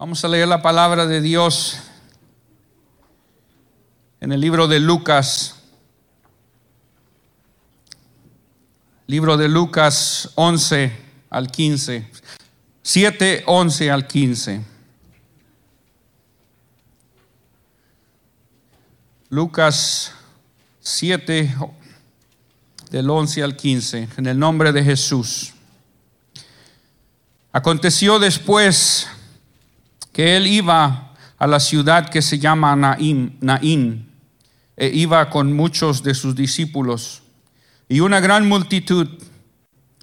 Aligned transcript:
Vamos 0.00 0.24
a 0.24 0.28
leer 0.28 0.48
la 0.48 0.62
palabra 0.62 1.04
de 1.04 1.20
Dios 1.20 1.76
en 4.18 4.32
el 4.32 4.40
libro 4.40 4.66
de 4.66 4.80
Lucas. 4.80 5.56
Libro 9.06 9.36
de 9.36 9.46
Lucas 9.46 10.30
11 10.36 10.90
al 11.28 11.50
15. 11.50 12.10
7, 12.82 13.42
11 13.44 13.90
al 13.90 14.06
15. 14.06 14.64
Lucas 19.28 20.14
7 20.80 21.54
del 22.90 23.10
11 23.10 23.42
al 23.42 23.54
15, 23.54 24.08
en 24.16 24.26
el 24.26 24.38
nombre 24.38 24.72
de 24.72 24.82
Jesús. 24.82 25.52
Aconteció 27.52 28.18
después 28.18 29.06
él 30.22 30.46
iba 30.46 31.12
a 31.38 31.46
la 31.46 31.60
ciudad 31.60 32.08
que 32.08 32.22
se 32.22 32.38
llama 32.38 32.76
Naín, 32.76 33.36
Naín 33.40 34.10
e 34.76 34.88
iba 34.88 35.28
con 35.30 35.52
muchos 35.52 36.02
de 36.02 36.14
sus 36.14 36.34
discípulos 36.34 37.22
y 37.88 38.00
una 38.00 38.20
gran 38.20 38.48
multitud. 38.48 39.08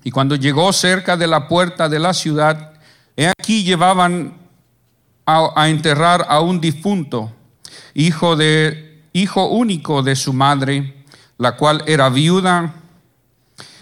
Y 0.04 0.12
cuando 0.12 0.36
llegó 0.36 0.72
cerca 0.74 1.18
de 1.18 1.28
la 1.28 1.48
puerta 1.48 1.90
de 1.90 2.00
la 2.00 2.14
ciudad, 2.14 2.74
he 3.16 3.28
aquí 3.28 3.64
llevaban 3.64 4.38
a, 5.26 5.52
a 5.56 5.70
enterrar 5.70 6.26
a 6.30 6.40
un 6.42 6.62
difunto, 6.62 7.32
hijo, 7.94 8.36
de, 8.36 9.04
hijo 9.14 9.48
único 9.48 10.04
de 10.04 10.16
su 10.16 10.34
madre, 10.34 11.04
la 11.38 11.56
cual 11.56 11.84
era 11.88 12.10
viuda, 12.10 12.76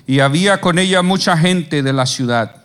y 0.07 0.19
había 0.19 0.61
con 0.61 0.79
ella 0.79 1.01
mucha 1.01 1.37
gente 1.37 1.83
de 1.83 1.93
la 1.93 2.05
ciudad. 2.05 2.63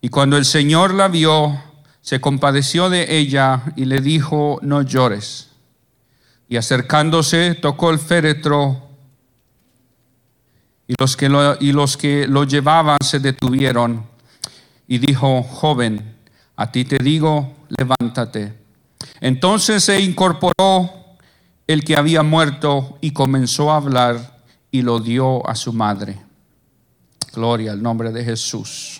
Y 0.00 0.08
cuando 0.08 0.36
el 0.36 0.44
Señor 0.44 0.94
la 0.94 1.08
vio, 1.08 1.69
se 2.02 2.20
compadeció 2.20 2.90
de 2.90 3.18
ella 3.18 3.62
y 3.76 3.84
le 3.84 4.00
dijo, 4.00 4.58
no 4.62 4.82
llores. 4.82 5.48
Y 6.48 6.56
acercándose, 6.56 7.54
tocó 7.54 7.90
el 7.90 7.98
féretro 7.98 8.88
y 10.86 10.94
los 10.98 11.16
que 11.16 11.28
lo, 11.28 11.56
y 11.60 11.72
los 11.72 11.96
que 11.96 12.26
lo 12.26 12.44
llevaban 12.44 12.98
se 13.00 13.20
detuvieron 13.20 14.04
y 14.88 14.98
dijo, 14.98 15.44
joven, 15.44 16.16
a 16.56 16.72
ti 16.72 16.84
te 16.84 16.98
digo, 16.98 17.54
levántate. 17.68 18.54
Entonces 19.20 19.84
se 19.84 20.00
incorporó 20.00 20.90
el 21.68 21.84
que 21.84 21.96
había 21.96 22.24
muerto 22.24 22.98
y 23.00 23.12
comenzó 23.12 23.70
a 23.70 23.76
hablar 23.76 24.40
y 24.72 24.82
lo 24.82 24.98
dio 24.98 25.48
a 25.48 25.54
su 25.54 25.72
madre. 25.72 26.20
Gloria 27.32 27.70
al 27.70 27.80
nombre 27.80 28.10
de 28.10 28.24
Jesús. 28.24 28.99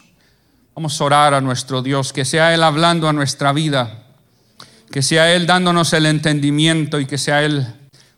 Vamos 0.80 0.98
a 0.98 1.04
orar 1.04 1.34
a 1.34 1.42
nuestro 1.42 1.82
Dios, 1.82 2.10
que 2.10 2.24
sea 2.24 2.54
Él 2.54 2.62
hablando 2.62 3.06
a 3.06 3.12
nuestra 3.12 3.52
vida, 3.52 3.98
que 4.90 5.02
sea 5.02 5.30
Él 5.30 5.46
dándonos 5.46 5.92
el 5.92 6.06
entendimiento 6.06 6.98
y 6.98 7.04
que 7.04 7.18
sea 7.18 7.42
Él 7.42 7.66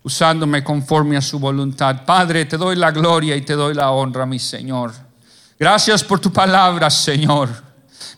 usándome 0.05 0.63
conforme 0.63 1.17
a 1.17 1.21
su 1.21 1.41
voluntad. 1.41 2.05
Padre, 2.07 2.45
te 2.45 2.57
doy 2.57 2.77
la 2.77 2.93
gloria 2.93 3.35
y 3.35 3.43
te 3.43 3.55
doy 3.55 3.75
la 3.75 3.91
honra, 3.91 4.27
mi 4.27 4.39
Señor. 4.39 4.93
Gracias 5.59 6.05
por 6.05 6.21
tu 6.21 6.33
palabra, 6.33 6.89
Señor. 6.89 7.49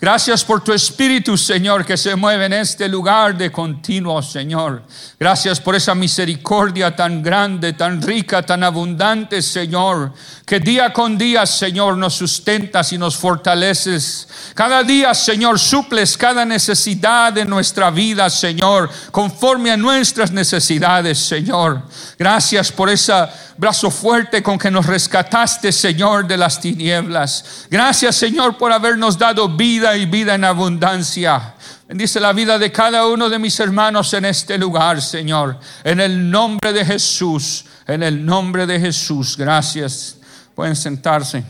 Gracias 0.00 0.44
por 0.44 0.62
tu 0.62 0.72
Espíritu, 0.72 1.36
Señor, 1.36 1.84
que 1.84 1.96
se 1.96 2.16
mueve 2.16 2.46
en 2.46 2.52
este 2.52 2.88
lugar 2.88 3.36
de 3.36 3.50
continuo, 3.50 4.22
Señor. 4.22 4.82
Gracias 5.18 5.60
por 5.60 5.74
esa 5.74 5.94
misericordia 5.94 6.94
tan 6.94 7.22
grande, 7.22 7.72
tan 7.72 8.02
rica, 8.02 8.42
tan 8.42 8.62
abundante, 8.62 9.40
Señor, 9.40 10.12
que 10.44 10.60
día 10.60 10.92
con 10.92 11.16
día, 11.16 11.46
Señor, 11.46 11.96
nos 11.96 12.14
sustentas 12.14 12.92
y 12.92 12.98
nos 12.98 13.16
fortaleces. 13.16 14.28
Cada 14.54 14.82
día, 14.82 15.14
Señor, 15.14 15.58
suples 15.58 16.16
cada 16.16 16.44
necesidad 16.44 17.32
de 17.32 17.44
nuestra 17.44 17.90
vida, 17.90 18.28
Señor, 18.28 18.90
conforme 19.10 19.70
a 19.70 19.76
nuestras 19.76 20.30
necesidades, 20.30 21.18
Señor. 21.18 21.82
Gracias 22.18 22.70
por 22.70 22.90
esa 22.90 23.32
brazo 23.56 23.90
fuerte 23.90 24.42
con 24.42 24.58
que 24.58 24.70
nos 24.70 24.86
rescataste, 24.86 25.70
Señor, 25.72 26.26
de 26.26 26.36
las 26.36 26.60
tinieblas. 26.60 27.66
Gracias, 27.70 28.16
Señor, 28.16 28.56
por 28.56 28.72
habernos 28.72 29.16
dado 29.16 29.48
vida 29.48 29.73
y 29.74 30.06
vida 30.06 30.34
en 30.34 30.44
abundancia. 30.44 31.54
Bendice 31.88 32.20
la 32.20 32.32
vida 32.32 32.58
de 32.58 32.70
cada 32.70 33.06
uno 33.06 33.28
de 33.28 33.38
mis 33.38 33.58
hermanos 33.58 34.14
en 34.14 34.24
este 34.24 34.56
lugar, 34.56 35.02
Señor. 35.02 35.58
En 35.82 36.00
el 36.00 36.30
nombre 36.30 36.72
de 36.72 36.84
Jesús, 36.84 37.64
en 37.86 38.02
el 38.02 38.24
nombre 38.24 38.66
de 38.66 38.78
Jesús. 38.78 39.36
Gracias. 39.36 40.18
Pueden 40.54 40.76
sentarse. 40.76 41.44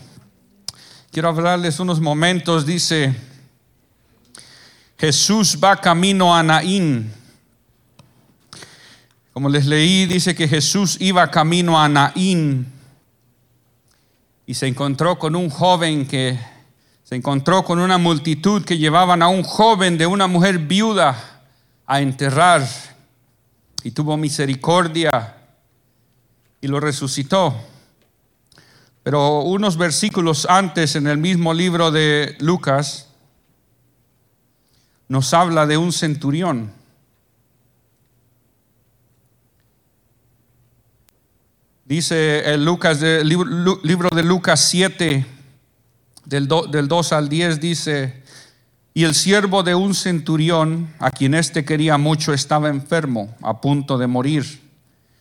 Quiero 1.12 1.28
hablarles 1.28 1.78
unos 1.78 2.00
momentos. 2.00 2.64
Dice, 2.64 3.14
Jesús 4.98 5.58
va 5.62 5.76
camino 5.80 6.34
a 6.34 6.42
Naín. 6.42 7.12
Como 9.34 9.48
les 9.48 9.66
leí, 9.66 10.06
dice 10.06 10.34
que 10.34 10.48
Jesús 10.48 10.96
iba 11.00 11.30
camino 11.30 11.80
a 11.80 11.88
Naín 11.88 12.72
y 14.46 14.54
se 14.54 14.66
encontró 14.66 15.18
con 15.18 15.36
un 15.36 15.50
joven 15.50 16.06
que 16.06 16.38
se 17.04 17.14
encontró 17.14 17.64
con 17.64 17.78
una 17.78 17.98
multitud 17.98 18.64
que 18.64 18.78
llevaban 18.78 19.22
a 19.22 19.28
un 19.28 19.44
joven 19.44 19.96
de 19.96 20.06
una 20.06 20.26
mujer 20.26 20.58
viuda 20.58 21.42
a 21.86 22.00
enterrar 22.00 22.66
y 23.84 23.92
tuvo 23.92 24.16
misericordia 24.16 25.36
y 26.60 26.66
lo 26.66 26.80
resucitó. 26.80 27.54
Pero 29.02 29.42
unos 29.42 29.76
versículos 29.76 30.46
antes 30.48 30.96
en 30.96 31.06
el 31.06 31.18
mismo 31.18 31.54
libro 31.54 31.90
de 31.92 32.36
Lucas 32.40 33.08
nos 35.06 35.32
habla 35.34 35.66
de 35.66 35.76
un 35.76 35.92
centurión 35.92 36.72
Dice 41.84 42.54
el, 42.54 42.64
Lucas, 42.64 43.02
libro 43.02 44.08
de 44.08 44.22
Lucas 44.22 44.58
7, 44.70 45.26
del, 46.24 46.48
del 46.70 46.88
2 46.88 47.12
al 47.12 47.28
10, 47.28 47.60
dice, 47.60 48.22
y 48.94 49.04
el 49.04 49.14
siervo 49.14 49.62
de 49.62 49.74
un 49.74 49.94
centurión, 49.94 50.92
a 50.98 51.10
quien 51.10 51.34
éste 51.34 51.64
quería 51.64 51.98
mucho, 51.98 52.32
estaba 52.32 52.68
enfermo, 52.68 53.34
a 53.42 53.60
punto 53.60 53.98
de 53.98 54.06
morir. 54.06 54.62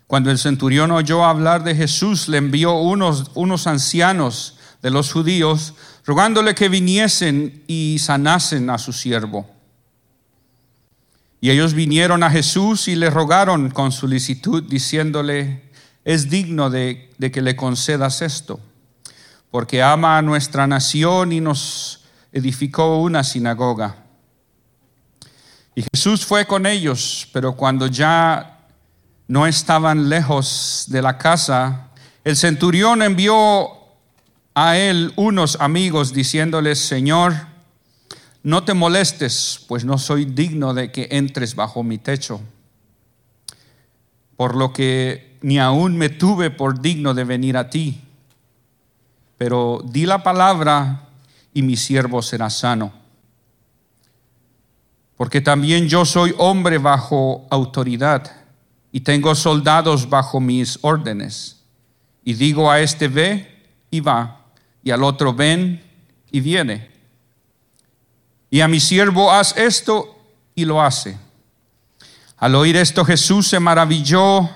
Cuando 0.08 0.30
el 0.30 0.38
centurión 0.38 0.92
oyó 0.92 1.26
hablar 1.26 1.64
de 1.64 1.76
Jesús, 1.76 2.28
le 2.28 2.38
envió 2.38 2.74
unos, 2.74 3.32
unos 3.34 3.66
ancianos 3.66 4.58
de 4.82 4.92
los 4.92 5.12
judíos, 5.12 5.74
rogándole 6.06 6.54
que 6.54 6.70
viniesen 6.70 7.64
y 7.68 7.98
sanasen 8.00 8.70
a 8.70 8.78
su 8.78 8.94
siervo. 8.94 9.50
Y 11.42 11.50
ellos 11.50 11.74
vinieron 11.74 12.24
a 12.24 12.30
Jesús 12.30 12.88
y 12.88 12.96
le 12.96 13.10
rogaron 13.10 13.70
con 13.70 13.92
solicitud, 13.92 14.64
diciéndole, 14.64 15.64
es 16.06 16.30
digno 16.30 16.70
de, 16.70 17.10
que 17.34 17.42
le 17.42 17.56
concedas 17.56 18.22
esto, 18.22 18.60
porque 19.54 19.84
ama 19.84 20.18
a 20.18 20.24
nuestra 20.24 20.66
nación 20.66 21.32
y 21.32 21.40
nos 21.40 22.06
edificó 22.32 23.00
una 23.04 23.24
sinagoga. 23.24 23.98
Y 25.76 25.84
Jesús 25.94 26.26
fue 26.26 26.48
con 26.48 26.66
ellos, 26.66 27.30
pero 27.32 27.56
cuando 27.56 27.86
ya 27.86 28.66
no 29.28 29.46
estaban 29.46 30.10
lejos 30.10 30.86
de 30.88 31.04
la 31.04 31.20
casa, 31.20 31.90
el 32.24 32.36
centurión 32.36 33.04
envió 33.04 33.70
a 34.56 34.76
él 34.76 35.14
unos 35.18 35.58
amigos 35.60 36.14
diciéndoles, 36.14 36.80
Señor, 36.80 37.36
no 38.42 38.64
te 38.64 38.74
molestes, 38.74 39.64
pues 39.68 39.86
no 39.86 40.00
soy 40.00 40.26
digno 40.26 40.74
de 40.74 40.92
que 40.92 41.10
entres 41.12 41.54
bajo 41.54 41.84
mi 41.84 42.00
techo. 42.00 42.42
Por 44.36 44.56
lo 44.56 44.74
que 44.74 45.38
ni 45.44 45.60
aún 45.60 45.96
me 45.96 46.10
tuve 46.10 46.50
por 46.50 46.82
digno 46.82 47.14
de 47.14 47.24
venir 47.24 47.56
a 47.56 47.70
ti, 47.70 48.02
pero 49.38 49.82
di 49.84 50.06
la 50.06 50.24
palabra 50.24 51.08
y 51.54 51.62
mi 51.62 51.78
siervo 51.78 52.22
será 52.22 52.50
sano. 52.50 52.92
Porque 55.16 55.42
también 55.42 55.88
yo 55.88 56.06
soy 56.06 56.34
hombre 56.38 56.78
bajo 56.78 57.46
autoridad 57.50 58.32
y 58.92 59.02
tengo 59.02 59.34
soldados 59.36 60.10
bajo 60.10 60.40
mis 60.40 60.80
órdenes. 60.82 61.62
Y 62.24 62.34
digo 62.34 62.72
a 62.72 62.80
este 62.80 63.08
ve 63.08 63.64
y 63.92 64.00
va, 64.00 64.46
y 64.84 64.92
al 64.92 65.04
otro 65.04 65.34
ven 65.34 65.84
y 66.32 66.40
viene. 66.42 66.90
Y 68.50 68.62
a 68.62 68.68
mi 68.68 68.80
siervo 68.80 69.32
haz 69.32 69.58
esto 69.58 70.16
y 70.56 70.66
lo 70.66 70.82
hace. 70.82 71.18
Al 72.38 72.56
oír 72.56 72.76
esto 72.76 73.06
Jesús 73.06 73.48
se 73.48 73.60
maravilló 73.60 74.50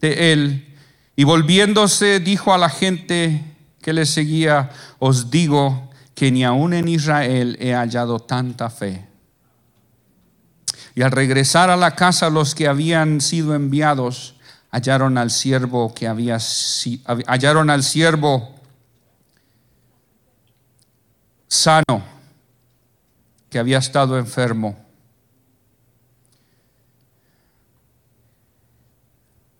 de 0.00 0.32
él 0.32 0.76
y 1.16 1.24
volviéndose 1.24 2.20
dijo 2.20 2.52
a 2.52 2.58
la 2.58 2.68
gente 2.68 3.47
que 3.88 3.94
le 3.94 4.04
seguía, 4.04 4.68
os 4.98 5.30
digo 5.30 5.88
que 6.14 6.30
ni 6.30 6.44
aún 6.44 6.74
en 6.74 6.88
Israel 6.88 7.56
he 7.58 7.72
hallado 7.72 8.20
tanta 8.20 8.68
fe. 8.68 9.08
Y 10.94 11.00
al 11.00 11.10
regresar 11.10 11.70
a 11.70 11.76
la 11.78 11.94
casa 11.94 12.28
los 12.28 12.54
que 12.54 12.68
habían 12.68 13.22
sido 13.22 13.54
enviados, 13.54 14.34
hallaron 14.70 15.16
al 15.16 15.30
siervo 15.30 15.94
que 15.94 16.06
había 16.06 16.36
hallaron 17.26 17.70
al 17.70 17.82
siervo 17.82 18.56
sano 21.46 22.04
que 23.48 23.58
había 23.58 23.78
estado 23.78 24.18
enfermo. 24.18 24.76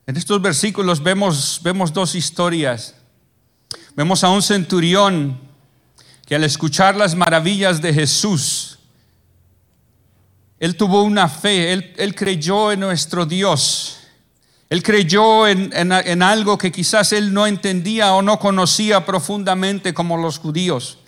En 0.06 0.18
estos 0.18 0.42
versículos 0.42 1.02
vemos, 1.02 1.62
vemos 1.64 1.94
dos 1.94 2.14
historias. 2.14 2.97
Vemos 3.98 4.22
a 4.22 4.28
un 4.28 4.42
centurión 4.42 5.40
que 6.24 6.36
al 6.36 6.44
escuchar 6.44 6.94
las 6.94 7.16
maravillas 7.16 7.82
de 7.82 7.92
Jesús, 7.92 8.78
él 10.60 10.76
tuvo 10.76 11.02
una 11.02 11.28
fe, 11.28 11.72
él, 11.72 12.14
creyó 12.14 12.70
en 12.70 12.78
nuestro 12.78 13.26
Dios, 13.26 13.98
él 14.70 14.84
creyó 14.84 15.48
en, 15.48 15.72
en 15.72 16.22
algo 16.22 16.56
que 16.56 16.70
quizás 16.70 17.12
él 17.12 17.34
no 17.34 17.44
entendía 17.44 18.14
o 18.14 18.22
no 18.22 18.38
conocía 18.38 19.04
profundamente 19.04 19.92
como 19.92 20.16
los 20.16 20.38
judíos, 20.38 20.98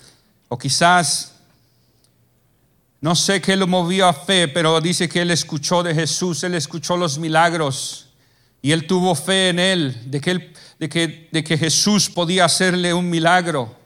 o 0.48 0.58
quizás 0.58 1.36
no 3.00 3.14
sé 3.14 3.40
qué 3.40 3.54
lo 3.54 3.68
movió 3.68 4.08
a 4.08 4.12
fe, 4.12 4.48
pero 4.48 4.80
dice 4.80 5.08
que 5.08 5.22
él 5.22 5.30
escuchó 5.30 5.84
de 5.84 5.94
Jesús, 5.94 6.42
él 6.42 6.56
escuchó 6.56 6.96
los 6.96 7.20
milagros 7.20 8.08
y 8.62 8.72
él 8.72 8.86
tuvo 8.86 9.14
fe 9.14 9.50
en 9.50 9.58
él, 9.58 10.10
de 10.10 10.20
que, 10.20 10.52
de 10.80 10.88
que, 10.88 11.28
de 11.30 11.44
que 11.44 11.58
Jesús 11.58 12.08
podía 12.08 12.46
hacerle 12.46 12.94
un 12.94 13.08
milagro. 13.08 13.76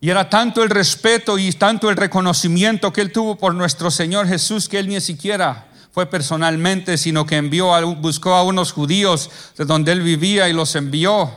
Y 0.00 0.08
era 0.08 0.30
tanto 0.30 0.62
el 0.62 0.70
respeto 0.70 1.36
y 1.36 1.52
tanto 1.52 1.90
el 1.90 1.96
reconocimiento 1.96 2.92
que 2.92 3.00
él 3.00 3.12
tuvo 3.12 3.36
por 3.36 3.54
nuestro 3.54 3.90
Señor 3.90 4.28
Jesús 4.28 4.68
que 4.68 4.78
él 4.78 4.88
ni 4.88 5.00
siquiera 5.00 5.66
fue 5.90 6.06
personalmente, 6.06 6.96
sino 6.96 7.26
que 7.26 7.36
envió 7.36 7.72
buscó 7.96 8.34
a 8.34 8.44
unos 8.44 8.70
judíos 8.72 9.30
de 9.58 9.64
donde 9.64 9.90
él 9.90 10.00
vivía 10.00 10.48
y 10.48 10.52
los 10.52 10.76
envió 10.76 11.28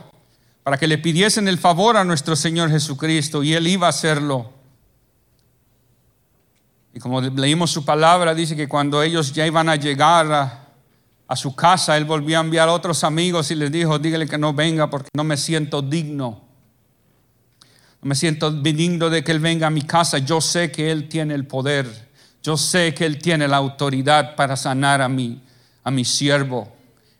para 0.62 0.78
que 0.78 0.86
le 0.86 0.96
pidiesen 0.96 1.48
el 1.48 1.58
favor 1.58 1.96
a 1.96 2.04
nuestro 2.04 2.36
Señor 2.36 2.70
Jesucristo 2.70 3.42
y 3.42 3.54
él 3.54 3.66
iba 3.66 3.88
a 3.88 3.90
hacerlo. 3.90 4.52
Y 6.94 7.00
como 7.00 7.20
leímos 7.20 7.72
su 7.72 7.84
palabra, 7.84 8.36
dice 8.36 8.54
que 8.54 8.68
cuando 8.68 9.02
ellos 9.02 9.32
ya 9.32 9.44
iban 9.44 9.68
a 9.68 9.74
llegar 9.74 10.32
a, 10.32 10.63
su 11.34 11.54
casa, 11.54 11.96
él 11.96 12.04
volvió 12.04 12.38
a 12.38 12.42
enviar 12.42 12.68
a 12.68 12.72
otros 12.72 13.02
amigos 13.04 13.50
y 13.50 13.54
les 13.54 13.72
dijo, 13.72 13.98
dígale 13.98 14.26
que 14.28 14.38
no 14.38 14.52
venga 14.52 14.90
porque 14.90 15.08
no 15.14 15.24
me 15.24 15.36
siento 15.36 15.80
digno. 15.80 16.42
No 18.02 18.08
me 18.08 18.14
siento 18.14 18.50
digno 18.50 19.08
de 19.08 19.24
que 19.24 19.32
él 19.32 19.40
venga 19.40 19.66
a 19.66 19.70
mi 19.70 19.82
casa. 19.82 20.18
Yo 20.18 20.40
sé 20.40 20.70
que 20.70 20.90
él 20.90 21.08
tiene 21.08 21.34
el 21.34 21.46
poder. 21.46 22.10
Yo 22.42 22.58
sé 22.58 22.92
que 22.92 23.06
él 23.06 23.18
tiene 23.18 23.48
la 23.48 23.56
autoridad 23.56 24.36
para 24.36 24.56
sanar 24.56 25.00
a 25.00 25.08
mi, 25.08 25.42
a 25.82 25.90
mi 25.90 26.04
siervo. 26.04 26.70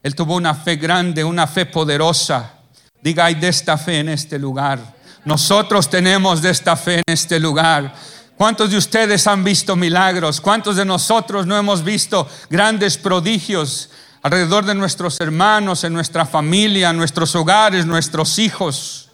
Él 0.03 0.15
tuvo 0.15 0.37
una 0.37 0.55
fe 0.55 0.77
grande, 0.77 1.25
una 1.25 1.47
fe 1.47 1.65
poderosa. 1.65 2.53
Diga, 3.01 3.25
hay 3.25 3.35
de 3.37 3.49
esta 3.49 3.79
fe 3.79 4.01
en 4.01 4.11
este 4.11 4.39
lugar. 4.39 4.79
Nosotros 5.25 5.89
tenemos 5.89 6.43
de 6.43 6.51
esta 6.51 6.77
fe 6.77 6.97
en 6.97 7.05
este 7.06 7.41
lugar. 7.41 7.95
¿Cuántos 8.44 8.69
de 8.69 8.76
ustedes 8.76 9.26
han 9.26 9.43
visto 9.43 9.75
milagros? 9.75 10.38
¿Cuántos 10.38 10.76
de 10.76 10.85
nosotros 10.85 11.46
no 11.46 11.56
hemos 11.56 11.82
visto 11.82 12.29
grandes 12.50 12.99
prodigios 12.99 13.88
alrededor 14.20 14.67
de 14.67 14.75
nuestros 14.75 15.19
hermanos, 15.23 15.82
en 15.82 15.94
nuestra 15.94 16.26
familia, 16.26 16.91
en 16.91 16.99
nuestros 16.99 17.35
hogares, 17.35 17.87
nuestros 17.87 18.38
hijos? 18.38 19.08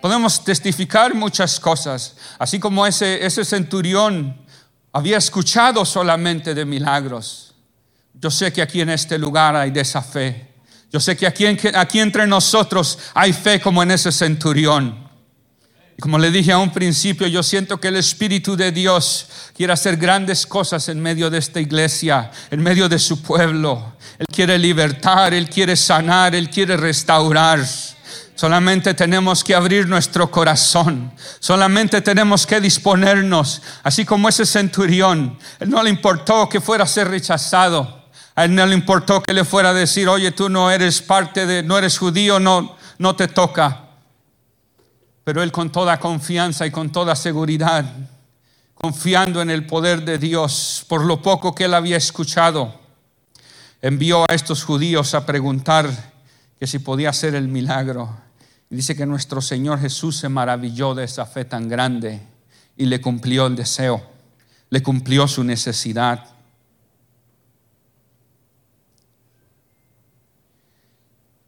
Podemos 0.00 0.42
testificar 0.42 1.14
muchas 1.14 1.60
cosas, 1.60 2.16
así 2.38 2.58
como 2.58 2.86
ese, 2.86 3.44
centurión 3.44 4.40
había 4.94 5.18
escuchado 5.18 5.84
solamente 5.84 6.54
de 6.54 6.64
milagros. 6.64 7.52
Yo 8.14 8.30
sé 8.30 8.50
que 8.50 8.62
aquí 8.62 8.80
en 8.80 8.88
este 8.88 9.18
lugar 9.18 9.56
hay 9.56 9.72
de 9.72 9.82
esa 9.82 10.00
fe. 10.00 10.54
Yo 10.90 11.00
sé 11.00 11.18
que 11.18 11.26
aquí 11.26 12.00
entre 12.00 12.26
nosotros 12.26 12.98
hay 13.12 13.34
fe 13.34 13.60
como 13.60 13.82
en 13.82 13.90
ese 13.90 14.10
centurión. 14.10 15.09
Como 16.00 16.18
le 16.18 16.30
dije 16.30 16.50
a 16.52 16.58
un 16.58 16.72
principio, 16.72 17.26
yo 17.26 17.42
siento 17.42 17.78
que 17.78 17.88
el 17.88 17.96
Espíritu 17.96 18.56
de 18.56 18.72
Dios 18.72 19.28
quiere 19.54 19.74
hacer 19.74 19.98
grandes 19.98 20.46
cosas 20.46 20.88
en 20.88 20.98
medio 20.98 21.28
de 21.28 21.36
esta 21.36 21.60
iglesia, 21.60 22.30
en 22.50 22.62
medio 22.62 22.88
de 22.88 22.98
su 22.98 23.20
pueblo. 23.20 23.92
Él 24.18 24.26
quiere 24.32 24.58
libertar, 24.58 25.34
Él 25.34 25.50
quiere 25.50 25.76
sanar, 25.76 26.34
Él 26.34 26.48
quiere 26.48 26.78
restaurar. 26.78 27.60
Solamente 28.34 28.94
tenemos 28.94 29.44
que 29.44 29.54
abrir 29.54 29.86
nuestro 29.86 30.30
corazón. 30.30 31.12
Solamente 31.38 32.00
tenemos 32.00 32.46
que 32.46 32.62
disponernos. 32.62 33.60
Así 33.82 34.06
como 34.06 34.30
ese 34.30 34.46
centurión. 34.46 35.38
Él 35.58 35.68
no 35.68 35.82
le 35.82 35.90
importó 35.90 36.48
que 36.48 36.62
fuera 36.62 36.84
a 36.84 36.86
ser 36.86 37.08
rechazado. 37.08 38.06
A 38.34 38.46
él 38.46 38.54
no 38.54 38.64
le 38.64 38.74
importó 38.74 39.22
que 39.22 39.34
le 39.34 39.44
fuera 39.44 39.68
a 39.68 39.74
decir, 39.74 40.08
oye, 40.08 40.30
tú 40.32 40.48
no 40.48 40.70
eres 40.70 41.02
parte 41.02 41.44
de, 41.44 41.62
no 41.62 41.76
eres 41.76 41.98
judío, 41.98 42.40
no, 42.40 42.74
no 42.96 43.14
te 43.14 43.28
toca. 43.28 43.89
Pero 45.30 45.44
él 45.44 45.52
con 45.52 45.70
toda 45.70 46.00
confianza 46.00 46.66
y 46.66 46.72
con 46.72 46.90
toda 46.90 47.14
seguridad, 47.14 47.84
confiando 48.74 49.40
en 49.40 49.48
el 49.48 49.64
poder 49.64 50.04
de 50.04 50.18
Dios, 50.18 50.84
por 50.88 51.04
lo 51.04 51.22
poco 51.22 51.54
que 51.54 51.66
él 51.66 51.74
había 51.74 51.96
escuchado, 51.96 52.74
envió 53.80 54.28
a 54.28 54.34
estos 54.34 54.64
judíos 54.64 55.14
a 55.14 55.24
preguntar 55.24 55.88
que 56.58 56.66
si 56.66 56.80
podía 56.80 57.10
hacer 57.10 57.36
el 57.36 57.46
milagro. 57.46 58.12
Dice 58.70 58.96
que 58.96 59.06
nuestro 59.06 59.40
Señor 59.40 59.78
Jesús 59.78 60.16
se 60.16 60.28
maravilló 60.28 60.96
de 60.96 61.04
esa 61.04 61.24
fe 61.26 61.44
tan 61.44 61.68
grande 61.68 62.20
y 62.76 62.86
le 62.86 63.00
cumplió 63.00 63.46
el 63.46 63.54
deseo, 63.54 64.02
le 64.68 64.82
cumplió 64.82 65.28
su 65.28 65.44
necesidad. 65.44 66.26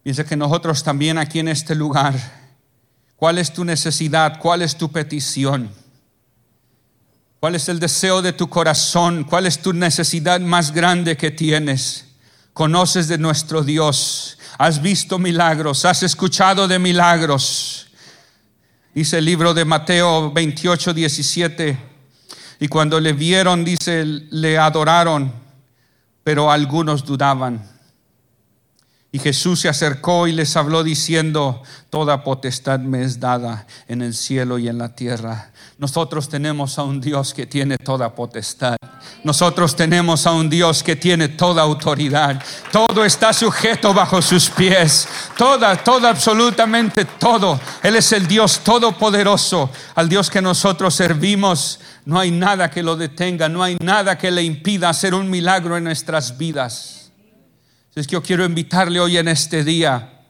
Dice 0.04 0.24
que 0.24 0.36
nosotros 0.36 0.84
también 0.84 1.18
aquí 1.18 1.40
en 1.40 1.48
este 1.48 1.74
lugar 1.74 2.41
¿Cuál 3.22 3.38
es 3.38 3.52
tu 3.52 3.64
necesidad? 3.64 4.40
¿Cuál 4.40 4.62
es 4.62 4.76
tu 4.76 4.90
petición? 4.90 5.70
¿Cuál 7.38 7.54
es 7.54 7.68
el 7.68 7.78
deseo 7.78 8.20
de 8.20 8.32
tu 8.32 8.48
corazón? 8.48 9.22
¿Cuál 9.22 9.46
es 9.46 9.62
tu 9.62 9.72
necesidad 9.72 10.40
más 10.40 10.72
grande 10.72 11.16
que 11.16 11.30
tienes? 11.30 12.04
Conoces 12.52 13.06
de 13.06 13.18
nuestro 13.18 13.62
Dios. 13.62 14.38
Has 14.58 14.82
visto 14.82 15.20
milagros. 15.20 15.84
Has 15.84 16.02
escuchado 16.02 16.66
de 16.66 16.80
milagros. 16.80 17.92
Dice 18.92 19.18
el 19.18 19.24
libro 19.24 19.54
de 19.54 19.66
Mateo 19.66 20.32
28, 20.32 20.92
17. 20.92 21.78
Y 22.58 22.66
cuando 22.66 22.98
le 22.98 23.12
vieron, 23.12 23.64
dice, 23.64 24.04
le 24.04 24.58
adoraron, 24.58 25.32
pero 26.24 26.50
algunos 26.50 27.04
dudaban. 27.04 27.71
Y 29.14 29.18
Jesús 29.18 29.60
se 29.60 29.68
acercó 29.68 30.26
y 30.26 30.32
les 30.32 30.56
habló 30.56 30.82
diciendo, 30.82 31.62
toda 31.90 32.24
potestad 32.24 32.80
me 32.80 33.02
es 33.02 33.20
dada 33.20 33.66
en 33.86 34.00
el 34.00 34.14
cielo 34.14 34.58
y 34.58 34.68
en 34.68 34.78
la 34.78 34.94
tierra. 34.94 35.50
Nosotros 35.76 36.30
tenemos 36.30 36.78
a 36.78 36.84
un 36.84 36.98
Dios 36.98 37.34
que 37.34 37.44
tiene 37.44 37.76
toda 37.76 38.14
potestad. 38.14 38.76
Nosotros 39.22 39.76
tenemos 39.76 40.26
a 40.26 40.32
un 40.32 40.48
Dios 40.48 40.82
que 40.82 40.96
tiene 40.96 41.28
toda 41.28 41.60
autoridad. 41.60 42.42
Todo 42.72 43.04
está 43.04 43.34
sujeto 43.34 43.92
bajo 43.92 44.22
sus 44.22 44.48
pies. 44.48 45.06
Toda, 45.36 45.76
toda, 45.76 46.08
absolutamente 46.08 47.04
todo. 47.04 47.60
Él 47.82 47.96
es 47.96 48.12
el 48.12 48.26
Dios 48.26 48.60
todopoderoso. 48.60 49.68
Al 49.94 50.08
Dios 50.08 50.30
que 50.30 50.40
nosotros 50.40 50.94
servimos, 50.94 51.80
no 52.06 52.18
hay 52.18 52.30
nada 52.30 52.70
que 52.70 52.82
lo 52.82 52.96
detenga, 52.96 53.50
no 53.50 53.62
hay 53.62 53.76
nada 53.78 54.16
que 54.16 54.30
le 54.30 54.42
impida 54.42 54.88
hacer 54.88 55.12
un 55.12 55.28
milagro 55.28 55.76
en 55.76 55.84
nuestras 55.84 56.38
vidas. 56.38 57.01
Es 57.94 58.06
que 58.06 58.14
yo 58.14 58.22
quiero 58.22 58.44
invitarle 58.44 59.00
hoy 59.00 59.18
en 59.18 59.28
este 59.28 59.64
día 59.64 60.20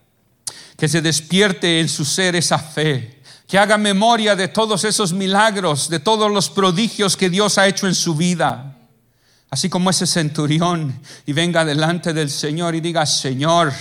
que 0.77 0.89
se 0.89 1.01
despierte 1.01 1.79
en 1.79 1.89
su 1.89 2.05
ser 2.05 2.35
esa 2.35 2.59
fe, 2.59 3.23
que 3.47 3.57
haga 3.57 3.79
memoria 3.79 4.35
de 4.35 4.49
todos 4.49 4.83
esos 4.85 5.13
milagros, 5.13 5.89
de 5.89 6.01
todos 6.01 6.31
los 6.31 6.51
prodigios 6.51 7.17
que 7.17 7.31
Dios 7.31 7.59
ha 7.59 7.69
hecho 7.69 7.87
en 7.87 7.95
su 7.95 8.17
vida. 8.17 8.79
Así 9.49 9.69
como 9.69 9.91
ese 9.91 10.07
centurión 10.07 11.01
y 11.25 11.33
venga 11.33 11.65
delante 11.65 12.13
del 12.13 12.31
Señor 12.31 12.75
y 12.75 12.81
diga, 12.81 13.07
Señor, 13.07 13.73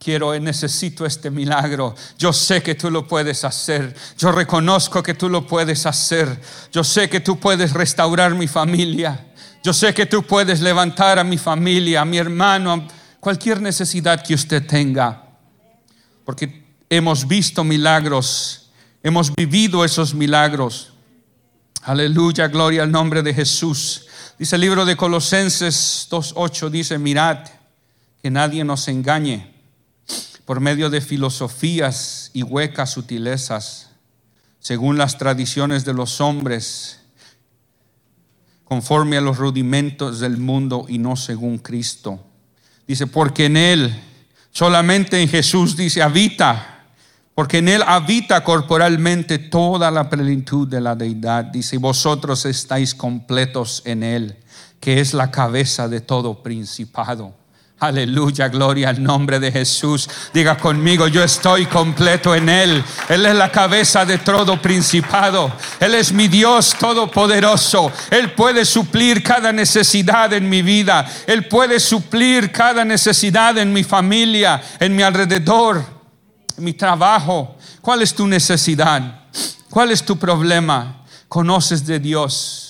quiero, 0.00 0.36
necesito 0.40 1.06
este 1.06 1.30
milagro. 1.30 1.94
Yo 2.18 2.32
sé 2.32 2.62
que 2.62 2.74
tú 2.74 2.90
lo 2.90 3.06
puedes 3.06 3.44
hacer. 3.44 3.94
Yo 4.18 4.32
reconozco 4.32 5.02
que 5.02 5.14
tú 5.14 5.28
lo 5.28 5.46
puedes 5.46 5.86
hacer. 5.86 6.40
Yo 6.72 6.82
sé 6.82 7.08
que 7.08 7.20
tú 7.20 7.38
puedes 7.38 7.74
restaurar 7.74 8.34
mi 8.34 8.48
familia. 8.48 9.29
Yo 9.62 9.74
sé 9.74 9.92
que 9.92 10.06
tú 10.06 10.22
puedes 10.22 10.60
levantar 10.60 11.18
a 11.18 11.24
mi 11.24 11.36
familia, 11.36 12.00
a 12.00 12.04
mi 12.04 12.16
hermano, 12.16 12.88
cualquier 13.20 13.60
necesidad 13.60 14.24
que 14.24 14.34
usted 14.34 14.66
tenga. 14.66 15.22
Porque 16.24 16.64
hemos 16.88 17.28
visto 17.28 17.62
milagros, 17.62 18.70
hemos 19.02 19.34
vivido 19.34 19.84
esos 19.84 20.14
milagros. 20.14 20.94
Aleluya, 21.82 22.48
gloria 22.48 22.84
al 22.84 22.90
nombre 22.90 23.22
de 23.22 23.34
Jesús. 23.34 24.06
Dice 24.38 24.56
el 24.56 24.62
libro 24.62 24.86
de 24.86 24.96
Colosenses 24.96 26.08
2.8, 26.10 26.70
dice, 26.70 26.98
mirad, 26.98 27.40
que 28.22 28.30
nadie 28.30 28.64
nos 28.64 28.88
engañe 28.88 29.54
por 30.46 30.60
medio 30.60 30.88
de 30.88 31.02
filosofías 31.02 32.30
y 32.32 32.42
huecas 32.42 32.90
sutilezas, 32.90 33.90
según 34.58 34.96
las 34.96 35.18
tradiciones 35.18 35.84
de 35.84 35.92
los 35.92 36.20
hombres 36.22 36.99
conforme 38.70 39.16
a 39.16 39.20
los 39.20 39.36
rudimentos 39.36 40.20
del 40.20 40.36
mundo 40.36 40.86
y 40.88 40.98
no 40.98 41.16
según 41.16 41.58
Cristo. 41.58 42.20
Dice, 42.86 43.08
porque 43.08 43.46
en 43.46 43.56
Él, 43.56 44.00
solamente 44.52 45.20
en 45.20 45.28
Jesús, 45.28 45.76
dice, 45.76 46.00
habita, 46.00 46.84
porque 47.34 47.58
en 47.58 47.66
Él 47.66 47.82
habita 47.84 48.44
corporalmente 48.44 49.40
toda 49.40 49.90
la 49.90 50.08
plenitud 50.08 50.68
de 50.68 50.80
la 50.80 50.94
deidad. 50.94 51.46
Dice, 51.46 51.78
vosotros 51.78 52.46
estáis 52.46 52.94
completos 52.94 53.82
en 53.84 54.04
Él, 54.04 54.36
que 54.78 55.00
es 55.00 55.14
la 55.14 55.32
cabeza 55.32 55.88
de 55.88 56.00
todo 56.00 56.40
principado. 56.40 57.34
Aleluya, 57.80 58.48
gloria 58.48 58.90
al 58.90 59.02
nombre 59.02 59.40
de 59.40 59.50
Jesús. 59.50 60.06
Diga 60.34 60.58
conmigo, 60.58 61.08
yo 61.08 61.24
estoy 61.24 61.64
completo 61.64 62.34
en 62.34 62.50
Él. 62.50 62.84
Él 63.08 63.24
es 63.24 63.34
la 63.34 63.50
cabeza 63.50 64.04
de 64.04 64.18
todo 64.18 64.60
principado. 64.60 65.50
Él 65.80 65.94
es 65.94 66.12
mi 66.12 66.28
Dios 66.28 66.76
todopoderoso. 66.78 67.90
Él 68.10 68.32
puede 68.32 68.66
suplir 68.66 69.22
cada 69.22 69.50
necesidad 69.50 70.30
en 70.34 70.46
mi 70.46 70.60
vida. 70.60 71.10
Él 71.26 71.48
puede 71.48 71.80
suplir 71.80 72.52
cada 72.52 72.84
necesidad 72.84 73.56
en 73.56 73.72
mi 73.72 73.82
familia, 73.82 74.60
en 74.78 74.94
mi 74.94 75.02
alrededor, 75.02 75.82
en 76.58 76.64
mi 76.64 76.74
trabajo. 76.74 77.56
¿Cuál 77.80 78.02
es 78.02 78.12
tu 78.12 78.26
necesidad? 78.26 79.22
¿Cuál 79.70 79.90
es 79.90 80.02
tu 80.02 80.18
problema? 80.18 81.06
Conoces 81.28 81.86
de 81.86 81.98
Dios 81.98 82.69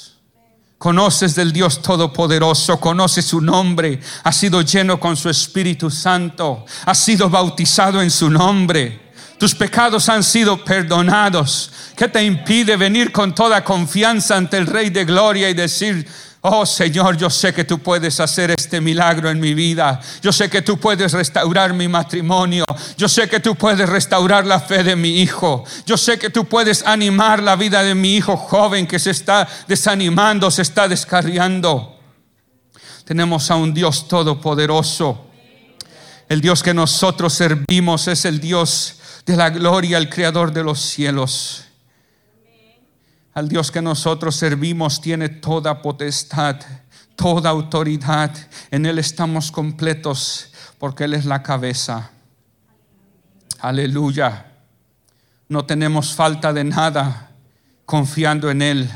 Conoces 0.80 1.34
del 1.34 1.52
Dios 1.52 1.82
Todopoderoso, 1.82 2.80
conoces 2.80 3.26
su 3.26 3.42
nombre, 3.42 4.00
has 4.25 4.34
sido 4.34 4.62
lleno 4.62 4.99
con 4.99 5.14
su 5.14 5.28
Espíritu 5.28 5.90
Santo, 5.90 6.64
has 6.87 6.96
sido 6.96 7.28
bautizado 7.28 8.00
en 8.00 8.10
su 8.10 8.30
nombre. 8.30 9.12
Tus 9.37 9.54
pecados 9.54 10.08
han 10.08 10.25
sido 10.25 10.64
perdonados. 10.64 11.70
¿Qué 11.94 12.08
te 12.08 12.25
impide 12.25 12.78
venir 12.78 13.12
con 13.12 13.34
toda 13.34 13.62
confianza 13.62 14.38
ante 14.38 14.56
el 14.56 14.66
Rey 14.66 14.88
de 14.88 15.04
Gloria 15.04 15.50
y 15.50 15.52
decir, 15.52 16.08
Oh 16.42 16.64
Señor, 16.64 17.18
yo 17.18 17.28
sé 17.28 17.52
que 17.52 17.64
tú 17.64 17.80
puedes 17.80 18.18
hacer 18.18 18.50
este 18.50 18.80
milagro 18.80 19.28
en 19.28 19.38
mi 19.38 19.52
vida. 19.52 20.00
Yo 20.23 20.32
sé 20.32 20.49
que 20.49 20.62
tú 20.62 20.78
puedes 20.78 21.12
restaurar 21.12 21.75
mi 21.75 21.87
matrimonio. 21.87 22.64
Yo 22.97 23.11
sé 23.11 23.28
que 23.28 23.40
tú 23.40 23.54
puedes 23.56 23.87
restaurar 23.87 24.47
la 24.47 24.59
fe 24.59 24.82
de 24.82 24.97
mi 24.97 25.20
hijo. 25.20 25.64
Yo 25.85 25.99
sé 25.99 26.18
que 26.18 26.30
tú 26.30 26.47
puedes 26.47 26.87
animar 26.87 27.42
la 27.42 27.56
vida 27.56 27.82
de 27.82 27.94
mi 27.94 28.16
hijo 28.16 28.38
joven 28.38 28.87
que 28.87 28.99
se 28.99 29.11
está 29.11 29.47
desanimando, 29.68 30.50
se 30.50 30.62
está 30.62 30.88
descarriando. 30.88 31.99
Tenemos 33.04 33.50
a 33.50 33.56
un 33.56 33.75
Dios 33.75 34.09
todopoderoso. 34.09 35.26
El 36.26 36.40
Dios 36.40 36.62
que 36.62 36.73
nosotros 36.73 37.35
servimos 37.35 38.09
es 38.09 38.25
el 38.25 38.40
Dios 38.40 38.94
de 39.26 39.37
la 39.37 39.50
gloria, 39.50 39.99
el 39.99 40.09
creador 40.09 40.52
de 40.52 40.64
los 40.64 40.80
cielos. 40.80 41.64
Al 43.32 43.49
Dios 43.49 43.70
que 43.70 43.80
nosotros 43.80 44.34
servimos 44.34 45.00
tiene 45.00 45.28
toda 45.28 45.82
potestad, 45.82 46.56
toda 47.14 47.50
autoridad. 47.50 48.34
En 48.70 48.87
Él 48.87 48.99
estamos 48.99 49.52
completos 49.52 50.52
porque 50.78 51.04
Él 51.04 51.14
es 51.14 51.25
la 51.26 51.42
cabeza. 51.42 52.10
Aleluya. 53.60 54.46
No 55.49 55.64
tenemos 55.64 56.14
falta 56.14 56.52
de 56.52 56.64
nada 56.64 57.30
confiando 57.84 58.50
en 58.50 58.62
Él. 58.62 58.90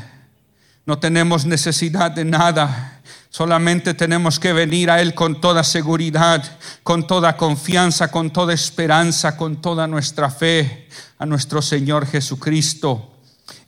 No 0.85 0.99
tenemos 0.99 1.45
necesidad 1.45 2.11
de 2.11 2.25
nada. 2.25 3.01
Solamente 3.29 3.93
tenemos 3.93 4.39
que 4.39 4.51
venir 4.51 4.91
a 4.91 5.01
Él 5.01 5.13
con 5.13 5.39
toda 5.39 5.63
seguridad, 5.63 6.43
con 6.83 7.07
toda 7.07 7.37
confianza, 7.37 8.11
con 8.11 8.31
toda 8.31 8.53
esperanza, 8.53 9.37
con 9.37 9.61
toda 9.61 9.87
nuestra 9.87 10.29
fe 10.29 10.89
a 11.19 11.25
nuestro 11.25 11.61
Señor 11.61 12.05
Jesucristo 12.05 13.14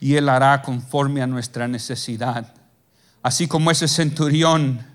y 0.00 0.14
Él 0.14 0.28
hará 0.28 0.62
conforme 0.62 1.22
a 1.22 1.26
nuestra 1.26 1.68
necesidad. 1.68 2.54
Así 3.22 3.46
como 3.46 3.70
ese 3.70 3.88
centurión 3.88 4.86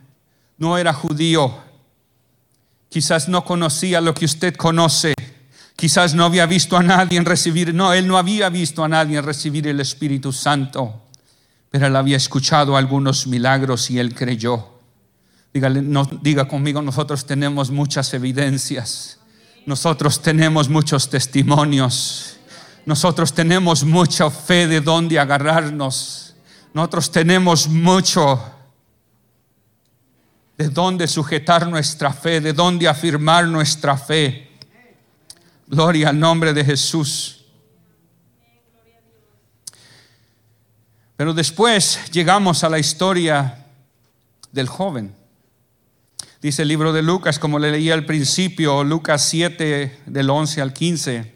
no 0.57 0.77
era 0.77 0.93
judío, 0.93 1.57
quizás 2.89 3.27
no 3.27 3.43
conocía 3.43 4.01
lo 4.01 4.13
que 4.13 4.25
usted 4.25 4.55
conoce, 4.55 5.13
quizás 5.75 6.13
no 6.13 6.25
había 6.25 6.45
visto 6.45 6.77
a 6.77 6.83
nadie 6.83 7.19
recibir, 7.21 7.73
no, 7.73 7.93
él 7.93 8.07
no 8.07 8.17
había 8.17 8.49
visto 8.49 8.83
a 8.83 8.87
nadie 8.87 9.21
recibir 9.21 9.67
el 9.67 9.79
Espíritu 9.79 10.31
Santo, 10.31 11.01
pero 11.69 11.87
él 11.87 11.95
había 11.95 12.17
escuchado 12.17 12.77
algunos 12.77 13.27
milagros 13.27 13.89
y 13.89 13.99
él 13.99 14.13
creyó. 14.13 14.69
no, 15.53 16.05
diga 16.21 16.47
conmigo, 16.47 16.81
nosotros 16.81 17.25
tenemos 17.25 17.71
muchas 17.71 18.13
evidencias, 18.13 19.19
nosotros 19.65 20.21
tenemos 20.21 20.69
muchos 20.69 21.09
testimonios 21.09 22.37
nosotros 22.85 23.33
tenemos 23.33 23.83
mucha 23.83 24.29
fe 24.29 24.67
de 24.67 24.81
dónde 24.81 25.17
agarrarnos. 25.19 26.35
Nosotros 26.73 27.11
tenemos 27.11 27.67
mucho 27.67 28.41
de 30.57 30.69
dónde 30.69 31.07
sujetar 31.07 31.67
nuestra 31.67 32.13
fe, 32.13 32.41
de 32.41 32.53
dónde 32.53 32.87
afirmar 32.87 33.47
nuestra 33.47 33.97
fe. 33.97 34.51
Gloria 35.67 36.09
al 36.09 36.19
nombre 36.19 36.53
de 36.53 36.65
Jesús. 36.65 37.45
Pero 41.15 41.33
después 41.33 42.11
llegamos 42.11 42.63
a 42.63 42.69
la 42.69 42.79
historia 42.79 43.65
del 44.51 44.67
joven. 44.67 45.15
Dice 46.41 46.63
el 46.63 46.67
libro 46.67 46.91
de 46.91 47.01
Lucas, 47.01 47.39
como 47.39 47.59
le 47.59 47.71
leí 47.71 47.89
al 47.89 48.05
principio, 48.05 48.83
Lucas 48.83 49.23
7, 49.29 50.01
del 50.05 50.29
11 50.29 50.61
al 50.61 50.73
15. 50.73 51.32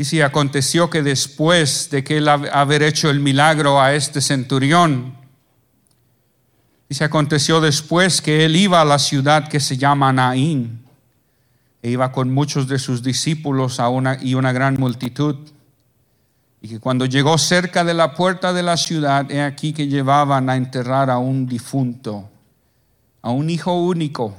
Y 0.00 0.04
si 0.06 0.22
aconteció 0.22 0.88
que 0.88 1.02
después 1.02 1.90
de 1.90 2.02
que 2.02 2.16
él 2.16 2.28
haber 2.28 2.82
hecho 2.82 3.10
el 3.10 3.20
milagro 3.20 3.82
a 3.82 3.92
este 3.92 4.22
centurión, 4.22 5.12
y 6.88 6.94
se 6.94 7.04
aconteció 7.04 7.60
después 7.60 8.22
que 8.22 8.46
él 8.46 8.56
iba 8.56 8.80
a 8.80 8.86
la 8.86 8.98
ciudad 8.98 9.48
que 9.48 9.60
se 9.60 9.76
llama 9.76 10.10
Naín, 10.10 10.86
e 11.82 11.90
iba 11.90 12.12
con 12.12 12.32
muchos 12.32 12.66
de 12.66 12.78
sus 12.78 13.02
discípulos 13.02 13.78
y 14.22 14.32
una 14.32 14.52
gran 14.52 14.80
multitud, 14.80 15.36
y 16.62 16.68
que 16.68 16.80
cuando 16.80 17.04
llegó 17.04 17.36
cerca 17.36 17.84
de 17.84 17.92
la 17.92 18.14
puerta 18.14 18.54
de 18.54 18.62
la 18.62 18.78
ciudad, 18.78 19.30
he 19.30 19.42
aquí 19.42 19.74
que 19.74 19.86
llevaban 19.86 20.48
a 20.48 20.56
enterrar 20.56 21.10
a 21.10 21.18
un 21.18 21.46
difunto, 21.46 22.30
a 23.20 23.32
un 23.32 23.50
hijo 23.50 23.74
único 23.74 24.34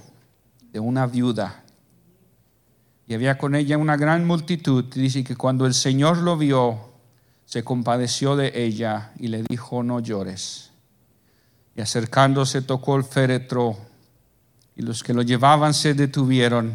de 0.74 0.80
una 0.80 1.06
viuda 1.06 1.61
y 3.12 3.13
había 3.13 3.38
con 3.38 3.56
ella 3.56 3.77
una 3.77 3.98
gran 3.98 4.25
multitud. 4.25 4.86
Dice 4.86 5.22
que 5.25 5.36
cuando 5.36 5.65
el 5.65 5.74
Señor 5.74 6.20
lo 6.20 6.38
vio, 6.38 6.94
se 7.44 7.62
compadeció 7.62 8.38
de 8.38 8.53
ella 8.56 9.12
y 9.20 9.27
le 9.27 9.44
dijo, 9.44 9.84
no 9.84 10.00
llores. 10.00 10.72
Y 11.75 11.82
acercándose 11.82 12.62
tocó 12.62 12.96
el 12.96 13.03
féretro 13.03 13.75
y 14.77 14.84
los 14.84 15.03
que 15.03 15.13
lo 15.13 15.24
llevaban 15.24 15.74
se 15.74 15.94
detuvieron. 15.94 16.74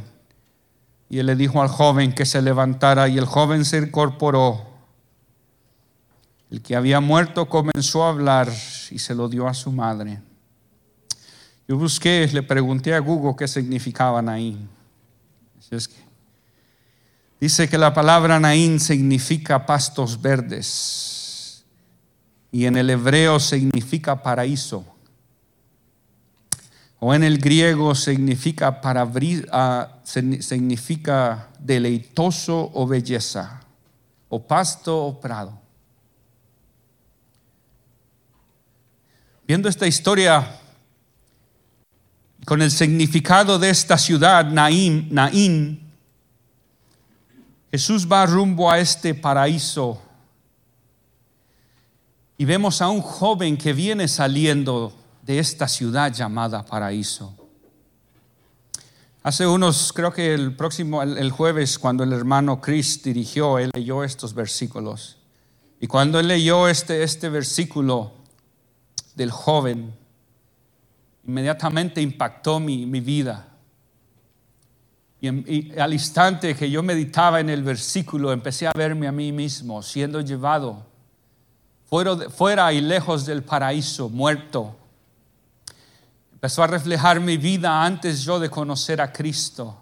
Y 1.09 1.21
él 1.21 1.25
le 1.25 1.37
dijo 1.37 1.63
al 1.63 1.69
joven 1.69 2.13
que 2.13 2.27
se 2.27 2.43
levantara 2.43 3.09
y 3.09 3.17
el 3.17 3.25
joven 3.25 3.65
se 3.65 3.79
incorporó. 3.79 4.61
El 6.51 6.61
que 6.61 6.77
había 6.77 7.01
muerto 7.01 7.49
comenzó 7.49 8.05
a 8.05 8.11
hablar 8.11 8.53
y 8.91 8.99
se 8.99 9.15
lo 9.15 9.31
dio 9.31 9.49
a 9.49 9.55
su 9.55 9.73
madre. 9.73 10.21
Yo 11.67 11.79
busqué, 11.79 12.29
le 12.31 12.43
pregunté 12.43 12.93
a 12.93 12.99
Google 12.99 13.37
qué 13.39 13.49
significaban 13.49 14.29
ahí. 14.29 14.69
Es 15.71 15.89
que 15.89 16.06
Dice 17.41 17.69
que 17.69 17.77
la 17.77 17.93
palabra 17.93 18.41
Naín 18.41 18.81
significa 18.81 19.67
pastos 19.67 20.21
verdes 20.21 21.65
y 22.51 22.65
en 22.65 22.77
el 22.77 22.89
hebreo 22.89 23.39
significa 23.39 24.23
paraíso. 24.23 24.85
O 26.99 27.13
en 27.13 27.23
el 27.23 27.37
griego 27.37 27.95
significa, 27.95 28.81
para, 28.81 29.07
ah, 29.53 29.99
significa 30.03 31.49
deleitoso 31.59 32.71
o 32.73 32.87
belleza, 32.87 33.61
o 34.31 34.43
pasto 34.43 35.05
o 35.05 35.21
prado. 35.21 35.61
Viendo 39.47 39.69
esta 39.69 39.87
historia 39.87 40.59
con 42.47 42.63
el 42.63 42.71
significado 42.71 43.59
de 43.59 43.69
esta 43.69 43.99
ciudad, 43.99 44.47
Naín, 44.47 45.09
Naín 45.11 45.86
Jesús 47.77 48.11
va 48.11 48.25
rumbo 48.25 48.71
a 48.71 48.79
este 48.79 49.15
paraíso 49.15 50.01
y 52.39 52.47
vemos 52.47 52.81
a 52.81 52.89
un 52.89 53.03
joven 53.03 53.59
que 53.59 53.75
viene 53.75 54.09
saliendo 54.09 54.95
de 55.21 55.39
esta 55.39 55.69
ciudad 55.69 56.11
llamada 56.11 56.65
paraíso. 56.65 57.37
Hace 59.23 59.47
unos, 59.47 59.93
creo 59.93 60.11
que 60.11 60.33
el 60.33 60.57
próximo, 60.57 61.03
el, 61.03 61.31
jueves, 61.31 61.79
cuando 61.79 62.03
el 62.03 62.15
hermano 62.15 62.63
Chris 62.63 63.03
dirigió, 63.03 63.59
él 63.59 63.71
leyó 63.75 64.03
estos 64.05 64.33
versículos. 64.33 65.19
Y 65.79 65.87
cuando 65.87 66.19
él 66.19 66.29
leyó 66.29 66.69
este, 66.69 67.03
este 67.03 67.29
versículo 67.29 68.13
del 69.15 69.31
joven, 69.31 69.95
inmediatamente 71.27 72.01
impactó 72.01 72.59
mi, 72.59 72.87
mi 72.87 73.01
vida. 73.01 73.49
Y, 75.27 75.79
al 75.79 75.93
instante 75.93 76.55
que 76.55 76.71
yo 76.71 76.83
meditaba 76.83 77.41
en 77.41 77.51
el 77.51 77.63
versículo, 77.63 78.33
empecé 78.33 78.67
a 78.67 78.73
verme 78.73 79.07
a 79.07 79.13
mí 79.13 79.33
mismo 79.33 79.83
siendo 79.83 80.21
llevado 80.21 80.85
fuera, 81.89 82.73
y 82.73 82.81
lejos 82.81 83.25
del 83.25 83.43
paraíso, 83.43 84.09
muerto. 84.09 84.77
Empezó 86.33 86.63
a 86.63 86.67
reflejar 86.67 87.21
mi 87.21 87.37
vida 87.37 87.85
antes 87.85 88.23
yo 88.23 88.39
de 88.39 88.51
conocer 88.51 89.01
a 89.01 89.13
Cristo. 89.13 89.77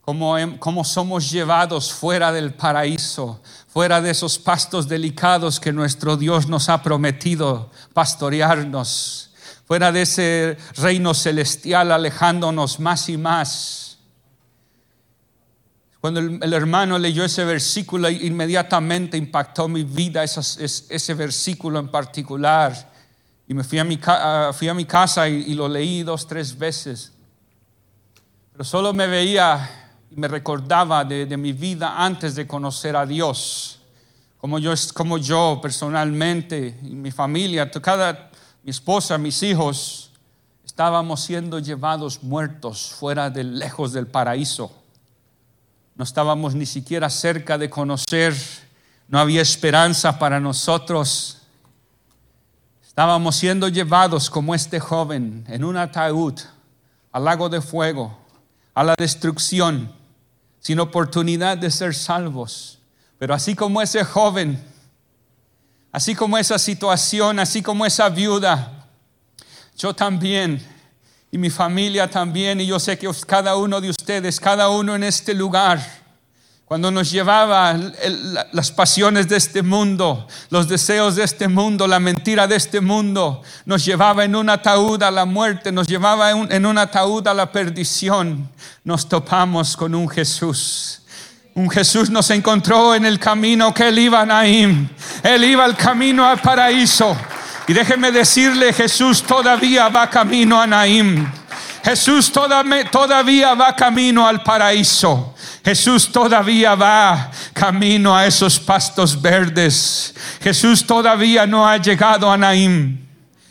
Cómo, 0.00 0.36
cómo 0.58 0.82
somos 0.82 1.30
llevados 1.30 1.92
fuera 1.92 2.32
del 2.32 2.54
paraíso, 2.54 3.42
fuera 3.68 4.00
de 4.00 4.10
esos 4.10 4.38
pastos 4.38 4.88
delicados 4.88 5.60
que 5.60 5.72
nuestro 5.72 6.16
Dios 6.16 6.48
nos 6.48 6.68
ha 6.68 6.82
prometido 6.82 7.70
pastorearnos 7.92 9.30
fuera 9.70 9.92
de 9.92 10.02
ese 10.02 10.56
reino 10.78 11.14
celestial, 11.14 11.92
alejándonos 11.92 12.80
más 12.80 13.08
y 13.08 13.16
más. 13.16 13.89
Cuando 16.00 16.20
el, 16.20 16.52
hermano 16.52 16.98
leyó 16.98 17.24
ese 17.24 17.44
versículo, 17.44 18.08
inmediatamente 18.08 19.16
impactó 19.16 19.68
mi 19.68 19.84
vida 19.84 20.24
ese, 20.24 21.14
versículo 21.14 21.78
en 21.78 21.88
particular. 21.88 22.90
Y 23.46 23.54
me 23.54 23.64
fui 23.64 23.78
a 23.78 23.84
mi, 23.84 23.98
fui 24.52 24.68
a 24.68 24.74
mi 24.74 24.84
casa 24.84 25.28
y, 25.28 25.52
lo 25.54 25.68
leí 25.68 26.02
dos, 26.02 26.26
tres 26.26 26.56
veces. 26.56 27.12
Pero 28.52 28.64
solo 28.64 28.94
me 28.94 29.06
veía 29.06 29.98
y 30.10 30.16
me 30.16 30.28
recordaba 30.28 31.04
de, 31.04 31.26
de 31.26 31.36
mi 31.36 31.52
vida 31.52 32.02
antes 32.02 32.34
de 32.34 32.46
conocer 32.46 32.96
a 32.96 33.04
Dios 33.04 33.80
como 34.40 34.58
yo, 34.58 34.72
como 34.94 35.18
yo 35.18 35.58
personalmente 35.62 36.78
y 36.82 36.94
mi 36.94 37.10
familia, 37.10 37.70
cada, 37.70 38.30
mi 38.62 38.70
esposa, 38.70 39.18
mis 39.18 39.42
hijos, 39.42 40.12
estábamos 40.64 41.20
siendo 41.20 41.58
llevados 41.58 42.22
muertos 42.22 42.90
fuera 42.98 43.28
de 43.28 43.44
lejos 43.44 43.92
del 43.92 44.06
paraíso. 44.06 44.72
No 46.00 46.04
estábamos 46.04 46.54
ni 46.54 46.64
siquiera 46.64 47.10
cerca 47.10 47.58
de 47.58 47.68
conocer, 47.68 48.34
no 49.06 49.18
había 49.18 49.42
esperanza 49.42 50.18
para 50.18 50.40
nosotros. 50.40 51.42
Estábamos 52.82 53.36
siendo 53.36 53.68
llevados 53.68 54.30
como 54.30 54.54
este 54.54 54.80
joven 54.80 55.44
en 55.46 55.62
un 55.62 55.76
ataúd 55.76 56.40
al 57.12 57.24
lago 57.26 57.50
de 57.50 57.60
fuego, 57.60 58.18
a 58.72 58.82
la 58.82 58.94
destrucción, 58.96 59.92
sin 60.58 60.80
oportunidad 60.80 61.58
de 61.58 61.70
ser 61.70 61.94
salvos 61.94 62.78
pero 63.18 63.34
así 63.34 63.54
como 63.54 63.82
ese 63.82 64.02
joven, 64.02 64.58
así 65.92 66.14
como 66.14 66.38
esa 66.38 66.58
situación, 66.58 67.40
así 67.40 67.60
como 67.62 67.84
esa 67.84 68.08
viuda, 68.08 68.86
yo 69.76 69.94
también 69.94 70.66
y 71.30 71.38
mi 71.38 71.50
familia 71.50 72.10
también, 72.10 72.60
y 72.60 72.66
yo 72.66 72.78
sé 72.78 72.98
que 72.98 73.08
cada 73.26 73.56
uno 73.56 73.80
de 73.80 73.90
ustedes, 73.90 74.40
cada 74.40 74.68
uno 74.68 74.94
en 74.96 75.04
este 75.04 75.34
lugar, 75.34 75.80
cuando 76.64 76.90
nos 76.90 77.10
llevaba 77.10 77.76
las 78.52 78.70
pasiones 78.70 79.28
de 79.28 79.36
este 79.36 79.62
mundo, 79.62 80.26
los 80.50 80.68
deseos 80.68 81.16
de 81.16 81.24
este 81.24 81.48
mundo, 81.48 81.86
la 81.86 81.98
mentira 81.98 82.46
de 82.46 82.56
este 82.56 82.80
mundo, 82.80 83.42
nos 83.64 83.84
llevaba 83.84 84.24
en 84.24 84.36
un 84.36 84.48
ataúd 84.48 85.02
a 85.02 85.10
la 85.10 85.24
muerte, 85.24 85.72
nos 85.72 85.88
llevaba 85.88 86.30
en 86.30 86.66
un 86.66 86.78
ataúd 86.78 87.26
a 87.26 87.34
la 87.34 87.50
perdición, 87.50 88.48
nos 88.84 89.08
topamos 89.08 89.76
con 89.76 89.94
un 89.94 90.08
Jesús 90.08 91.00
un 91.54 91.68
Jesús 91.68 92.10
nos 92.10 92.30
encontró 92.30 92.94
en 92.94 93.04
el 93.04 93.18
camino 93.18 93.74
que 93.74 93.88
él 93.88 93.98
iba 93.98 94.20
a 94.20 94.26
Naim. 94.26 94.88
Él 95.22 95.44
iba 95.44 95.64
al 95.64 95.76
camino 95.76 96.24
al 96.24 96.40
paraíso. 96.40 97.16
Y 97.70 97.72
déjeme 97.72 98.10
decirle, 98.10 98.72
Jesús 98.72 99.22
todavía 99.22 99.88
va 99.88 100.10
camino 100.10 100.60
a 100.60 100.66
Naim. 100.66 101.24
Jesús 101.84 102.32
todavía 102.32 103.54
va 103.54 103.76
camino 103.76 104.26
al 104.26 104.42
paraíso. 104.42 105.36
Jesús 105.64 106.10
todavía 106.10 106.74
va 106.74 107.30
camino 107.52 108.16
a 108.16 108.26
esos 108.26 108.58
pastos 108.58 109.22
verdes. 109.22 110.12
Jesús 110.42 110.84
todavía 110.84 111.46
no 111.46 111.68
ha 111.68 111.76
llegado 111.76 112.32
a 112.32 112.36
Naim. 112.36 113.06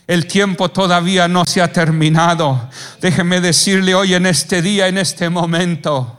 El 0.06 0.28
tiempo 0.28 0.68
todavía 0.68 1.30
no 1.30 1.46
se 1.46 1.62
ha 1.62 1.72
terminado. 1.72 2.70
Déjeme 3.00 3.40
decirle 3.40 3.96
hoy 3.96 4.16
en 4.16 4.26
este 4.26 4.62
día, 4.62 4.90
en 4.90 4.98
este 4.98 5.30
momento 5.30 6.19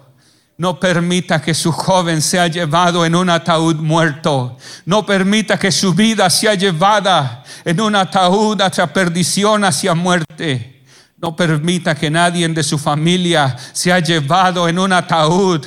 no 0.61 0.79
permita 0.79 1.41
que 1.41 1.55
su 1.55 1.73
joven 1.73 2.21
sea 2.21 2.47
llevado 2.47 3.07
en 3.07 3.15
un 3.15 3.31
ataúd 3.31 3.77
muerto. 3.77 4.59
No 4.85 5.07
permita 5.07 5.59
que 5.59 5.73
su 5.73 5.95
vida 5.95 6.29
sea 6.29 6.53
llevada 6.53 7.43
en 7.65 7.81
un 7.81 7.97
ataúd 7.97 8.61
hacia 8.61 8.93
perdición, 8.93 9.65
hacia 9.65 9.95
muerte. 9.95 10.83
No 11.17 11.35
permita 11.35 11.95
que 11.95 12.11
nadie 12.11 12.47
de 12.47 12.63
su 12.63 12.77
familia 12.77 13.57
sea 13.73 14.01
llevado 14.01 14.69
en 14.69 14.79
un 14.79 14.93
ataúd 14.93 15.65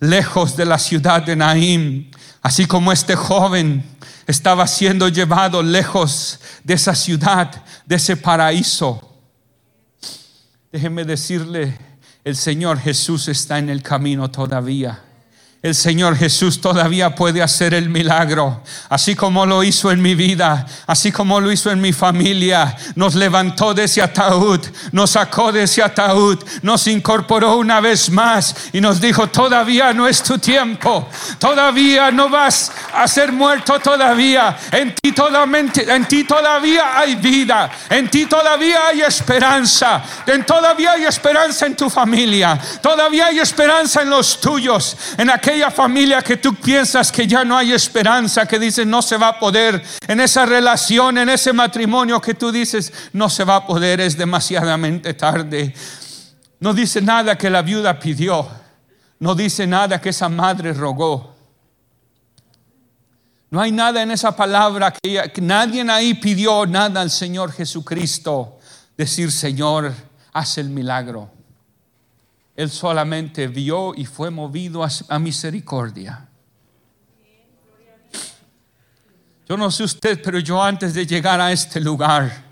lejos 0.00 0.56
de 0.56 0.64
la 0.64 0.80
ciudad 0.80 1.22
de 1.22 1.36
Naim. 1.36 2.10
Así 2.42 2.66
como 2.66 2.90
este 2.90 3.14
joven 3.14 3.84
estaba 4.26 4.66
siendo 4.66 5.06
llevado 5.06 5.62
lejos 5.62 6.40
de 6.64 6.74
esa 6.74 6.96
ciudad, 6.96 7.52
de 7.86 7.94
ese 7.94 8.16
paraíso. 8.16 9.00
Déjeme 10.72 11.04
decirle, 11.04 11.93
el 12.24 12.36
Señor 12.36 12.78
Jesús 12.78 13.28
está 13.28 13.58
en 13.58 13.68
el 13.68 13.82
camino 13.82 14.30
todavía 14.30 15.03
el 15.64 15.74
Señor 15.74 16.14
Jesús 16.14 16.60
todavía 16.60 17.14
puede 17.14 17.42
hacer 17.42 17.72
el 17.72 17.88
milagro, 17.88 18.60
así 18.90 19.16
como 19.16 19.46
lo 19.46 19.64
hizo 19.64 19.90
en 19.90 20.02
mi 20.02 20.14
vida, 20.14 20.66
así 20.86 21.10
como 21.10 21.40
lo 21.40 21.50
hizo 21.50 21.70
en 21.70 21.80
mi 21.80 21.94
familia. 21.94 22.76
Nos 22.96 23.14
levantó 23.14 23.72
de 23.72 23.84
ese 23.84 24.02
ataúd, 24.02 24.60
nos 24.92 25.12
sacó 25.12 25.52
de 25.52 25.62
ese 25.62 25.82
ataúd, 25.82 26.38
nos 26.60 26.86
incorporó 26.86 27.56
una 27.56 27.80
vez 27.80 28.10
más 28.10 28.54
y 28.74 28.80
nos 28.82 29.00
dijo, 29.00 29.28
todavía 29.28 29.94
no 29.94 30.06
es 30.06 30.22
tu 30.22 30.36
tiempo, 30.36 31.08
todavía 31.38 32.10
no 32.10 32.28
vas 32.28 32.70
a 32.92 33.08
ser 33.08 33.32
muerto 33.32 33.80
todavía, 33.80 34.58
en 34.70 34.94
ti, 34.94 35.12
todavía 36.24 36.98
hay 36.98 37.14
vida, 37.14 37.70
en 37.88 38.10
ti 38.10 38.26
todavía 38.26 38.88
hay 38.88 39.00
esperanza, 39.00 40.04
todavía 40.46 40.92
hay 40.92 41.04
esperanza 41.04 41.64
en 41.64 41.74
tu 41.74 41.88
familia, 41.88 42.60
todavía 42.82 43.28
hay 43.28 43.38
esperanza 43.38 44.02
en 44.02 44.10
los 44.10 44.38
tuyos, 44.38 44.94
en 45.16 45.30
aquel 45.30 45.53
familia 45.70 46.22
que 46.22 46.36
tú 46.36 46.54
piensas 46.54 47.10
que 47.10 47.26
ya 47.26 47.44
no 47.44 47.56
hay 47.56 47.72
esperanza, 47.72 48.46
que 48.46 48.58
dices 48.58 48.86
no 48.86 49.02
se 49.02 49.16
va 49.16 49.28
a 49.28 49.38
poder, 49.38 49.82
en 50.06 50.20
esa 50.20 50.46
relación, 50.46 51.18
en 51.18 51.28
ese 51.28 51.52
matrimonio 51.52 52.20
que 52.20 52.34
tú 52.34 52.50
dices 52.50 52.92
no 53.12 53.28
se 53.28 53.44
va 53.44 53.56
a 53.56 53.66
poder, 53.66 54.00
es 54.00 54.16
demasiadamente 54.16 55.14
tarde. 55.14 55.74
No 56.60 56.72
dice 56.72 57.00
nada 57.00 57.36
que 57.36 57.50
la 57.50 57.62
viuda 57.62 57.98
pidió, 57.98 58.48
no 59.18 59.34
dice 59.34 59.66
nada 59.66 60.00
que 60.00 60.10
esa 60.10 60.28
madre 60.28 60.72
rogó. 60.72 61.34
No 63.50 63.60
hay 63.60 63.70
nada 63.70 64.02
en 64.02 64.10
esa 64.10 64.34
palabra 64.34 64.92
que, 64.92 65.30
que 65.32 65.40
nadie 65.40 65.88
ahí 65.90 66.14
pidió 66.14 66.66
nada 66.66 67.00
al 67.00 67.10
Señor 67.10 67.52
Jesucristo. 67.52 68.58
Decir, 68.96 69.30
Señor, 69.30 69.92
haz 70.32 70.58
el 70.58 70.70
milagro. 70.70 71.33
Él 72.56 72.70
solamente 72.70 73.48
vio 73.48 73.94
y 73.94 74.04
fue 74.04 74.30
movido 74.30 74.84
a, 74.84 75.18
misericordia. 75.18 76.28
Yo 79.48 79.56
no 79.56 79.70
sé 79.70 79.84
usted, 79.84 80.22
pero 80.22 80.38
yo 80.38 80.62
antes 80.62 80.94
de 80.94 81.04
llegar 81.04 81.40
a 81.40 81.52
este 81.52 81.80
lugar, 81.80 82.44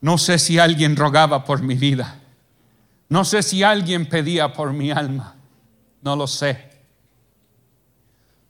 no 0.00 0.18
sé 0.18 0.38
si 0.38 0.58
alguien 0.58 0.96
rogaba 0.96 1.44
por 1.44 1.62
mi 1.62 1.76
vida. 1.76 2.20
No 3.08 3.24
sé 3.24 3.42
si 3.42 3.62
alguien 3.62 4.08
pedía 4.08 4.52
por 4.52 4.72
mi 4.72 4.90
alma. 4.90 5.36
No 6.02 6.16
lo 6.16 6.26
sé. 6.26 6.70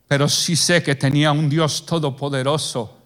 Pero 0.09 0.29
sí 0.29 0.57
sé 0.57 0.83
que 0.83 0.95
tenía 0.95 1.33
un 1.33 1.49
Dios 1.49 1.87
todopoderoso 1.87 2.99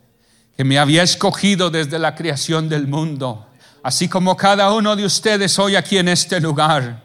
que 0.57 0.65
me 0.65 0.79
había 0.79 1.03
escogido 1.03 1.69
desde 1.69 1.99
la 1.99 2.15
creación 2.15 2.69
del 2.69 2.87
mundo 2.87 3.48
así 3.83 4.09
como 4.09 4.37
cada 4.37 4.73
uno 4.73 4.97
de 4.97 5.05
ustedes 5.05 5.59
hoy 5.59 5.77
aquí 5.77 5.99
en 5.99 6.09
este 6.09 6.41
lugar. 6.41 7.05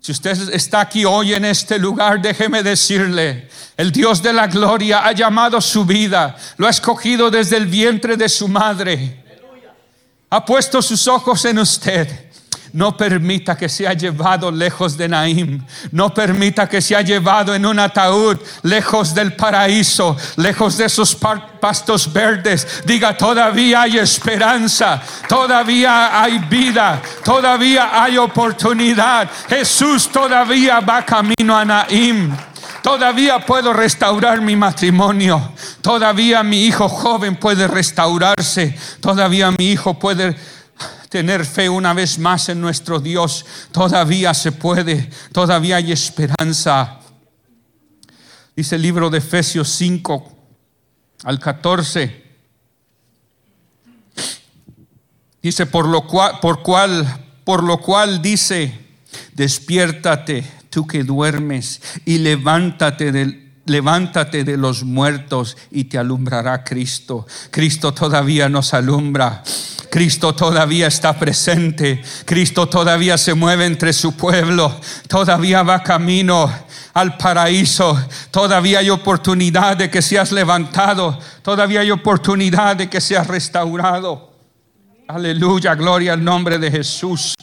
Si 0.00 0.12
usted 0.12 0.54
está 0.54 0.80
aquí 0.80 1.04
hoy 1.04 1.34
en 1.34 1.44
este 1.44 1.78
lugar, 1.78 2.22
déjeme 2.22 2.62
decirle, 2.62 3.48
el 3.76 3.92
Dios 3.92 4.22
de 4.22 4.32
la 4.32 4.46
gloria 4.46 5.04
ha 5.06 5.12
llamado 5.12 5.60
su 5.60 5.84
vida, 5.84 6.36
lo 6.56 6.66
ha 6.66 6.70
escogido 6.70 7.30
desde 7.30 7.58
el 7.58 7.66
vientre 7.66 8.16
de 8.16 8.28
su 8.28 8.48
madre, 8.48 9.22
ha 10.30 10.44
puesto 10.44 10.80
sus 10.80 11.06
ojos 11.06 11.44
en 11.44 11.58
usted 11.58 12.29
no 12.72 12.96
permita 12.96 13.56
que 13.56 13.68
sea 13.68 13.92
llevado 13.92 14.50
lejos 14.50 14.96
de 14.96 15.08
Naim. 15.08 15.64
No 15.92 16.12
permita 16.12 16.68
que 16.68 16.80
sea 16.80 17.02
llevado 17.02 17.54
en 17.54 17.66
un 17.66 17.78
ataúd 17.78 18.38
lejos 18.62 19.14
del 19.14 19.34
paraíso, 19.34 20.16
lejos 20.36 20.76
de 20.76 20.86
esos 20.86 21.14
pastos 21.14 22.12
verdes. 22.12 22.82
Diga, 22.84 23.16
todavía 23.16 23.82
hay 23.82 23.98
esperanza, 23.98 25.02
todavía 25.28 26.22
hay 26.22 26.38
vida, 26.38 27.00
todavía 27.24 28.02
hay 28.02 28.18
oportunidad. 28.18 29.28
Jesús 29.48 30.08
todavía 30.08 30.80
va 30.80 31.04
camino 31.04 31.56
a 31.56 31.64
Naim. 31.64 32.36
Todavía 32.82 33.44
puedo 33.44 33.72
restaurar 33.72 34.40
mi 34.40 34.56
matrimonio. 34.56 35.52
Todavía 35.82 36.42
mi 36.42 36.64
hijo 36.64 36.88
joven 36.88 37.36
puede 37.36 37.68
restaurarse. 37.68 38.78
Todavía 39.00 39.50
mi 39.50 39.70
hijo 39.70 39.98
puede 39.98 40.36
tener 41.10 41.44
fe 41.44 41.68
una 41.68 41.92
vez 41.92 42.18
más 42.18 42.48
en 42.48 42.60
nuestro 42.60 43.00
Dios. 43.00 43.44
Todavía 43.72 44.32
se 44.32 44.52
puede, 44.52 45.10
todavía 45.32 45.76
hay 45.76 45.92
esperanza. 45.92 47.00
Dice 48.56 48.76
el 48.76 48.82
libro 48.82 49.10
de 49.10 49.18
Efesios 49.18 49.68
5 49.68 50.36
al 51.24 51.38
14. 51.38 52.30
Dice, 55.42 55.66
por 55.66 55.88
lo 55.88 56.06
cual, 56.06 56.38
por 56.40 56.62
cual, 56.62 57.26
por 57.44 57.64
lo 57.64 57.78
cual 57.78 58.22
dice, 58.22 58.78
despiértate 59.32 60.44
tú 60.70 60.86
que 60.86 61.02
duermes 61.02 61.82
y 62.04 62.18
levántate 62.18 63.10
del 63.10 63.49
levántate 63.70 64.42
de 64.44 64.56
los 64.56 64.82
muertos 64.82 65.56
y 65.70 65.84
te 65.84 65.96
alumbrará 65.96 66.64
Cristo. 66.64 67.26
Cristo 67.50 67.94
todavía 67.94 68.48
nos 68.48 68.74
alumbra. 68.74 69.42
Cristo 69.90 70.34
todavía 70.34 70.88
está 70.88 71.18
presente. 71.18 72.02
Cristo 72.24 72.68
todavía 72.68 73.16
se 73.16 73.34
mueve 73.34 73.66
entre 73.66 73.92
su 73.92 74.16
pueblo. 74.16 74.80
Todavía 75.08 75.62
va 75.62 75.82
camino 75.82 76.52
al 76.94 77.16
paraíso. 77.16 77.98
Todavía 78.30 78.80
hay 78.80 78.90
oportunidad 78.90 79.76
de 79.76 79.88
que 79.88 80.02
seas 80.02 80.32
levantado. 80.32 81.18
Todavía 81.42 81.80
hay 81.80 81.90
oportunidad 81.92 82.76
de 82.76 82.90
que 82.90 83.00
seas 83.00 83.26
restaurado. 83.26 84.30
Aleluya, 85.08 85.74
gloria 85.74 86.12
al 86.12 86.22
nombre 86.22 86.58
de 86.58 86.70
Jesús. 86.70 87.34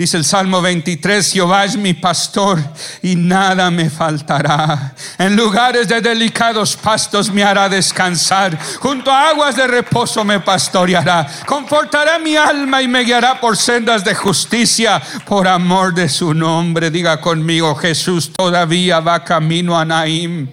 Dice 0.00 0.16
el 0.16 0.24
Salmo 0.24 0.62
23, 0.62 1.30
Jehová 1.30 1.66
es 1.66 1.76
mi 1.76 1.92
pastor 1.92 2.58
y 3.02 3.16
nada 3.16 3.70
me 3.70 3.90
faltará. 3.90 4.94
En 5.18 5.36
lugares 5.36 5.88
de 5.88 6.00
delicados 6.00 6.74
pastos 6.74 7.30
me 7.30 7.44
hará 7.44 7.68
descansar. 7.68 8.58
Junto 8.78 9.10
a 9.10 9.28
aguas 9.28 9.56
de 9.56 9.66
reposo 9.66 10.24
me 10.24 10.40
pastoreará. 10.40 11.28
Confortará 11.44 12.18
mi 12.18 12.34
alma 12.34 12.80
y 12.80 12.88
me 12.88 13.04
guiará 13.04 13.38
por 13.38 13.58
sendas 13.58 14.02
de 14.02 14.14
justicia 14.14 15.02
por 15.26 15.46
amor 15.46 15.92
de 15.92 16.08
su 16.08 16.32
nombre. 16.32 16.90
Diga 16.90 17.20
conmigo, 17.20 17.74
Jesús 17.74 18.32
todavía 18.32 19.00
va 19.00 19.22
camino 19.22 19.78
a 19.78 19.84
Naim. 19.84 20.48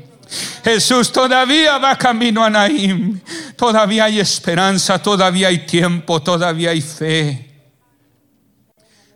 Jesús 0.61 1.09
todavía 1.09 1.77
va 1.77 1.97
camino 1.97 2.43
a 2.43 2.49
Naim. 2.49 3.21
Todavía 3.55 4.03
hay 4.03 4.19
esperanza, 4.19 5.01
todavía 5.01 5.47
hay 5.47 5.59
tiempo, 5.59 6.21
todavía 6.21 6.71
hay 6.71 6.81
fe 6.81 7.46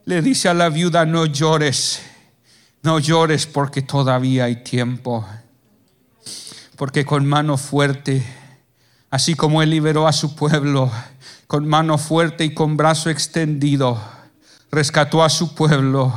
le 0.06 0.22
dice 0.22 0.50
a 0.50 0.54
la 0.54 0.70
viuda, 0.70 1.06
no 1.06 1.26
llores, 1.26 2.02
no 2.82 3.00
llores 3.00 3.46
porque 3.46 3.82
todavía 3.82 4.46
hay 4.46 4.64
tiempo. 4.64 5.26
Porque 6.76 7.06
con 7.06 7.26
mano 7.26 7.58
fuerte, 7.58 8.26
así 9.10 9.36
como 9.36 9.62
Él 9.62 9.70
liberó 9.70 10.08
a 10.08 10.14
su 10.14 10.36
pueblo, 10.36 10.92
con 11.48 11.68
mano 11.68 11.98
fuerte 11.98 12.44
y 12.44 12.54
con 12.54 12.78
brazo 12.78 13.10
extendido, 13.10 14.02
rescató 14.72 15.24
a 15.24 15.30
su 15.30 15.54
pueblo. 15.54 16.14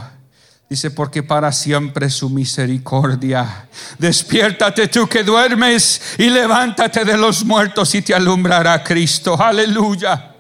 Dice, 0.71 0.91
porque 0.91 1.23
para 1.23 1.53
siempre 1.53 2.09
su 2.09 2.31
misericordia. 2.31 3.69
Despiértate 3.99 4.89
tú 4.89 5.07
que 5.07 5.23
duermes 5.23 6.01
y 6.19 6.31
levántate 6.31 7.05
de 7.05 7.19
los 7.19 7.45
muertos 7.45 7.95
y 7.95 8.01
te 8.01 8.15
alumbrará 8.15 8.83
Cristo. 8.83 9.41
Aleluya. 9.41 10.34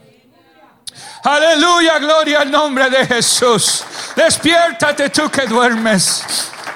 Aleluya, 1.24 1.98
gloria 2.00 2.42
al 2.42 2.50
nombre 2.50 2.90
de 2.90 3.06
Jesús. 3.06 3.82
Despiértate 4.14 5.08
tú 5.08 5.30
que 5.30 5.46
duermes. 5.46 6.22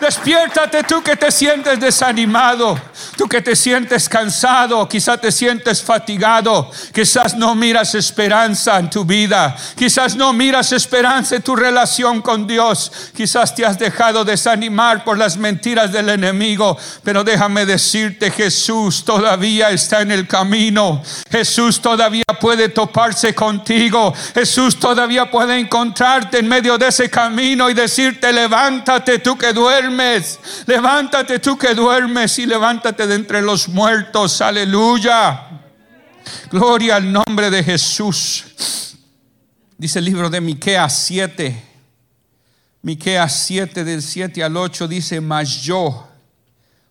Despiértate 0.01 0.85
tú 0.85 1.03
que 1.03 1.17
te 1.17 1.31
sientes 1.31 1.81
desanimado. 1.81 2.79
Tú 3.17 3.29
que 3.29 3.43
te 3.43 3.57
sientes 3.57 4.09
cansado, 4.09 4.89
quizás 4.89 5.21
te 5.21 5.33
sientes 5.33 5.83
fatigado, 5.83 6.71
quizás 6.95 7.37
no 7.37 7.55
miras 7.57 7.97
esperanza 7.97 8.79
en 8.79 8.91
tu 8.91 9.05
vida, 9.05 9.57
quizás 9.77 10.15
no 10.15 10.33
miras 10.33 10.71
esperanza 10.71 11.35
en 11.35 11.43
tu 11.43 11.57
relación 11.57 12.23
con 12.23 12.47
Dios, 12.47 12.93
quizás 13.17 13.55
te 13.57 13.67
has 13.67 13.77
dejado 13.77 14.25
desanimar 14.25 15.03
por 15.03 15.19
las 15.19 15.37
mentiras 15.37 15.91
del 15.91 16.11
enemigo, 16.11 16.79
pero 17.03 17.25
déjame 17.25 17.67
decirte, 17.67 18.31
Jesús 18.31 19.05
todavía 19.05 19.71
está 19.71 20.03
en 20.03 20.13
el 20.13 20.29
camino, 20.29 21.03
Jesús 21.29 21.81
todavía 21.81 22.25
puede 22.41 22.69
toparse 22.69 23.35
contigo, 23.35 24.15
Jesús 24.33 24.79
todavía 24.79 25.29
puede 25.29 25.59
encontrarte 25.59 26.39
en 26.39 26.49
medio 26.49 26.79
de 26.79 26.87
ese 26.87 27.11
camino 27.11 27.69
y 27.69 27.75
decirte, 27.75 28.33
levántate 28.33 29.19
tú 29.19 29.37
que 29.37 29.53
duermes, 29.53 29.88
levántate 30.67 31.39
tú 31.39 31.57
que 31.57 31.75
duermes 31.75 32.39
y 32.39 32.47
levántate 32.47 33.07
de 33.07 33.15
entre 33.15 33.43
los 33.43 33.69
muertos. 33.69 34.41
Aleluya. 34.41 35.61
Gloria 36.51 36.97
al 36.97 37.13
nombre 37.13 37.51
de 37.51 37.65
Jesús. 37.65 38.97
Dice 39.77 39.99
el 39.99 40.05
libro 40.05 40.29
de 40.29 40.41
Miqueas 40.41 40.97
7. 41.07 41.65
Miqueas 42.83 43.33
7 43.47 43.85
del 43.85 44.03
7 44.03 44.43
al 44.43 44.57
8 44.57 44.89
dice, 44.89 45.21
"Mas 45.21 45.63
yo 45.63 46.09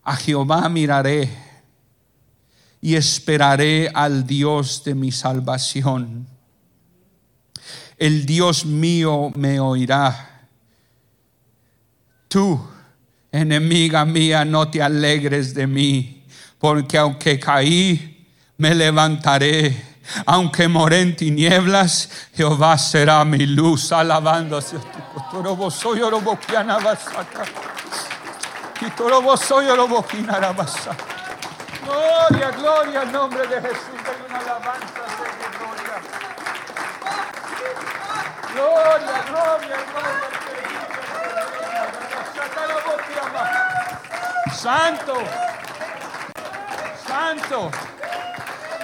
a 0.04 0.16
Jehová 0.16 0.70
miraré 0.70 1.48
y 2.80 2.96
esperaré 2.96 3.92
al 3.94 4.26
Dios 4.26 4.84
de 4.86 4.96
mi 4.96 5.12
salvación. 5.12 6.26
El 7.98 8.26
Dios 8.26 8.66
mío 8.66 9.32
me 9.36 9.60
oirá. 9.60 10.48
Tú, 12.30 12.66
enemiga 13.32 14.06
mía, 14.06 14.46
no 14.46 14.70
te 14.70 14.82
alegres 14.82 15.54
de 15.54 15.68
mí 15.68 16.18
porque 16.60 16.98
aunque 16.98 17.40
caí, 17.40 18.28
me 18.58 18.74
levantaré. 18.74 19.86
Aunque 20.26 20.70
moré 20.70 21.02
en 21.02 21.18
tinieblas, 21.18 22.30
Jehová 22.34 22.78
será 22.78 23.26
mi 23.26 23.46
luz, 23.46 23.92
alabándose. 23.92 24.78
Gloria, 31.84 32.52
gloria 32.52 33.02
al 33.02 33.12
nombre 33.12 33.46
de 33.48 33.62
Jesús. 33.62 34.00
Hay 34.06 34.30
una 34.30 34.40
alabanza 34.40 34.88
de 34.88 35.58
gloria. 35.58 35.96
Gloria, 38.54 39.24
gloria, 39.28 39.78
gloria. 39.92 40.27
Santo. 44.52 45.14
Santo, 47.08 47.72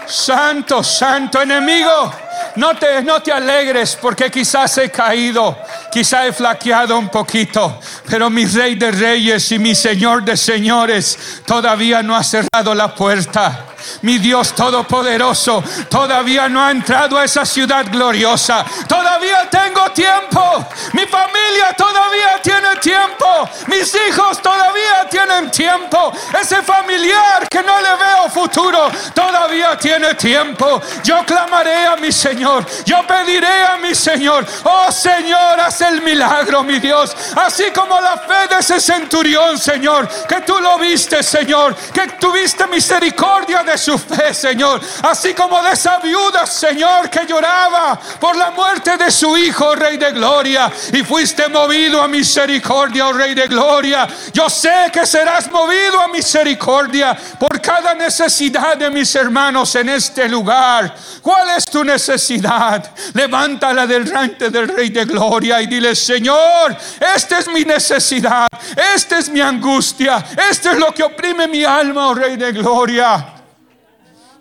santo, 0.07 0.83
santo 0.83 1.41
enemigo. 1.41 2.13
No 2.55 2.75
te, 2.75 3.01
no 3.01 3.21
te 3.21 3.31
alegres 3.31 3.97
porque 3.99 4.29
quizás 4.29 4.77
he 4.77 4.89
caído, 4.89 5.57
quizás 5.91 6.27
he 6.27 6.33
flaqueado 6.33 6.97
un 6.97 7.09
poquito, 7.09 7.79
pero 8.07 8.29
mi 8.29 8.45
rey 8.45 8.75
de 8.75 8.91
reyes 8.91 9.51
y 9.51 9.59
mi 9.59 9.73
señor 9.73 10.23
de 10.23 10.37
señores 10.37 11.41
todavía 11.45 12.03
no 12.03 12.15
ha 12.15 12.23
cerrado 12.23 12.75
la 12.75 12.93
puerta 12.93 13.72
mi 14.01 14.17
Dios 14.17 14.53
todopoderoso, 14.53 15.63
todavía 15.89 16.49
no 16.49 16.63
ha 16.63 16.71
entrado 16.71 17.17
a 17.17 17.23
esa 17.23 17.45
ciudad 17.45 17.85
gloriosa. 17.91 18.65
Todavía 18.87 19.49
tengo 19.49 19.89
tiempo. 19.91 20.65
Mi 20.93 21.05
familia 21.05 21.73
todavía 21.77 22.41
tiene 22.41 22.75
tiempo. 22.77 23.49
Mis 23.67 23.93
hijos 23.95 24.41
todavía 24.41 25.07
tienen 25.09 25.49
tiempo. 25.51 26.11
Ese 26.39 26.61
familiar 26.61 27.47
que 27.49 27.61
no 27.61 27.79
le 27.81 27.95
veo 27.95 28.29
futuro 28.29 28.89
todavía 29.13 29.77
tiene 29.77 30.15
tiempo. 30.15 30.81
Yo 31.03 31.23
clamaré 31.25 31.85
a 31.87 31.95
mi 31.95 32.11
Señor. 32.11 32.65
Yo 32.85 33.05
pediré 33.07 33.63
a 33.63 33.77
mi 33.77 33.93
Señor. 33.95 34.45
Oh 34.63 34.91
Señor, 34.91 35.59
haz 35.59 35.81
el 35.81 36.01
milagro, 36.01 36.63
mi 36.63 36.79
Dios. 36.79 37.15
Así 37.35 37.65
como 37.73 37.99
la 37.99 38.17
fe 38.17 38.53
de 38.53 38.59
ese 38.59 38.79
centurión, 38.79 39.57
Señor. 39.57 40.07
Que 40.27 40.41
tú 40.41 40.59
lo 40.59 40.77
viste, 40.77 41.23
Señor. 41.23 41.75
Que 41.93 42.07
tuviste 42.19 42.67
misericordia 42.67 43.63
de 43.63 43.72
su 43.77 43.97
fe, 43.97 44.33
Señor. 44.33 44.81
Así 45.03 45.33
como 45.33 45.61
de 45.61 45.71
esa 45.71 45.99
viuda, 45.99 46.45
Señor, 46.45 47.09
que 47.09 47.25
lloraba 47.25 47.99
por 48.19 48.35
la 48.35 48.51
muerte 48.51 48.97
de 48.97 49.11
su 49.11 49.35
hijo, 49.37 49.75
Rey 49.75 49.97
de 49.97 50.11
Gloria. 50.11 50.71
Y 50.91 51.03
fuiste 51.03 51.47
movido 51.49 52.01
a 52.01 52.07
misericordia, 52.07 53.07
oh 53.07 53.13
Rey 53.13 53.33
de 53.33 53.47
Gloria. 53.47 54.07
Yo 54.33 54.49
sé 54.49 54.89
que 54.91 55.05
serás 55.05 55.51
movido 55.51 55.99
a 55.99 56.07
misericordia 56.07 57.17
por 57.39 57.61
cada 57.61 57.93
necesidad 57.93 58.77
de 58.77 58.89
mis 58.89 59.13
hermanos 59.15 59.75
en 59.75 59.89
este 59.89 60.27
lugar. 60.27 60.93
¿Cuál 61.21 61.49
es 61.57 61.65
tu 61.65 61.83
necesidad? 61.83 62.91
Levántala 63.13 63.87
delante 63.87 64.49
del 64.49 64.67
Rey 64.67 64.89
de 64.89 65.05
Gloria 65.05 65.61
y 65.61 65.67
dile, 65.67 65.95
Señor, 65.95 66.75
esta 67.15 67.39
es 67.39 67.47
mi 67.47 67.63
necesidad, 67.63 68.47
esta 68.95 69.19
es 69.19 69.29
mi 69.29 69.41
angustia, 69.41 70.23
esto 70.49 70.71
es 70.71 70.77
lo 70.77 70.93
que 70.93 71.03
oprime 71.03 71.47
mi 71.47 71.63
alma, 71.63 72.09
oh 72.09 72.13
Rey 72.13 72.35
de 72.35 72.51
Gloria. 72.51 73.32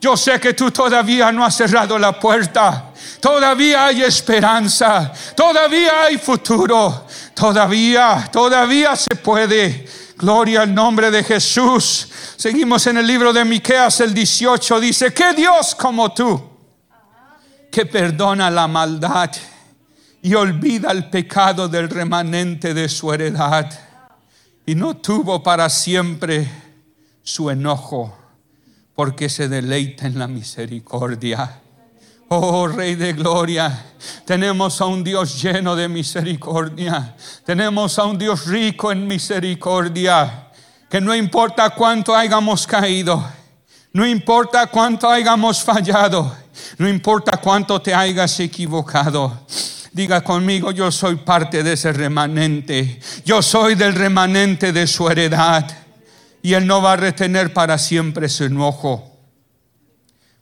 Yo 0.03 0.17
sé 0.17 0.41
que 0.41 0.53
tú 0.53 0.73
todavía 0.73 1.31
no 1.31 1.45
has 1.45 1.55
cerrado 1.55 1.97
la 1.97 2.19
puerta. 2.19 2.87
Todavía 3.21 3.87
hay 3.87 4.03
esperanza. 4.03 5.13
Todavía 5.37 6.03
hay 6.03 6.19
futuro. 6.19 7.07
Todavía, 7.33 8.29
todavía 8.33 8.97
se 8.97 9.15
puede. 9.15 9.87
Gloria 10.19 10.63
al 10.63 10.75
nombre 10.75 11.09
de 11.09 11.23
Jesús. 11.23 12.09
Seguimos 12.37 12.85
en 12.89 12.97
el 12.97 13.07
libro 13.07 13.33
de 13.33 13.45
Miqueas 13.45 14.01
el 14.01 14.13
18 14.13 14.81
dice, 14.81 15.15
"¿Qué 15.15 15.35
Dios 15.35 15.77
como 15.77 16.13
tú 16.13 16.51
que 17.71 17.87
perdona 17.87 18.51
la 18.51 18.67
maldad 18.67 19.31
y 20.21 20.35
olvida 20.35 20.91
el 20.91 21.11
pecado 21.11 21.69
del 21.69 21.89
remanente 21.89 22.75
de 22.75 22.89
su 22.89 23.13
heredad 23.13 23.71
y 24.67 24.75
no 24.75 24.97
tuvo 24.97 25.41
para 25.45 25.71
siempre 25.71 26.51
su 27.23 27.49
enojo." 27.49 28.22
Porque 29.03 29.29
se 29.29 29.49
deleita 29.49 30.07
en 30.07 30.17
la 30.17 30.29
misericordia. 30.29 31.59
Oh 32.29 32.69
Rey 32.69 32.95
de 32.95 33.13
Gloria, 33.15 33.87
tenemos 34.25 34.81
a 34.81 34.85
un 34.85 35.03
Dios 35.03 35.43
lleno 35.43 35.75
de 35.75 35.89
misericordia. 35.89 37.17
Tenemos 37.45 37.99
a 37.99 38.05
un 38.05 38.17
Dios 38.17 38.47
rico 38.47 38.93
en 38.93 39.09
misericordia 39.09 40.47
que 40.89 41.01
no 41.01 41.13
importa 41.17 41.71
cuánto 41.71 42.15
hayamos 42.15 42.65
caído, 42.65 43.27
no 43.93 44.07
importa 44.07 44.69
cuánto 44.69 45.11
hayamos 45.11 45.65
fallado, 45.65 46.33
no 46.79 46.89
importa 46.89 47.39
cuánto 47.39 47.83
te 47.83 47.93
hayas 47.93 48.39
equivocado. 48.39 49.47
Diga 49.91 50.23
conmigo, 50.23 50.71
yo 50.71 50.93
soy 50.93 51.17
parte 51.17 51.65
de 51.65 51.73
ese 51.73 51.93
remanente. 51.93 53.01
Yo 53.25 53.43
soy 53.43 53.75
del 53.75 53.97
remanente 53.97 54.73
de 54.73 54.87
su 54.87 55.11
heredad. 55.11 55.82
Y 56.43 56.55
Él 56.55 56.67
no 56.67 56.83
va 56.83 56.95
a 56.95 56.97
retener 56.97 57.55
para 57.55 57.79
siempre 57.79 58.29
su 58.29 58.45
enojo. 58.45 59.09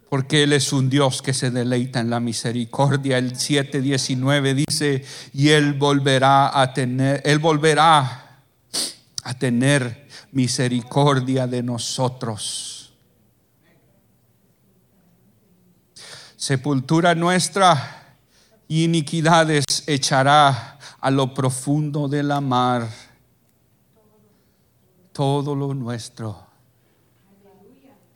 Porque 0.08 0.42
Él 0.42 0.52
es 0.54 0.72
un 0.72 0.90
Dios 0.90 1.22
que 1.22 1.34
se 1.34 1.50
deleita 1.50 2.00
en 2.00 2.10
la 2.10 2.18
misericordia. 2.18 3.18
El 3.18 3.34
7.19 3.34 4.64
dice, 4.66 5.04
y 5.32 5.50
Él 5.50 5.74
volverá 5.74 6.58
a 6.60 6.72
tener, 6.72 7.22
Él 7.24 7.38
volverá 7.38 8.40
a 9.22 9.34
tener 9.34 10.08
misericordia 10.32 11.46
de 11.46 11.62
nosotros. 11.62 12.92
Sepultura 16.36 17.14
nuestra 17.14 18.16
y 18.66 18.84
iniquidades 18.84 19.64
echará 19.86 20.78
a 21.00 21.10
lo 21.10 21.34
profundo 21.34 22.08
de 22.08 22.22
la 22.22 22.40
mar 22.40 22.88
todo 25.20 25.54
lo 25.54 25.74
nuestro. 25.74 26.34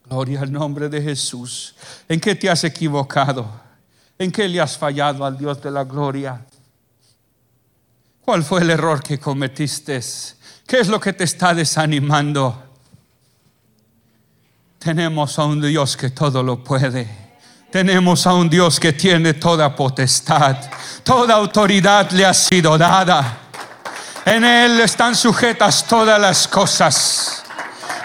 Gloria 0.07 0.41
al 0.41 0.51
nombre 0.51 0.89
de 0.89 1.03
Jesús. 1.03 1.75
¿En 2.09 2.19
qué 2.19 2.35
te 2.35 2.49
has 2.49 2.65
equivocado? 2.65 3.47
¿En 4.19 4.33
qué 4.33 4.49
le 4.49 4.59
has 4.59 4.79
fallado 4.79 5.23
al 5.27 5.37
Dios 5.37 5.63
de 5.63 5.71
la 5.71 5.85
gloria? 5.85 6.43
¿Cuál 8.23 8.43
fue 8.43 8.63
el 8.63 8.71
error 8.71 9.03
que 9.03 9.19
cometiste? 9.19 10.01
¿Qué 10.67 10.81
es 10.81 10.89
lo 10.89 10.99
que 10.99 11.13
te 11.13 11.25
está 11.25 11.53
desanimando? 11.53 12.63
Tenemos 14.79 15.39
a 15.39 15.45
un 15.45 15.61
Dios 15.61 15.99
que 15.99 16.09
todo 16.09 16.43
lo 16.43 16.65
puede. 16.65 17.07
Tenemos 17.71 18.27
a 18.27 18.33
un 18.33 18.49
Dios 18.49 18.81
que 18.81 18.95
tiene 18.95 19.35
toda 19.35 19.77
potestad, 19.77 20.57
toda 21.03 21.35
autoridad 21.35 22.11
le 22.13 22.25
ha 22.25 22.33
sido 22.33 22.79
dada. 22.79 23.44
En 24.25 24.45
Él 24.45 24.81
están 24.81 25.15
sujetas 25.15 25.87
todas 25.87 26.21
las 26.21 26.49
cosas. 26.49 27.45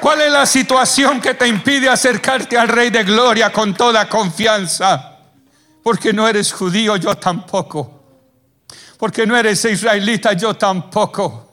¿Cuál 0.01 0.21
es 0.21 0.31
la 0.31 0.45
situación 0.45 1.19
que 1.19 1.33
te 1.33 1.47
impide 1.47 1.89
acercarte 1.89 2.57
al 2.57 2.67
Rey 2.67 2.89
de 2.89 3.03
Gloria 3.03 3.51
con 3.51 3.73
toda 3.73 4.07
confianza? 4.07 5.17
Porque 5.83 6.13
no 6.13 6.27
eres 6.27 6.51
judío, 6.51 6.95
yo 6.97 7.15
tampoco. 7.15 8.03
Porque 8.97 9.25
no 9.25 9.35
eres 9.37 9.63
israelita, 9.65 10.33
yo 10.33 10.55
tampoco. 10.55 11.51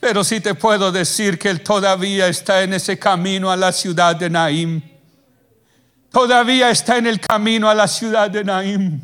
Pero 0.00 0.24
sí 0.24 0.40
te 0.40 0.54
puedo 0.54 0.90
decir 0.90 1.38
que 1.38 1.48
Él 1.48 1.62
todavía 1.62 2.26
está 2.26 2.62
en 2.62 2.74
ese 2.74 2.98
camino 2.98 3.50
a 3.50 3.56
la 3.56 3.72
ciudad 3.72 4.16
de 4.16 4.30
Naim 4.30 4.92
todavía 6.12 6.70
está 6.70 6.98
en 6.98 7.06
el 7.06 7.18
camino 7.18 7.68
a 7.68 7.74
la 7.74 7.88
ciudad 7.88 8.30
de 8.30 8.44
Naim. 8.44 9.00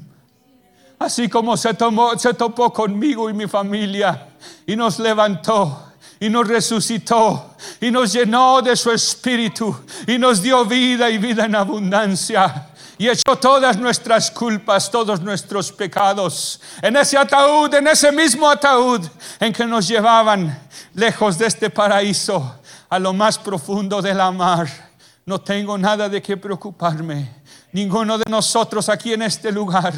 Así 0.99 1.29
como 1.29 1.57
se, 1.57 1.75
tomó, 1.75 2.17
se 2.19 2.35
topó 2.35 2.73
conmigo 2.73 3.31
y 3.31 3.33
mi 3.33 3.47
familia 3.47 4.28
y 4.67 4.77
nos 4.77 4.99
levantó 4.99 5.93
y 6.21 6.29
nos 6.29 6.47
resucitó 6.49 7.55
y 7.81 7.91
nos 7.91 8.13
llenó 8.13 8.61
de 8.63 8.77
su 8.77 8.91
espíritu 8.91 9.77
y 10.07 10.19
nos 10.19 10.43
dio 10.43 10.65
vida 10.65 11.09
y 11.11 11.19
vida 11.19 11.45
en 11.45 11.55
abundancia 11.55 12.71
y 12.97 13.09
echó 13.09 13.37
todas 13.37 13.79
nuestras 13.79 14.31
culpas, 14.31 14.91
todos 14.91 15.21
nuestros 15.21 15.71
pecados 15.71 16.61
en 16.83 16.97
ese 16.97 17.17
ataúd, 17.17 17.73
en 17.75 17.87
ese 17.87 18.11
mismo 18.11 18.51
ataúd 18.51 19.07
en 19.39 19.53
que 19.53 19.65
nos 19.65 19.87
llevaban 19.87 20.59
lejos 20.95 21.39
de 21.39 21.47
este 21.47 21.71
paraíso 21.71 22.57
a 22.89 22.99
lo 22.99 23.13
más 23.13 23.39
profundo 23.39 24.03
de 24.03 24.15
la 24.15 24.31
mar 24.33 24.89
no 25.29 25.39
tengo 25.43 25.77
nada 25.77 26.09
de 26.09 26.23
qué 26.23 26.39
preocuparme. 26.39 27.31
Ninguno 27.73 28.17
de 28.17 28.25
nosotros 28.31 28.89
aquí 28.89 29.13
en 29.13 29.21
este 29.21 29.53
lugar 29.53 29.93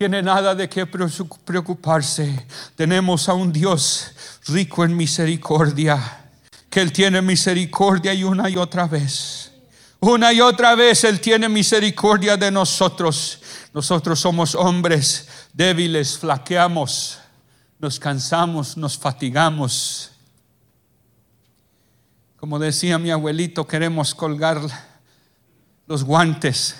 tiene 0.00 0.22
nada 0.22 0.54
de 0.54 0.66
qué 0.66 0.86
preocuparse. 0.86 2.46
Tenemos 2.74 3.28
a 3.28 3.34
un 3.34 3.52
Dios 3.52 4.12
rico 4.46 4.82
en 4.82 4.96
misericordia, 4.96 6.24
que 6.70 6.80
Él 6.80 6.90
tiene 6.90 7.20
misericordia 7.20 8.14
y 8.14 8.24
una 8.24 8.48
y 8.48 8.56
otra 8.56 8.86
vez. 8.86 9.52
Una 10.00 10.32
y 10.32 10.40
otra 10.40 10.74
vez 10.74 11.04
Él 11.04 11.20
tiene 11.20 11.50
misericordia 11.50 12.38
de 12.38 12.50
nosotros. 12.50 13.42
Nosotros 13.74 14.18
somos 14.18 14.54
hombres 14.54 15.28
débiles, 15.52 16.16
flaqueamos, 16.16 17.18
nos 17.78 18.00
cansamos, 18.00 18.78
nos 18.78 18.96
fatigamos. 18.96 20.12
Como 22.38 22.58
decía 22.58 22.98
mi 22.98 23.10
abuelito, 23.10 23.66
queremos 23.66 24.14
colgar 24.14 24.62
los 25.86 26.04
guantes, 26.04 26.74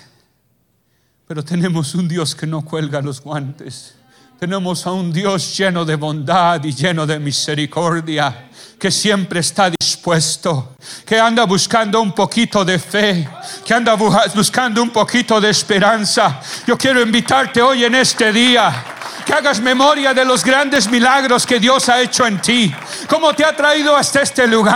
pero 1.31 1.45
tenemos 1.45 1.95
un 1.95 2.09
Dios 2.09 2.35
que 2.35 2.45
no 2.45 2.61
cuelga 2.61 2.99
los 2.99 3.21
guantes. 3.21 3.95
Tenemos 4.37 4.85
a 4.85 4.91
un 4.91 5.13
Dios 5.13 5.57
lleno 5.57 5.85
de 5.85 5.95
bondad 5.95 6.61
y 6.61 6.73
lleno 6.73 7.07
de 7.07 7.19
misericordia, 7.19 8.49
que 8.77 8.91
siempre 8.91 9.39
está 9.39 9.69
dispuesto, 9.69 10.75
que 11.05 11.17
anda 11.17 11.45
buscando 11.45 12.01
un 12.01 12.11
poquito 12.11 12.65
de 12.65 12.77
fe, 12.77 13.29
que 13.63 13.73
anda 13.73 13.95
buscando 13.95 14.83
un 14.83 14.89
poquito 14.89 15.39
de 15.39 15.51
esperanza. 15.51 16.41
Yo 16.67 16.77
quiero 16.77 17.01
invitarte 17.01 17.61
hoy 17.61 17.85
en 17.85 17.95
este 17.95 18.33
día 18.33 18.83
que 19.25 19.31
hagas 19.31 19.61
memoria 19.61 20.13
de 20.13 20.25
los 20.25 20.43
grandes 20.43 20.91
milagros 20.91 21.45
que 21.45 21.61
Dios 21.61 21.87
ha 21.87 22.01
hecho 22.01 22.27
en 22.27 22.41
ti, 22.41 22.75
cómo 23.07 23.31
te 23.33 23.45
ha 23.45 23.55
traído 23.55 23.95
hasta 23.95 24.21
este 24.21 24.45
lugar, 24.47 24.75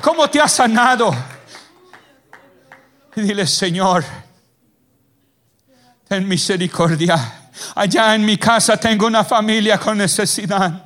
cómo 0.00 0.30
te 0.30 0.40
ha 0.40 0.46
sanado. 0.46 1.12
Y 3.16 3.22
dile, 3.22 3.48
Señor, 3.48 4.04
ten 6.08 6.26
misericordia. 6.26 7.50
Allá 7.74 8.14
en 8.14 8.24
mi 8.24 8.38
casa 8.38 8.76
tengo 8.76 9.06
una 9.06 9.24
familia 9.24 9.78
con 9.78 9.98
necesidad. 9.98 10.84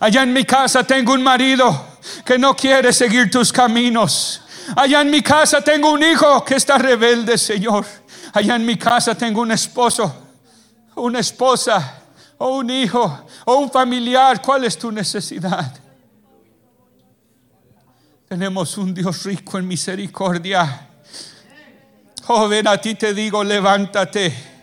Allá 0.00 0.22
en 0.22 0.32
mi 0.32 0.44
casa 0.44 0.84
tengo 0.84 1.12
un 1.12 1.22
marido 1.22 1.98
que 2.24 2.38
no 2.38 2.54
quiere 2.54 2.92
seguir 2.92 3.30
tus 3.30 3.52
caminos. 3.52 4.40
Allá 4.76 5.00
en 5.00 5.10
mi 5.10 5.22
casa 5.22 5.60
tengo 5.60 5.90
un 5.90 6.02
hijo 6.02 6.44
que 6.44 6.54
está 6.54 6.78
rebelde, 6.78 7.36
Señor. 7.36 7.84
Allá 8.32 8.56
en 8.56 8.64
mi 8.64 8.76
casa 8.76 9.14
tengo 9.14 9.42
un 9.42 9.52
esposo, 9.52 10.14
una 10.96 11.20
esposa 11.20 12.02
o 12.38 12.56
un 12.56 12.70
hijo 12.70 13.26
o 13.44 13.56
un 13.56 13.70
familiar, 13.70 14.40
¿cuál 14.40 14.64
es 14.64 14.78
tu 14.78 14.90
necesidad? 14.90 15.72
Tenemos 18.28 18.76
un 18.78 18.94
Dios 18.94 19.22
rico 19.24 19.58
en 19.58 19.68
misericordia. 19.68 20.88
Joven, 22.26 22.66
a 22.66 22.78
ti 22.78 22.94
te 22.94 23.12
digo, 23.12 23.44
levántate 23.44 24.54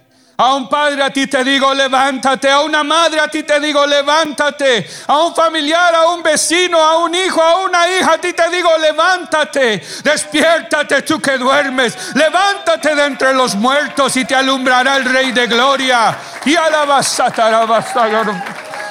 a 0.42 0.56
un 0.56 0.68
padre 0.68 1.04
a 1.04 1.12
ti 1.12 1.28
te 1.28 1.44
digo, 1.44 1.72
levántate. 1.72 2.50
A 2.50 2.62
una 2.62 2.84
madre 2.84 3.20
a 3.20 3.28
ti 3.28 3.44
te 3.44 3.60
digo, 3.60 3.86
levántate. 3.86 4.90
A 5.06 5.20
un 5.20 5.36
familiar, 5.36 5.94
a 5.94 6.08
un 6.08 6.24
vecino, 6.24 6.80
a 6.80 6.98
un 6.98 7.14
hijo, 7.14 7.40
a 7.40 7.58
una 7.58 7.88
hija 7.88 8.14
a 8.14 8.18
ti 8.18 8.34
te 8.34 8.50
digo, 8.50 8.76
levántate. 8.80 9.84
Despiértate 10.04 11.04
tú 11.04 11.22
que 11.22 11.38
duermes. 11.38 12.16
Levántate 12.16 12.96
de 12.96 13.06
entre 13.06 13.36
los 13.36 13.54
muertos 13.54 14.18
y 14.18 14.26
te 14.26 14.34
alumbrará 14.34 14.98
el 14.98 15.06
Rey 15.06 15.32
de 15.32 15.46
Gloria. 15.46 16.18
Y 16.44 16.56
alabas, 16.56 17.22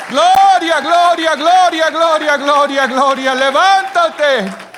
Gloria, 0.09 0.81
gloria, 0.81 1.35
gloria, 1.35 1.91
gloria, 1.91 2.37
gloria, 2.37 2.87
gloria. 2.87 3.35
Levántate. 3.35 4.70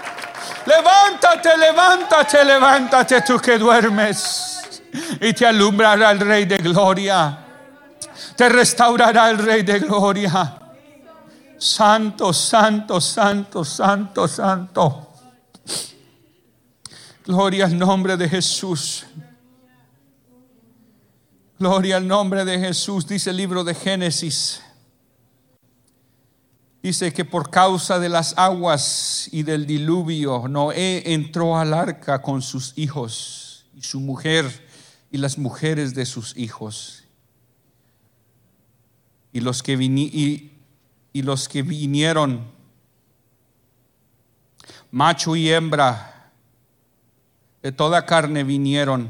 Levántate, 0.67 1.57
levántate, 1.57 2.45
levántate 2.45 3.23
tú 3.23 3.39
que 3.39 3.59
duermes 3.59 4.83
y 5.21 5.33
te 5.33 5.47
alumbrará 5.47 6.11
el 6.11 6.21
Rey 6.21 6.45
de 6.45 6.59
Gloria. 6.59 7.39
Te 8.37 8.49
restaurará 8.49 9.31
el 9.31 9.39
Rey 9.39 9.63
de 9.63 9.81
Gloria. 9.81 10.59
Santo, 11.59 12.33
santo, 12.33 13.01
santo, 13.01 13.65
santo, 13.65 14.29
santo. 14.29 15.09
Gloria 17.25 17.67
al 17.67 17.79
nombre 17.79 18.17
de 18.17 18.29
Jesús. 18.29 19.07
Gloria 21.59 21.99
al 21.99 22.09
nombre 22.09 22.45
de 22.45 22.59
Jesús, 22.59 23.07
dice 23.07 23.31
el 23.31 23.37
libro 23.37 23.63
de 23.63 23.75
Génesis. 23.75 24.61
Dice 26.83 27.13
que 27.13 27.25
por 27.25 27.49
causa 27.49 28.01
de 28.01 28.09
las 28.09 28.37
aguas 28.37 29.29
y 29.31 29.45
del 29.45 29.67
diluvio, 29.67 30.49
Noé 30.49 31.15
entró 31.15 31.57
al 31.57 31.75
arca 31.75 32.21
con 32.21 32.43
sus 32.43 32.73
hijos 32.77 33.67
y 33.73 33.83
su 33.83 34.01
mujer 34.01 34.69
y 35.13 35.19
las 35.19 35.39
mujeres 35.39 35.95
de 35.95 36.05
sus 36.07 36.37
hijos. 36.37 37.05
Y 39.33 39.41
los 39.41 39.63
que, 39.63 39.77
los 41.13 41.49
que 41.49 41.63
vinieron, 41.63 42.51
macho 44.91 45.37
y 45.37 45.51
hembra, 45.51 46.33
de 47.63 47.71
toda 47.71 48.05
carne 48.05 48.43
vinieron, 48.43 49.09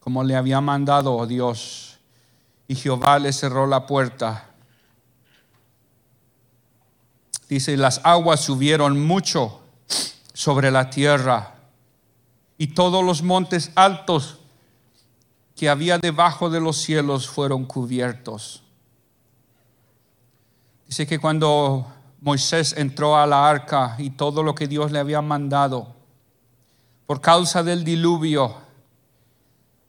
como 0.00 0.24
le 0.24 0.34
había 0.34 0.60
mandado 0.60 1.24
Dios. 1.28 2.00
Y 2.66 2.74
Jehová 2.74 3.20
le 3.20 3.32
cerró 3.32 3.68
la 3.68 3.86
puerta 3.86 4.55
Dice, 7.48 7.76
las 7.76 8.00
aguas 8.02 8.40
subieron 8.40 9.04
mucho 9.06 9.60
sobre 10.32 10.70
la 10.70 10.90
tierra 10.90 11.54
y 12.58 12.68
todos 12.68 13.04
los 13.04 13.22
montes 13.22 13.70
altos 13.74 14.38
que 15.54 15.68
había 15.68 15.98
debajo 15.98 16.50
de 16.50 16.60
los 16.60 16.76
cielos 16.76 17.28
fueron 17.28 17.64
cubiertos. 17.64 18.62
Dice 20.86 21.06
que 21.06 21.18
cuando 21.18 21.86
Moisés 22.20 22.74
entró 22.76 23.16
a 23.16 23.26
la 23.26 23.48
arca 23.48 23.96
y 23.98 24.10
todo 24.10 24.42
lo 24.42 24.54
que 24.54 24.68
Dios 24.68 24.92
le 24.92 24.98
había 24.98 25.22
mandado, 25.22 25.94
por 27.06 27.20
causa 27.20 27.62
del 27.62 27.84
diluvio, 27.84 28.54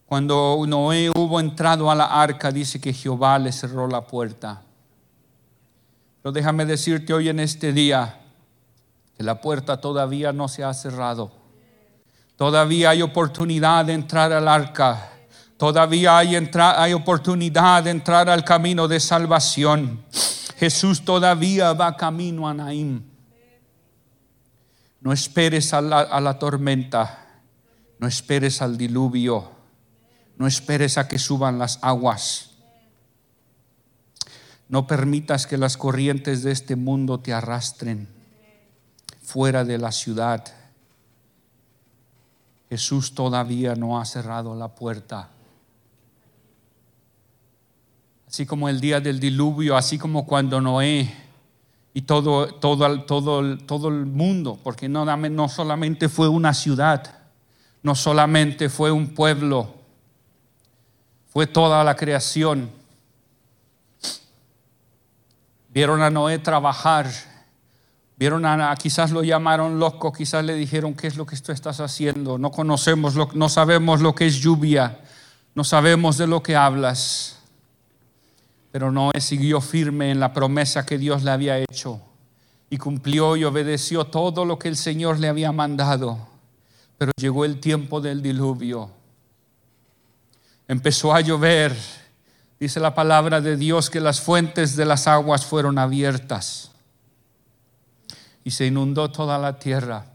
cuando 0.05 0.63
Noé 0.65 1.09
hubo 1.09 1.39
entrado 1.39 1.91
a 1.91 1.95
la 1.95 2.05
arca, 2.05 2.51
dice 2.51 2.79
que 2.79 2.93
Jehová 2.93 3.37
le 3.39 3.51
cerró 3.51 3.87
la 3.87 4.01
puerta. 4.07 4.61
Pero 6.27 6.33
déjame 6.33 6.65
decirte 6.65 7.13
hoy 7.13 7.29
en 7.29 7.39
este 7.39 7.71
día 7.71 8.19
que 9.15 9.23
la 9.23 9.39
puerta 9.39 9.79
todavía 9.79 10.33
no 10.33 10.49
se 10.49 10.61
ha 10.61 10.73
cerrado. 10.73 11.31
Todavía 12.35 12.89
hay 12.89 13.01
oportunidad 13.01 13.85
de 13.85 13.93
entrar 13.93 14.33
al 14.33 14.45
arca. 14.49 15.09
Todavía 15.55 16.17
hay, 16.17 16.35
hay 16.35 16.91
oportunidad 16.91 17.81
de 17.81 17.91
entrar 17.91 18.29
al 18.29 18.43
camino 18.43 18.89
de 18.89 18.99
salvación. 18.99 20.03
Jesús 20.57 21.05
todavía 21.05 21.71
va 21.71 21.95
camino 21.95 22.45
a 22.45 22.53
Naim. 22.53 23.03
No 24.99 25.13
esperes 25.13 25.73
a 25.73 25.79
la, 25.79 26.01
a 26.01 26.19
la 26.19 26.37
tormenta. 26.37 27.25
No 27.99 28.05
esperes 28.05 28.61
al 28.61 28.77
diluvio. 28.77 29.49
No 30.35 30.45
esperes 30.45 30.97
a 30.97 31.07
que 31.07 31.19
suban 31.19 31.57
las 31.57 31.79
aguas. 31.81 32.46
No 34.69 34.85
permitas 34.85 35.47
que 35.47 35.57
las 35.57 35.77
corrientes 35.77 36.43
de 36.43 36.51
este 36.51 36.75
mundo 36.75 37.19
te 37.19 37.33
arrastren 37.33 38.07
fuera 39.21 39.63
de 39.63 39.77
la 39.77 39.91
ciudad. 39.91 40.43
Jesús 42.69 43.13
todavía 43.13 43.75
no 43.75 43.99
ha 43.99 44.05
cerrado 44.05 44.55
la 44.55 44.67
puerta. 44.67 45.29
Así 48.27 48.45
como 48.45 48.67
el 48.67 48.81
día 48.81 48.99
del 48.99 49.19
diluvio, 49.19 49.77
así 49.77 49.97
como 49.97 50.25
cuando 50.25 50.59
Noé 50.59 51.13
y 51.93 52.01
todo, 52.01 52.53
todo, 52.55 53.03
todo, 53.05 53.57
todo 53.59 53.87
el 53.87 54.05
mundo, 54.05 54.59
porque 54.61 54.89
no, 54.89 55.05
no 55.05 55.49
solamente 55.49 56.09
fue 56.09 56.27
una 56.27 56.53
ciudad, 56.53 57.19
no 57.81 57.95
solamente 57.95 58.67
fue 58.69 58.91
un 58.91 59.15
pueblo, 59.15 59.73
fue 61.29 61.47
toda 61.47 61.83
la 61.85 61.95
creación 61.95 62.76
Vieron 65.77 66.01
a 66.01 66.09
Noé 66.09 66.39
trabajar. 66.39 67.07
Vieron 68.17 68.47
a, 68.47 68.75
quizás 68.77 69.11
lo 69.11 69.23
llamaron 69.23 69.77
loco, 69.77 70.11
quizás 70.11 70.43
le 70.43 70.55
dijeron, 70.55 70.95
¿qué 70.95 71.05
es 71.05 71.17
lo 71.17 71.27
que 71.27 71.37
tú 71.37 71.51
estás 71.51 71.79
haciendo? 71.81 72.39
No 72.39 72.49
conocemos, 72.49 73.13
lo, 73.13 73.29
no 73.35 73.47
sabemos 73.47 74.01
lo 74.01 74.15
que 74.15 74.25
es 74.25 74.37
lluvia, 74.37 74.99
no 75.53 75.63
sabemos 75.63 76.17
de 76.17 76.25
lo 76.25 76.41
que 76.41 76.55
hablas. 76.55 77.37
Pero 78.71 78.91
Noé 78.91 79.21
siguió 79.21 79.61
firme 79.61 80.09
en 80.09 80.19
la 80.19 80.33
promesa 80.33 80.83
que 80.83 80.97
Dios 80.97 81.21
le 81.21 81.29
había 81.29 81.59
hecho 81.59 82.01
y 82.71 82.79
cumplió 82.79 83.37
y 83.37 83.43
obedeció 83.43 84.05
todo 84.05 84.45
lo 84.45 84.57
que 84.57 84.69
el 84.69 84.77
Señor 84.77 85.19
le 85.19 85.27
había 85.27 85.51
mandado. 85.51 86.17
Pero 86.97 87.11
llegó 87.17 87.45
el 87.45 87.59
tiempo 87.59 88.01
del 88.01 88.23
diluvio. 88.23 88.89
Empezó 90.67 91.13
a 91.13 91.21
llover 91.21 91.77
Dice 92.59 92.79
la 92.79 92.95
palabra 92.95 93.39
de 93.39 93.55
Dios 93.55 93.89
que 93.89 93.99
las 93.99 94.19
fuentes 94.19 94.75
de 94.75 94.85
las 94.85 95.07
aguas 95.07 95.45
fueron 95.45 95.77
abiertas 95.77 96.71
y 98.43 98.51
se 98.51 98.65
inundó 98.65 99.11
toda 99.11 99.37
la 99.37 99.59
tierra. 99.59 100.05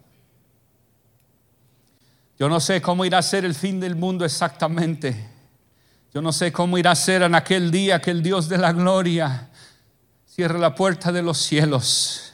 Yo 2.39 2.49
no 2.49 2.59
sé 2.59 2.83
cómo 2.83 3.05
irá 3.05 3.19
a 3.19 3.23
ser 3.23 3.45
el 3.45 3.55
fin 3.55 3.79
del 3.79 3.95
mundo 3.95 4.25
exactamente. 4.25 5.29
Yo 6.13 6.21
no 6.21 6.33
sé 6.33 6.51
cómo 6.51 6.79
irá 6.79 6.91
a 6.91 6.97
ser 6.97 7.23
en 7.23 7.37
aquel 7.37 7.71
día 7.71 8.01
que 8.01 8.11
el 8.11 8.23
Dios 8.23 8.49
de 8.49 8.59
la 8.59 8.73
gloria 8.73 9.49
cierre 10.27 10.59
la 10.59 10.75
puerta 10.75 11.13
de 11.13 11.23
los 11.23 11.39
cielos. 11.39 12.33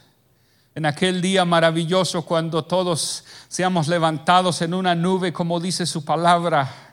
En 0.75 0.87
aquel 0.87 1.21
día 1.21 1.45
maravilloso 1.45 2.23
cuando 2.23 2.65
todos 2.65 3.25
seamos 3.49 3.89
levantados 3.89 4.63
en 4.63 4.73
una 4.73 4.95
nube, 4.95 5.33
como 5.33 5.61
dice 5.61 5.85
su 5.85 6.05
palabra 6.05 6.88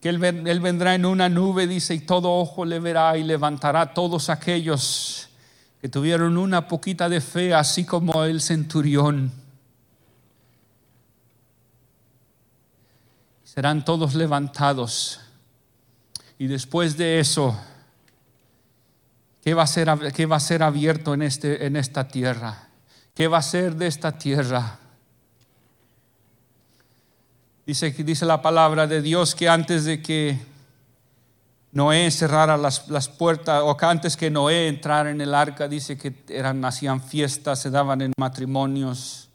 que 0.00 0.08
él, 0.08 0.18
vendrá 0.18 0.94
en 0.94 1.04
una 1.04 1.28
nube, 1.28 1.66
dice, 1.66 1.94
y 1.94 2.00
todo 2.00 2.32
ojo 2.32 2.64
le 2.64 2.78
verá 2.78 3.16
y 3.16 3.24
levantará 3.24 3.80
a 3.80 3.94
todos 3.94 4.30
aquellos 4.30 5.28
que 5.80 5.88
tuvieron 5.88 6.38
una 6.38 6.68
poquita 6.68 7.08
de 7.08 7.20
fe, 7.20 7.52
así 7.52 7.84
como 7.84 8.24
el 8.24 8.40
centurión. 8.40 9.32
Serán 13.42 13.84
todos 13.84 14.14
levantados. 14.14 15.20
Y 16.38 16.46
después 16.46 16.96
de 16.96 17.18
eso, 17.18 17.58
¿qué 19.42 19.54
va 19.54 19.64
a 19.64 19.66
ser, 19.66 19.88
qué 20.14 20.26
va 20.26 20.36
a 20.36 20.40
ser 20.40 20.62
abierto 20.62 21.14
en, 21.14 21.22
este, 21.22 21.66
en 21.66 21.74
esta 21.74 22.06
tierra? 22.06 22.68
¿Qué 23.14 23.26
va 23.26 23.38
a 23.38 23.42
ser 23.42 23.74
de 23.74 23.88
esta 23.88 24.16
tierra? 24.16 24.78
Dice, 27.68 27.90
dice 27.90 28.24
la 28.24 28.40
palabra 28.40 28.86
de 28.86 29.02
Dios 29.02 29.34
que 29.34 29.46
antes 29.46 29.84
de 29.84 30.00
que 30.00 30.38
Noé 31.72 32.10
cerrara 32.10 32.56
las, 32.56 32.88
las, 32.88 33.10
puertas, 33.10 33.60
o 33.62 33.76
antes 33.82 34.16
que 34.16 34.30
Noé 34.30 34.68
entrara 34.68 35.10
en 35.10 35.20
el 35.20 35.34
arca, 35.34 35.68
dice 35.68 35.98
que 35.98 36.14
eran, 36.30 36.64
hacían 36.64 37.02
fiestas, 37.02 37.60
se 37.60 37.68
daban 37.68 38.00
en 38.00 38.14
matrimonios, 38.16 39.28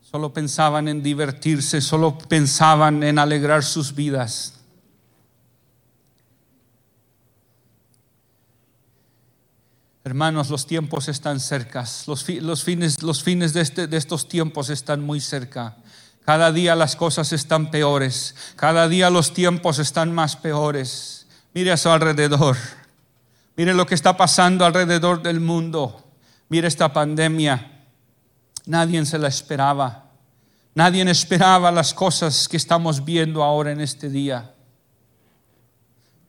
solo 0.00 0.32
pensaban 0.32 0.86
en 0.86 1.02
divertirse, 1.02 1.80
solo 1.80 2.16
pensaban 2.16 3.02
en 3.02 3.18
alegrar 3.18 3.64
sus 3.64 3.96
vidas. 3.96 4.54
Hermanos, 10.04 10.50
los 10.50 10.68
tiempos 10.68 11.08
están 11.08 11.40
cerca, 11.40 11.84
los, 12.06 12.28
los, 12.28 12.62
fines, 12.62 13.02
los 13.02 13.24
fines 13.24 13.52
de, 13.52 13.62
este, 13.62 13.88
de 13.88 13.96
estos 13.96 14.28
tiempos 14.28 14.70
están 14.70 15.02
muy 15.02 15.20
cerca. 15.20 15.76
Cada 16.30 16.52
día 16.52 16.76
las 16.76 16.94
cosas 16.94 17.32
están 17.32 17.72
peores. 17.72 18.36
Cada 18.54 18.86
día 18.86 19.10
los 19.10 19.34
tiempos 19.34 19.80
están 19.80 20.14
más 20.14 20.36
peores. 20.36 21.26
Mire 21.54 21.72
a 21.72 21.76
su 21.76 21.90
alrededor. 21.90 22.56
Mire 23.56 23.74
lo 23.74 23.84
que 23.84 23.96
está 23.96 24.16
pasando 24.16 24.64
alrededor 24.64 25.22
del 25.22 25.40
mundo. 25.40 26.08
Mire 26.48 26.68
esta 26.68 26.92
pandemia. 26.92 27.82
Nadie 28.66 29.04
se 29.06 29.18
la 29.18 29.26
esperaba. 29.26 30.04
Nadie 30.76 31.02
esperaba 31.10 31.72
las 31.72 31.92
cosas 31.92 32.46
que 32.46 32.58
estamos 32.58 33.04
viendo 33.04 33.42
ahora 33.42 33.72
en 33.72 33.80
este 33.80 34.08
día. 34.08 34.54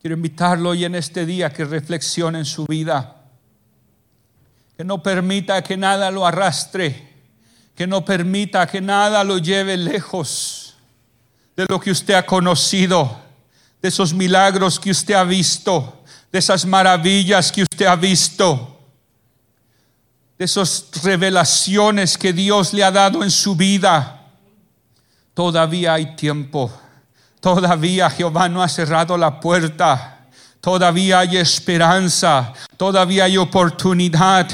Quiero 0.00 0.16
invitarlo 0.16 0.70
hoy 0.70 0.84
en 0.84 0.96
este 0.96 1.24
día 1.24 1.52
que 1.52 1.64
reflexione 1.64 2.40
en 2.40 2.44
su 2.44 2.66
vida. 2.66 3.22
Que 4.76 4.82
no 4.82 5.00
permita 5.00 5.62
que 5.62 5.76
nada 5.76 6.10
lo 6.10 6.26
arrastre 6.26 7.11
que 7.74 7.86
no 7.86 8.04
permita 8.04 8.66
que 8.66 8.80
nada 8.80 9.24
lo 9.24 9.38
lleve 9.38 9.76
lejos 9.76 10.76
de 11.56 11.66
lo 11.68 11.80
que 11.80 11.90
usted 11.90 12.14
ha 12.14 12.24
conocido, 12.24 13.20
de 13.80 13.88
esos 13.88 14.12
milagros 14.12 14.78
que 14.78 14.90
usted 14.90 15.14
ha 15.14 15.24
visto, 15.24 16.04
de 16.30 16.38
esas 16.38 16.64
maravillas 16.64 17.50
que 17.50 17.62
usted 17.62 17.86
ha 17.86 17.96
visto, 17.96 18.80
de 20.38 20.44
esas 20.44 20.86
revelaciones 21.02 22.16
que 22.16 22.32
Dios 22.32 22.72
le 22.72 22.84
ha 22.84 22.90
dado 22.90 23.22
en 23.22 23.30
su 23.30 23.54
vida. 23.54 24.20
Todavía 25.34 25.94
hay 25.94 26.16
tiempo, 26.16 26.70
todavía 27.40 28.10
Jehová 28.10 28.48
no 28.48 28.62
ha 28.62 28.68
cerrado 28.68 29.16
la 29.16 29.40
puerta. 29.40 30.18
Todavía 30.62 31.18
hay 31.18 31.38
esperanza, 31.38 32.52
todavía 32.76 33.24
hay 33.24 33.36
oportunidad, 33.36 34.48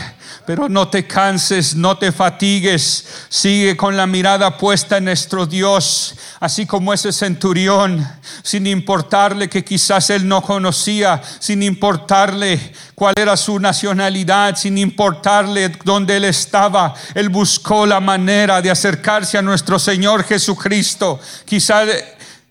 pero 0.48 0.66
no 0.66 0.88
te 0.88 1.06
canses, 1.06 1.76
no 1.76 1.98
te 1.98 2.10
fatigues, 2.10 3.04
sigue 3.28 3.76
con 3.76 3.98
la 3.98 4.06
mirada 4.06 4.56
puesta 4.56 4.96
en 4.96 5.04
nuestro 5.04 5.44
Dios, 5.44 6.14
así 6.40 6.64
como 6.64 6.94
ese 6.94 7.12
centurión, 7.12 8.08
sin 8.42 8.66
importarle 8.66 9.50
que 9.50 9.62
quizás 9.62 10.08
él 10.08 10.26
no 10.26 10.40
conocía, 10.40 11.20
sin 11.38 11.62
importarle 11.62 12.72
cuál 12.94 13.12
era 13.18 13.36
su 13.36 13.60
nacionalidad, 13.60 14.56
sin 14.56 14.78
importarle 14.78 15.68
dónde 15.84 16.16
él 16.16 16.24
estaba, 16.24 16.94
él 17.14 17.28
buscó 17.28 17.84
la 17.84 18.00
manera 18.00 18.62
de 18.62 18.70
acercarse 18.70 19.36
a 19.36 19.42
nuestro 19.42 19.78
Señor 19.78 20.24
Jesucristo. 20.24 21.20
Quizás 21.44 21.90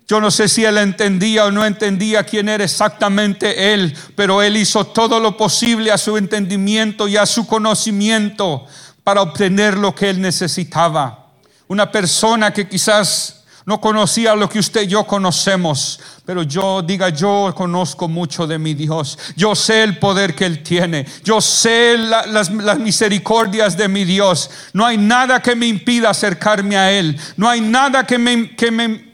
yo 0.07 0.21
no 0.21 0.31
sé 0.31 0.47
si 0.47 0.63
él 0.63 0.77
entendía 0.77 1.45
o 1.45 1.51
no 1.51 1.65
entendía 1.65 2.23
quién 2.23 2.47
era 2.47 2.63
exactamente 2.63 3.73
él, 3.73 3.93
pero 4.15 4.41
él 4.41 4.55
hizo 4.55 4.85
todo 4.85 5.19
lo 5.19 5.35
posible 5.35 5.91
a 5.91 5.97
su 5.97 6.15
entendimiento 6.15 7.09
y 7.09 7.17
a 7.17 7.25
su 7.25 7.45
conocimiento 7.45 8.65
para 9.03 9.21
obtener 9.21 9.77
lo 9.77 9.93
que 9.93 10.09
él 10.09 10.21
necesitaba. 10.21 11.27
Una 11.67 11.91
persona 11.91 12.53
que 12.53 12.69
quizás 12.69 13.37
no 13.65 13.81
conocía 13.81 14.33
lo 14.33 14.47
que 14.47 14.59
usted 14.59 14.83
y 14.83 14.87
yo 14.87 15.03
conocemos, 15.03 15.99
pero 16.25 16.41
yo 16.41 16.81
diga, 16.81 17.09
yo 17.09 17.53
conozco 17.53 18.07
mucho 18.07 18.47
de 18.47 18.57
mi 18.57 18.73
Dios. 18.73 19.19
Yo 19.35 19.55
sé 19.55 19.83
el 19.83 19.97
poder 19.97 20.33
que 20.35 20.45
Él 20.45 20.63
tiene. 20.63 21.05
Yo 21.25 21.41
sé 21.41 21.97
las, 21.97 22.49
misericordias 22.79 23.75
de 23.75 23.89
mi 23.89 24.05
Dios. 24.05 24.49
No 24.71 24.85
hay 24.85 24.97
nada 24.97 25.41
que 25.41 25.53
me 25.53 25.67
impida 25.67 26.11
acercarme 26.11 26.77
a 26.77 26.93
Él. 26.93 27.19
No 27.35 27.49
hay 27.49 27.59
nada 27.59 28.05
que 28.05 28.17
me, 28.17 28.55
que 28.55 28.71
me, 28.71 29.06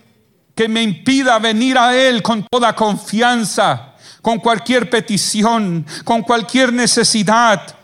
que 0.55 0.67
me 0.67 0.83
impida 0.83 1.39
venir 1.39 1.77
a 1.77 1.95
Él 1.95 2.21
con 2.21 2.45
toda 2.49 2.75
confianza, 2.75 3.93
con 4.21 4.39
cualquier 4.39 4.89
petición, 4.89 5.85
con 6.03 6.21
cualquier 6.21 6.71
necesidad, 6.71 7.75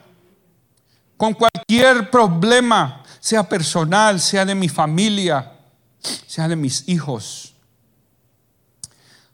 con 1.18 1.34
cualquier 1.34 2.10
problema, 2.10 3.04
sea 3.20 3.44
personal, 3.48 4.20
sea 4.20 4.46
de 4.46 4.56
mi 4.56 4.70
familia 4.70 5.54
sea 6.02 6.48
de 6.48 6.56
mis 6.56 6.88
hijos. 6.88 7.54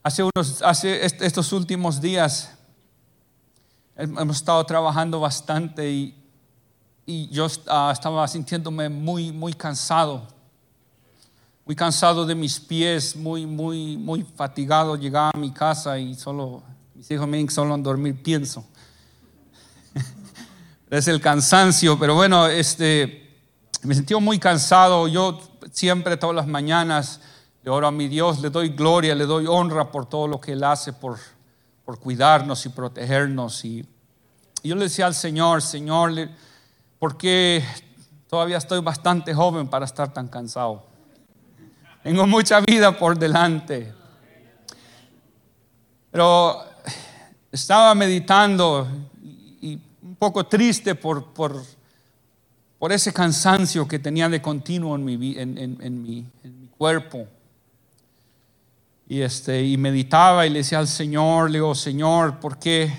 Hace, 0.02 0.22
unos, 0.22 0.62
hace 0.62 1.04
estos 1.04 1.52
últimos 1.52 2.00
días 2.00 2.50
hemos 3.96 4.36
estado 4.36 4.64
trabajando 4.64 5.20
bastante 5.20 5.90
y, 5.90 6.14
yo 7.30 7.46
ah, 7.68 7.90
estaba 7.92 8.26
sintiéndome 8.26 8.88
muy, 8.88 9.32
muy 9.32 9.52
cansado, 9.52 10.26
muy 11.66 11.74
cansado 11.74 12.24
de 12.24 12.36
mis 12.36 12.60
pies, 12.60 13.16
muy, 13.16 13.44
muy, 13.44 13.96
muy 13.96 14.22
fatigado. 14.22 14.94
Llegaba 14.94 15.32
a 15.34 15.36
mi 15.36 15.50
casa 15.50 15.98
y 15.98 16.14
solo, 16.14 16.62
mis 16.94 17.10
hijos 17.10 17.26
me 17.26 17.50
solo 17.50 17.74
en 17.74 17.82
dormir 17.82 18.22
pienso. 18.22 18.64
es 20.90 21.08
el 21.08 21.20
cansancio, 21.20 21.98
pero 21.98 22.14
bueno, 22.14 22.46
este, 22.46 23.36
me 23.82 23.96
sentí 23.96 24.14
muy 24.14 24.38
cansado. 24.38 25.08
Yo 25.08 25.40
siempre, 25.72 26.16
todas 26.16 26.36
las 26.36 26.46
mañanas, 26.46 27.20
le 27.64 27.70
oro 27.72 27.88
a 27.88 27.90
mi 27.90 28.06
Dios, 28.06 28.38
le 28.38 28.50
doy 28.50 28.68
gloria, 28.68 29.16
le 29.16 29.26
doy 29.26 29.48
honra 29.48 29.90
por 29.90 30.08
todo 30.08 30.28
lo 30.28 30.40
que 30.40 30.52
Él 30.52 30.62
hace, 30.62 30.92
por, 30.92 31.18
por 31.84 31.98
cuidarnos 31.98 32.64
y 32.64 32.68
protegernos. 32.68 33.64
Y, 33.64 33.84
yo 34.62 34.76
le 34.76 34.84
decía 34.84 35.06
al 35.06 35.14
Señor, 35.16 35.62
Señor, 35.62 36.12
porque 37.00 37.64
todavía 38.28 38.56
estoy 38.56 38.80
bastante 38.82 39.34
joven 39.34 39.66
para 39.66 39.84
estar 39.84 40.12
tan 40.12 40.28
cansado. 40.28 40.95
Tengo 42.06 42.24
mucha 42.24 42.60
vida 42.60 42.96
por 42.96 43.18
delante. 43.18 43.92
Pero 46.12 46.62
estaba 47.50 47.92
meditando 47.96 48.86
y, 49.60 49.80
un 50.02 50.14
poco 50.14 50.46
triste 50.46 50.94
por, 50.94 51.32
por 51.32 51.64
por 52.78 52.92
ese 52.92 53.12
cansancio 53.12 53.88
que 53.88 53.98
tenía 53.98 54.28
de 54.28 54.40
continuo 54.40 54.94
en 54.94 55.04
mi, 55.04 55.34
en, 55.36 56.02
mi, 56.02 56.24
cuerpo. 56.78 57.26
Y, 59.08 59.22
este, 59.22 59.64
y 59.64 59.76
meditaba 59.76 60.46
y 60.46 60.50
le 60.50 60.58
decía 60.58 60.78
al 60.78 60.86
Señor, 60.86 61.50
le 61.50 61.58
digo, 61.58 61.74
Señor, 61.74 62.38
¿por 62.38 62.58
qué 62.58 62.92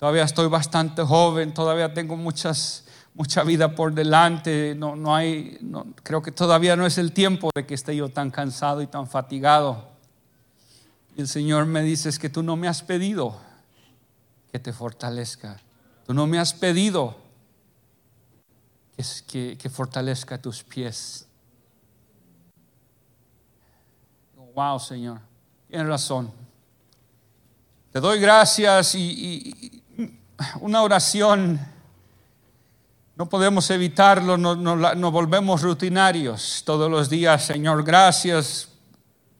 todavía 0.00 0.24
estoy 0.24 0.48
bastante 0.48 1.02
joven? 1.02 1.54
Todavía 1.54 1.94
tengo 1.94 2.16
muchas, 2.16 2.85
mucha 3.16 3.42
vida 3.42 3.74
por 3.74 3.92
delante. 3.92 4.74
No, 4.76 4.94
no 4.94 5.14
hay, 5.14 5.58
no, 5.60 5.86
creo 6.02 6.22
que 6.22 6.30
todavía 6.30 6.76
no 6.76 6.86
es 6.86 6.98
el 6.98 7.12
tiempo 7.12 7.50
de 7.54 7.66
que 7.66 7.74
esté 7.74 7.96
yo 7.96 8.10
tan 8.10 8.30
cansado 8.30 8.82
y 8.82 8.86
tan 8.86 9.08
fatigado. 9.08 9.88
Y 11.16 11.22
el 11.22 11.28
Señor 11.28 11.66
me 11.66 11.82
dice, 11.82 12.08
es 12.08 12.18
que 12.18 12.28
tú 12.28 12.42
no 12.42 12.56
me 12.56 12.68
has 12.68 12.82
pedido 12.82 13.40
que 14.52 14.58
te 14.58 14.72
fortalezca. 14.72 15.58
Tú 16.06 16.14
no 16.14 16.26
me 16.26 16.38
has 16.38 16.52
pedido 16.52 17.16
que, 19.26 19.58
que 19.58 19.70
fortalezca 19.70 20.38
tus 20.38 20.62
pies. 20.62 21.26
Wow, 24.54 24.78
Señor, 24.78 25.20
tienes 25.68 25.86
razón. 25.86 26.32
Te 27.92 28.00
doy 28.00 28.20
gracias 28.20 28.94
y, 28.94 29.82
una 30.60 30.82
oración, 30.82 31.58
no 33.16 33.28
podemos 33.28 33.68
evitarlo, 33.70 34.36
nos 34.36 34.56
no, 34.58 35.10
volvemos 35.10 35.62
rutinarios 35.62 36.62
todos 36.64 36.90
los 36.90 37.10
días. 37.10 37.44
Señor, 37.44 37.82
gracias 37.82 38.68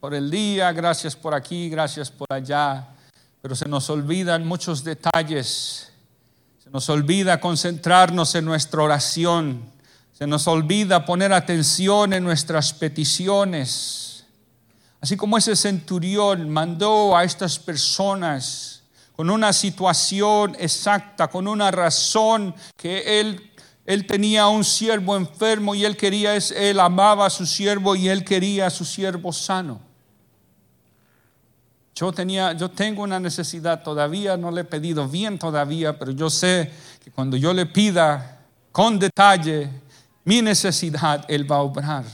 por 0.00 0.14
el 0.14 0.30
día, 0.30 0.72
gracias 0.72 1.14
por 1.14 1.34
aquí, 1.34 1.68
gracias 1.68 2.10
por 2.10 2.26
allá, 2.32 2.88
pero 3.40 3.54
se 3.54 3.68
nos 3.68 3.88
olvidan 3.90 4.46
muchos 4.46 4.82
detalles 4.82 5.92
se 6.66 6.72
nos 6.72 6.88
olvida 6.88 7.38
concentrarnos 7.38 8.34
en 8.34 8.44
nuestra 8.44 8.82
oración. 8.82 9.70
Se 10.12 10.26
nos 10.26 10.48
olvida 10.48 11.04
poner 11.04 11.32
atención 11.32 12.12
en 12.12 12.24
nuestras 12.24 12.72
peticiones. 12.72 14.24
Así 15.00 15.16
como 15.16 15.38
ese 15.38 15.54
centurión 15.54 16.50
mandó 16.50 17.16
a 17.16 17.22
estas 17.22 17.60
personas 17.60 18.82
con 19.14 19.30
una 19.30 19.52
situación 19.52 20.56
exacta, 20.58 21.28
con 21.28 21.46
una 21.46 21.70
razón 21.70 22.52
que 22.76 23.20
él 23.20 23.52
él 23.86 24.06
tenía 24.06 24.48
un 24.48 24.64
siervo 24.64 25.16
enfermo 25.16 25.74
y 25.74 25.84
él 25.84 25.96
quería 25.96 26.36
él 26.36 26.80
amaba 26.80 27.26
a 27.26 27.30
su 27.30 27.46
siervo 27.46 27.94
y 27.94 28.08
él 28.08 28.24
quería 28.24 28.66
a 28.66 28.70
su 28.70 28.84
siervo 28.84 29.32
sano. 29.32 29.80
Yo, 31.94 32.12
tenía, 32.12 32.52
yo 32.52 32.68
tengo 32.68 33.02
una 33.02 33.18
necesidad 33.18 33.82
todavía, 33.82 34.36
no 34.36 34.50
le 34.50 34.60
he 34.60 34.64
pedido 34.64 35.08
bien 35.08 35.38
todavía, 35.38 35.98
pero 35.98 36.10
yo 36.10 36.28
sé 36.28 36.70
que 37.02 37.10
cuando 37.10 37.38
yo 37.38 37.54
le 37.54 37.64
pida 37.64 38.40
con 38.70 38.98
detalle 38.98 39.70
mi 40.24 40.42
necesidad, 40.42 41.24
Él 41.28 41.50
va 41.50 41.56
a 41.56 41.60
obrar. 41.60 42.04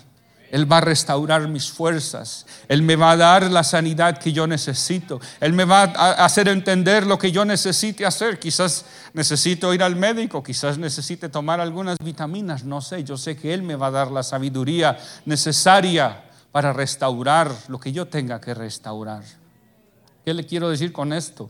Él 0.53 0.71
va 0.71 0.77
a 0.77 0.81
restaurar 0.83 1.49
mis 1.49 1.73
fuerzas. 1.73 2.45
Él 2.69 2.83
me 2.83 2.95
va 2.95 3.13
a 3.13 3.17
dar 3.17 3.51
la 3.51 3.65
sanidad 3.65 4.19
que 4.19 4.35
yo 4.35 4.47
necesito. 4.47 5.19
Él 5.41 5.55
me 5.55 5.65
va 5.65 5.85
a 5.85 6.27
hacer 6.27 6.47
entender 6.47 7.07
lo 7.07 7.19
que 7.19 7.33
yo 7.33 7.47
necesite 7.47 8.05
hacer. 8.05 8.39
Quizás 8.39 8.85
necesito 9.15 9.73
ir 9.73 9.83
al 9.83 9.97
médico, 9.97 10.43
quizás 10.43 10.77
necesite 10.77 11.31
tomar 11.31 11.59
algunas 11.59 11.97
vitaminas, 12.05 12.65
no 12.65 12.83
sé. 12.83 13.03
Yo 13.03 13.17
sé 13.17 13.35
que 13.35 13.55
Él 13.55 13.63
me 13.63 13.77
va 13.77 13.87
a 13.87 13.93
dar 13.93 14.11
la 14.11 14.23
sabiduría 14.23 14.99
necesaria 15.25 16.23
para 16.53 16.75
restaurar 16.75 17.51
lo 17.69 17.81
que 17.81 17.91
yo 17.91 18.09
tenga 18.09 18.39
que 18.39 18.53
restaurar. 18.53 19.23
¿Qué 20.23 20.35
le 20.35 20.45
quiero 20.45 20.69
decir 20.69 20.93
con 20.93 21.15
esto? 21.15 21.49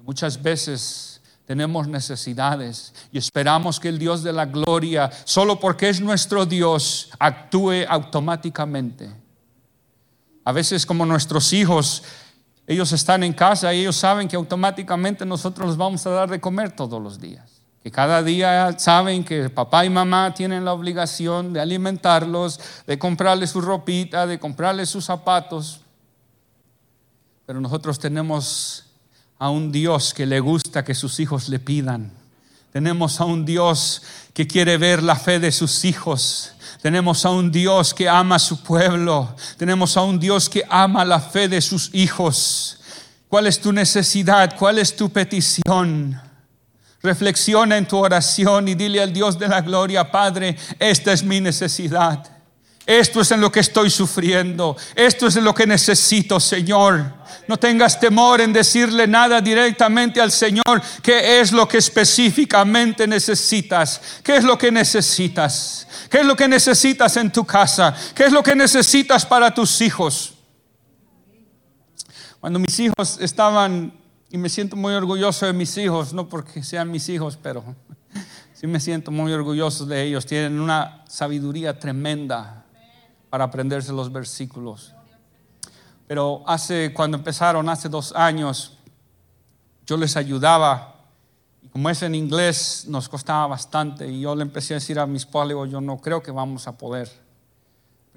Muchas 0.00 0.42
veces 0.42 1.17
tenemos 1.48 1.88
necesidades 1.88 2.92
y 3.10 3.16
esperamos 3.16 3.80
que 3.80 3.88
el 3.88 3.98
Dios 3.98 4.22
de 4.22 4.34
la 4.34 4.44
gloria, 4.44 5.10
solo 5.24 5.58
porque 5.58 5.88
es 5.88 5.98
nuestro 5.98 6.44
Dios, 6.44 7.08
actúe 7.18 7.86
automáticamente. 7.88 9.08
A 10.44 10.52
veces 10.52 10.84
como 10.84 11.06
nuestros 11.06 11.54
hijos, 11.54 12.02
ellos 12.66 12.92
están 12.92 13.22
en 13.22 13.32
casa 13.32 13.72
y 13.72 13.80
ellos 13.80 13.96
saben 13.96 14.28
que 14.28 14.36
automáticamente 14.36 15.24
nosotros 15.24 15.68
les 15.68 15.78
vamos 15.78 16.06
a 16.06 16.10
dar 16.10 16.28
de 16.28 16.38
comer 16.38 16.72
todos 16.72 17.02
los 17.02 17.18
días. 17.18 17.62
Que 17.82 17.90
cada 17.90 18.22
día 18.22 18.78
saben 18.78 19.24
que 19.24 19.48
papá 19.48 19.86
y 19.86 19.88
mamá 19.88 20.34
tienen 20.34 20.66
la 20.66 20.74
obligación 20.74 21.54
de 21.54 21.60
alimentarlos, 21.62 22.60
de 22.86 22.98
comprarles 22.98 23.48
su 23.48 23.62
ropita, 23.62 24.26
de 24.26 24.38
comprarles 24.38 24.90
sus 24.90 25.06
zapatos. 25.06 25.80
Pero 27.46 27.58
nosotros 27.58 27.98
tenemos 27.98 28.87
a 29.38 29.50
un 29.50 29.70
Dios 29.70 30.12
que 30.14 30.26
le 30.26 30.40
gusta 30.40 30.84
que 30.84 30.94
sus 30.94 31.20
hijos 31.20 31.48
le 31.48 31.58
pidan. 31.58 32.12
Tenemos 32.72 33.20
a 33.20 33.24
un 33.24 33.44
Dios 33.44 34.02
que 34.34 34.46
quiere 34.46 34.76
ver 34.76 35.02
la 35.02 35.16
fe 35.16 35.40
de 35.40 35.52
sus 35.52 35.84
hijos. 35.84 36.52
Tenemos 36.82 37.24
a 37.24 37.30
un 37.30 37.50
Dios 37.50 37.94
que 37.94 38.08
ama 38.08 38.36
a 38.36 38.38
su 38.38 38.62
pueblo. 38.62 39.34
Tenemos 39.56 39.96
a 39.96 40.02
un 40.02 40.18
Dios 40.18 40.48
que 40.48 40.62
ama 40.68 41.04
la 41.04 41.20
fe 41.20 41.48
de 41.48 41.60
sus 41.60 41.90
hijos. 41.94 42.78
¿Cuál 43.28 43.46
es 43.46 43.60
tu 43.60 43.72
necesidad? 43.72 44.56
¿Cuál 44.58 44.78
es 44.78 44.94
tu 44.94 45.10
petición? 45.10 46.20
Reflexiona 47.02 47.76
en 47.76 47.86
tu 47.86 47.96
oración 47.96 48.68
y 48.68 48.74
dile 48.74 49.00
al 49.00 49.12
Dios 49.12 49.38
de 49.38 49.48
la 49.48 49.60
gloria, 49.60 50.10
Padre, 50.10 50.56
esta 50.78 51.12
es 51.12 51.22
mi 51.22 51.40
necesidad. 51.40 52.37
Esto 52.88 53.20
es 53.20 53.30
en 53.32 53.42
lo 53.42 53.52
que 53.52 53.60
estoy 53.60 53.90
sufriendo. 53.90 54.74
Esto 54.94 55.26
es 55.26 55.36
en 55.36 55.44
lo 55.44 55.54
que 55.54 55.66
necesito, 55.66 56.40
Señor. 56.40 57.04
No 57.46 57.58
tengas 57.58 58.00
temor 58.00 58.40
en 58.40 58.50
decirle 58.50 59.06
nada 59.06 59.42
directamente 59.42 60.22
al 60.22 60.32
Señor. 60.32 60.80
¿Qué 61.02 61.38
es 61.38 61.52
lo 61.52 61.68
que 61.68 61.76
específicamente 61.76 63.06
necesitas? 63.06 64.00
¿Qué 64.24 64.36
es 64.38 64.44
lo 64.44 64.56
que 64.56 64.72
necesitas? 64.72 65.86
¿Qué 66.08 66.20
es 66.20 66.24
lo 66.24 66.34
que 66.34 66.48
necesitas 66.48 67.14
en 67.18 67.30
tu 67.30 67.44
casa? 67.44 67.94
¿Qué 68.14 68.24
es 68.24 68.32
lo 68.32 68.42
que 68.42 68.56
necesitas 68.56 69.26
para 69.26 69.52
tus 69.52 69.82
hijos? 69.82 70.32
Cuando 72.40 72.58
mis 72.58 72.80
hijos 72.80 73.18
estaban, 73.20 73.92
y 74.30 74.38
me 74.38 74.48
siento 74.48 74.76
muy 74.76 74.94
orgulloso 74.94 75.44
de 75.44 75.52
mis 75.52 75.76
hijos, 75.76 76.14
no 76.14 76.26
porque 76.26 76.62
sean 76.62 76.90
mis 76.90 77.06
hijos, 77.10 77.38
pero 77.42 77.62
sí 78.54 78.66
me 78.66 78.80
siento 78.80 79.10
muy 79.10 79.30
orgulloso 79.30 79.84
de 79.84 80.04
ellos. 80.04 80.24
Tienen 80.24 80.58
una 80.58 81.04
sabiduría 81.06 81.78
tremenda 81.78 82.64
para 83.30 83.44
aprenderse 83.44 83.92
los 83.92 84.12
versículos. 84.12 84.94
Pero 86.06 86.42
hace, 86.46 86.92
cuando 86.92 87.16
empezaron, 87.16 87.68
hace 87.68 87.88
dos 87.88 88.12
años, 88.14 88.78
yo 89.86 89.96
les 89.96 90.16
ayudaba. 90.16 90.94
Y 91.62 91.68
como 91.68 91.90
es 91.90 92.02
en 92.02 92.14
inglés, 92.14 92.86
nos 92.88 93.08
costaba 93.08 93.46
bastante. 93.46 94.08
Y 94.08 94.20
yo 94.20 94.34
le 94.34 94.42
empecé 94.42 94.74
a 94.74 94.76
decir 94.76 94.98
a 94.98 95.06
mis 95.06 95.22
esposa, 95.22 95.66
yo 95.66 95.80
no 95.80 95.98
creo 95.98 96.22
que 96.22 96.30
vamos 96.30 96.66
a 96.66 96.78
poder. 96.78 97.10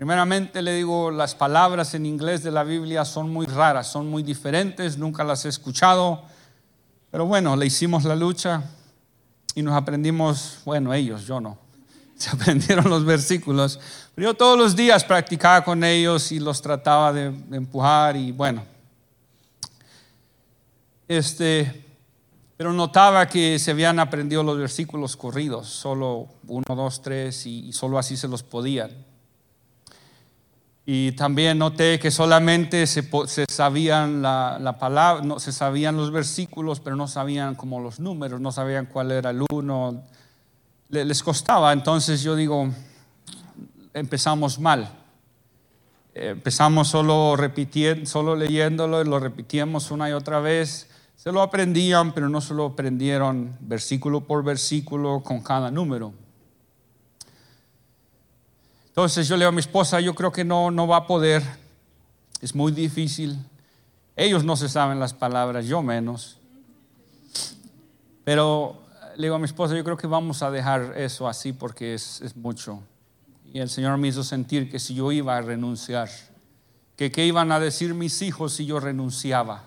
Primeramente 0.02 0.64
le 0.64 0.74
digo, 0.74 1.12
las 1.12 1.36
palabras 1.36 1.94
en 1.94 2.08
inglés 2.08 2.42
de 2.42 2.50
la 2.50 2.64
Biblia 2.64 3.06
son 3.06 3.32
muy 3.32 3.46
raras, 3.46 3.86
son 3.86 4.10
muy 4.10 4.24
diferentes, 4.24 4.98
nunca 4.98 5.24
las 5.24 5.46
he 5.46 5.50
escuchado, 5.50 6.24
pero 7.12 7.28
bueno, 7.28 7.56
le 7.56 7.68
hicimos 7.68 8.04
la 8.06 8.16
lucha 8.16 8.64
y 9.54 9.62
nos 9.62 9.76
aprendimos, 9.76 10.58
bueno, 10.66 10.92
ellos, 10.92 11.28
yo 11.28 11.40
no, 11.40 11.60
se 12.16 12.32
aprendieron 12.32 12.90
los 12.90 13.06
versículos, 13.06 13.80
pero 14.16 14.30
yo 14.30 14.34
todos 14.34 14.58
los 14.58 14.76
días 14.76 15.04
practicaba 15.04 15.64
con 15.64 15.84
ellos 15.84 16.32
y 16.32 16.40
los 16.40 16.62
trataba 16.62 17.14
de, 17.14 17.26
empujar 17.52 18.16
y 18.16 18.32
bueno, 18.32 18.64
este, 21.08 21.86
pero 22.58 22.74
notaba 22.74 23.28
que 23.28 23.60
se 23.60 23.72
habían 23.72 24.00
aprendido 24.00 24.44
los 24.44 24.58
versículos 24.58 25.16
corridos, 25.18 25.68
solo 25.68 26.28
uno, 26.48 26.66
dos, 26.76 27.02
tres 27.02 27.46
y 27.46 27.74
solo 27.74 27.98
así 27.98 28.18
se 28.18 28.28
los 28.28 28.44
podían. 28.44 28.92
Y 30.86 31.12
también 31.12 31.60
noté 31.60 32.00
que 32.00 32.10
solamente 32.10 32.88
se, 32.88 33.06
sabían 33.48 34.22
la, 34.22 34.78
palabra, 34.80 35.24
no, 35.24 35.40
se 35.40 35.52
sabían 35.52 35.96
los 35.96 36.12
versículos, 36.12 36.80
pero 36.80 36.96
no 36.96 37.08
sabían 37.08 37.56
como 37.56 37.80
los 37.80 38.00
números, 38.00 38.42
no 38.42 38.52
sabían 38.52 38.88
cuál 38.88 39.12
era 39.12 39.30
el 39.30 39.44
uno. 39.52 40.04
Les 40.90 41.22
costaba, 41.22 41.72
entonces 41.72 42.24
yo 42.24 42.36
digo, 42.36 42.70
empezamos 43.94 44.60
mal. 44.60 44.98
Empezamos 46.14 46.90
solo 46.90 47.36
repitiendo, 47.38 48.06
solo 48.06 48.36
leyéndolo 48.36 49.02
y 49.02 49.06
lo 49.06 49.20
repetíamos 49.20 49.92
una 49.92 50.10
y 50.10 50.14
otra 50.14 50.40
vez. 50.40 50.90
Se 51.16 51.32
lo 51.32 51.42
aprendían, 51.42 52.14
pero 52.14 52.30
no 52.30 52.42
se 52.42 52.54
lo 52.54 52.66
aprendieron 52.66 53.56
versículo 53.62 54.22
por 54.22 54.44
versículo 54.44 55.22
con 55.24 55.42
cada 55.42 55.72
número. 55.72 56.14
Entonces 58.88 59.28
yo 59.28 59.38
le 59.38 59.46
digo 59.46 59.50
a 59.50 59.54
mi 59.54 59.62
esposa, 59.62 60.02
yo 60.02 60.14
creo 60.14 60.34
que 60.34 60.44
no, 60.44 60.70
no 60.70 60.86
va 60.86 60.98
a 60.98 61.08
poder, 61.08 61.44
es 62.42 62.54
muy 62.54 62.74
difícil. 62.74 63.40
Ellos 64.18 64.44
no 64.44 64.58
se 64.58 64.68
saben 64.68 65.00
las 65.00 65.14
palabras, 65.14 65.66
yo 65.66 65.82
menos. 65.82 66.38
Pero 68.26 68.82
le 69.16 69.24
digo 69.24 69.36
a 69.36 69.40
mi 69.40 69.46
esposa, 69.46 69.76
yo 69.76 69.84
creo 69.86 69.96
que 69.96 70.08
vamos 70.08 70.44
a 70.44 70.52
dejar 70.52 70.94
eso 70.98 71.30
así 71.30 71.54
porque 71.54 71.94
es, 71.94 72.20
es 72.22 72.36
mucho. 72.36 72.84
Y 73.54 73.60
el 73.60 73.70
Señor 73.70 73.98
me 73.98 74.08
hizo 74.08 74.24
sentir 74.24 74.70
que 74.72 74.80
si 74.80 74.96
yo 74.96 75.12
iba 75.12 75.36
a 75.36 75.42
renunciar, 75.42 76.10
que 76.96 77.12
qué 77.12 77.26
iban 77.26 77.52
a 77.52 77.60
decir 77.60 77.94
mis 77.94 78.22
hijos 78.22 78.54
si 78.54 78.66
yo 78.66 78.80
renunciaba. 78.80 79.66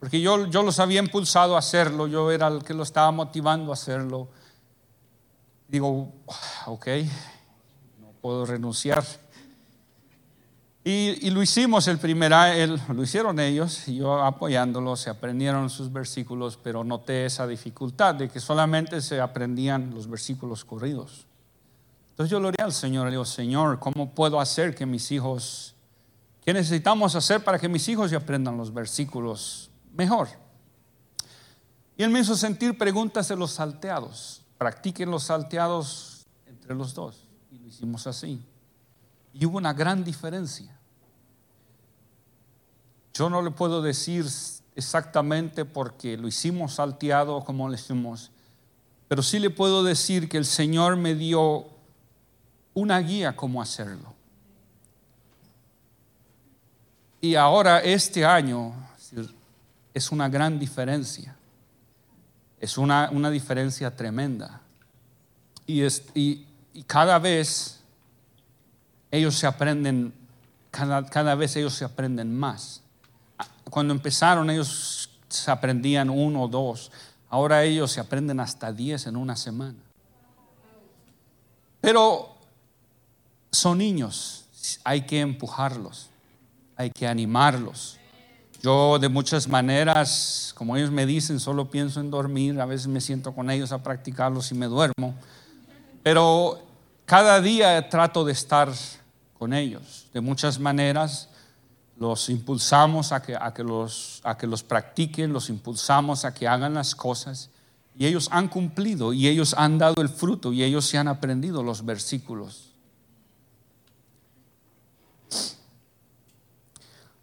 Porque 0.00 0.20
yo, 0.20 0.46
yo 0.46 0.62
los 0.62 0.80
había 0.80 1.00
impulsado 1.00 1.54
a 1.54 1.60
hacerlo, 1.60 2.08
yo 2.08 2.30
era 2.30 2.48
el 2.48 2.64
que 2.64 2.74
lo 2.74 2.82
estaba 2.82 3.10
motivando 3.12 3.70
a 3.70 3.74
hacerlo. 3.74 4.28
Digo, 5.68 6.12
ok, 6.66 6.88
puedo 8.20 8.46
renunciar. 8.46 9.04
Y, 10.84 11.30
lo 11.30 11.42
hicimos 11.42 11.86
el 11.86 11.98
primer 11.98 12.32
año, 12.32 12.78
lo 12.94 13.02
hicieron 13.02 13.38
ellos, 13.38 13.86
y 13.88 13.96
yo 13.96 14.24
apoyándolos, 14.24 15.00
se 15.00 15.10
aprendieron 15.10 15.68
sus 15.68 15.92
versículos, 15.92 16.58
pero 16.60 16.82
noté 16.82 17.26
esa 17.26 17.46
dificultad 17.46 18.14
de 18.14 18.28
que 18.28 18.40
solamente 18.40 19.02
se 19.02 19.20
aprendían 19.20 19.90
los 19.94 20.08
versículos 20.08 20.64
corridos. 20.64 21.26
Entonces 22.18 22.32
yo 22.32 22.40
le 22.40 22.48
oré 22.48 22.60
al 22.60 22.72
Señor, 22.72 23.04
le 23.04 23.12
digo, 23.12 23.24
Señor, 23.24 23.78
¿cómo 23.78 24.12
puedo 24.12 24.40
hacer 24.40 24.74
que 24.74 24.84
mis 24.84 25.12
hijos, 25.12 25.76
qué 26.44 26.52
necesitamos 26.52 27.14
hacer 27.14 27.44
para 27.44 27.60
que 27.60 27.68
mis 27.68 27.88
hijos 27.88 28.12
aprendan 28.12 28.56
los 28.56 28.74
versículos 28.74 29.70
mejor? 29.94 30.28
Y 31.96 32.02
él 32.02 32.10
me 32.10 32.18
hizo 32.18 32.36
sentir 32.36 32.76
preguntas 32.76 33.28
de 33.28 33.36
los 33.36 33.52
salteados. 33.52 34.42
Practiquen 34.58 35.12
los 35.12 35.22
salteados 35.22 36.26
entre 36.48 36.74
los 36.74 36.92
dos 36.92 37.28
hicimos 37.68 38.06
así. 38.06 38.42
Y 39.32 39.46
hubo 39.46 39.58
una 39.58 39.72
gran 39.72 40.02
diferencia. 40.02 40.76
Yo 43.14 43.30
no 43.30 43.42
le 43.42 43.50
puedo 43.50 43.82
decir 43.82 44.26
exactamente 44.74 45.64
porque 45.64 46.16
lo 46.16 46.26
hicimos 46.26 46.74
salteado 46.74 47.44
como 47.44 47.68
lo 47.68 47.74
hicimos, 47.74 48.30
pero 49.06 49.22
sí 49.22 49.38
le 49.38 49.50
puedo 49.50 49.84
decir 49.84 50.28
que 50.28 50.38
el 50.38 50.44
Señor 50.44 50.96
me 50.96 51.14
dio 51.14 51.77
una 52.80 52.98
guía 53.00 53.34
cómo 53.34 53.60
hacerlo. 53.60 54.14
Y 57.20 57.34
ahora 57.34 57.80
este 57.80 58.24
año 58.24 58.72
es 59.92 60.12
una 60.12 60.28
gran 60.28 60.58
diferencia. 60.58 61.34
Es 62.60 62.78
una, 62.78 63.10
una 63.12 63.30
diferencia 63.30 63.94
tremenda. 63.94 64.60
Y, 65.66 65.82
es, 65.82 66.04
y, 66.14 66.46
y 66.72 66.84
cada 66.84 67.18
vez 67.18 67.80
ellos 69.10 69.34
se 69.36 69.46
aprenden, 69.46 70.12
cada, 70.70 71.34
vez 71.34 71.56
ellos 71.56 71.74
se 71.74 71.84
aprenden 71.84 72.36
más. 72.36 72.82
Cuando 73.70 73.92
empezaron 73.92 74.48
ellos 74.50 75.10
se 75.28 75.50
aprendían 75.50 76.08
uno 76.08 76.44
o 76.44 76.48
dos, 76.48 76.92
ahora 77.28 77.64
ellos 77.64 77.90
se 77.90 78.00
aprenden 78.00 78.38
hasta 78.40 78.72
diez 78.72 79.06
en 79.06 79.16
una 79.16 79.34
semana. 79.36 79.78
Pero 81.80 82.37
son 83.50 83.78
niños, 83.78 84.46
hay 84.84 85.02
que 85.02 85.20
empujarlos, 85.20 86.10
hay 86.76 86.90
que 86.90 87.06
animarlos. 87.06 87.98
Yo 88.62 88.98
de 88.98 89.08
muchas 89.08 89.46
maneras, 89.46 90.52
como 90.56 90.76
ellos 90.76 90.90
me 90.90 91.06
dicen, 91.06 91.38
solo 91.38 91.70
pienso 91.70 92.00
en 92.00 92.10
dormir, 92.10 92.60
a 92.60 92.66
veces 92.66 92.88
me 92.88 93.00
siento 93.00 93.32
con 93.32 93.50
ellos 93.50 93.70
a 93.70 93.82
practicarlos 93.82 94.50
y 94.50 94.54
me 94.54 94.66
duermo. 94.66 95.14
Pero 96.02 96.58
cada 97.04 97.40
día 97.40 97.88
trato 97.88 98.24
de 98.24 98.32
estar 98.32 98.72
con 99.38 99.52
ellos. 99.52 100.08
De 100.12 100.20
muchas 100.20 100.58
maneras 100.58 101.28
los 101.96 102.28
impulsamos 102.28 103.12
a 103.12 103.22
que, 103.22 103.36
a 103.36 103.54
que, 103.54 103.62
los, 103.62 104.20
a 104.24 104.36
que 104.36 104.46
los 104.46 104.62
practiquen, 104.62 105.32
los 105.32 105.48
impulsamos 105.50 106.24
a 106.24 106.34
que 106.34 106.48
hagan 106.48 106.74
las 106.74 106.94
cosas. 106.94 107.50
Y 107.96 108.06
ellos 108.06 108.28
han 108.30 108.48
cumplido 108.48 109.12
y 109.12 109.28
ellos 109.28 109.54
han 109.56 109.78
dado 109.78 110.02
el 110.02 110.08
fruto 110.08 110.52
y 110.52 110.62
ellos 110.62 110.84
se 110.84 110.98
han 110.98 111.08
aprendido 111.08 111.62
los 111.62 111.84
versículos. 111.84 112.67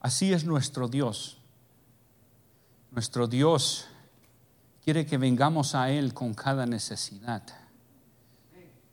Así 0.05 0.31
es 0.31 0.45
nuestro 0.45 0.87
Dios. 0.87 1.37
Nuestro 2.91 3.25
Dios 3.25 3.85
quiere 4.83 5.03
que 5.03 5.17
vengamos 5.17 5.73
a 5.73 5.89
Él 5.89 6.13
con 6.13 6.35
cada 6.35 6.67
necesidad 6.67 7.41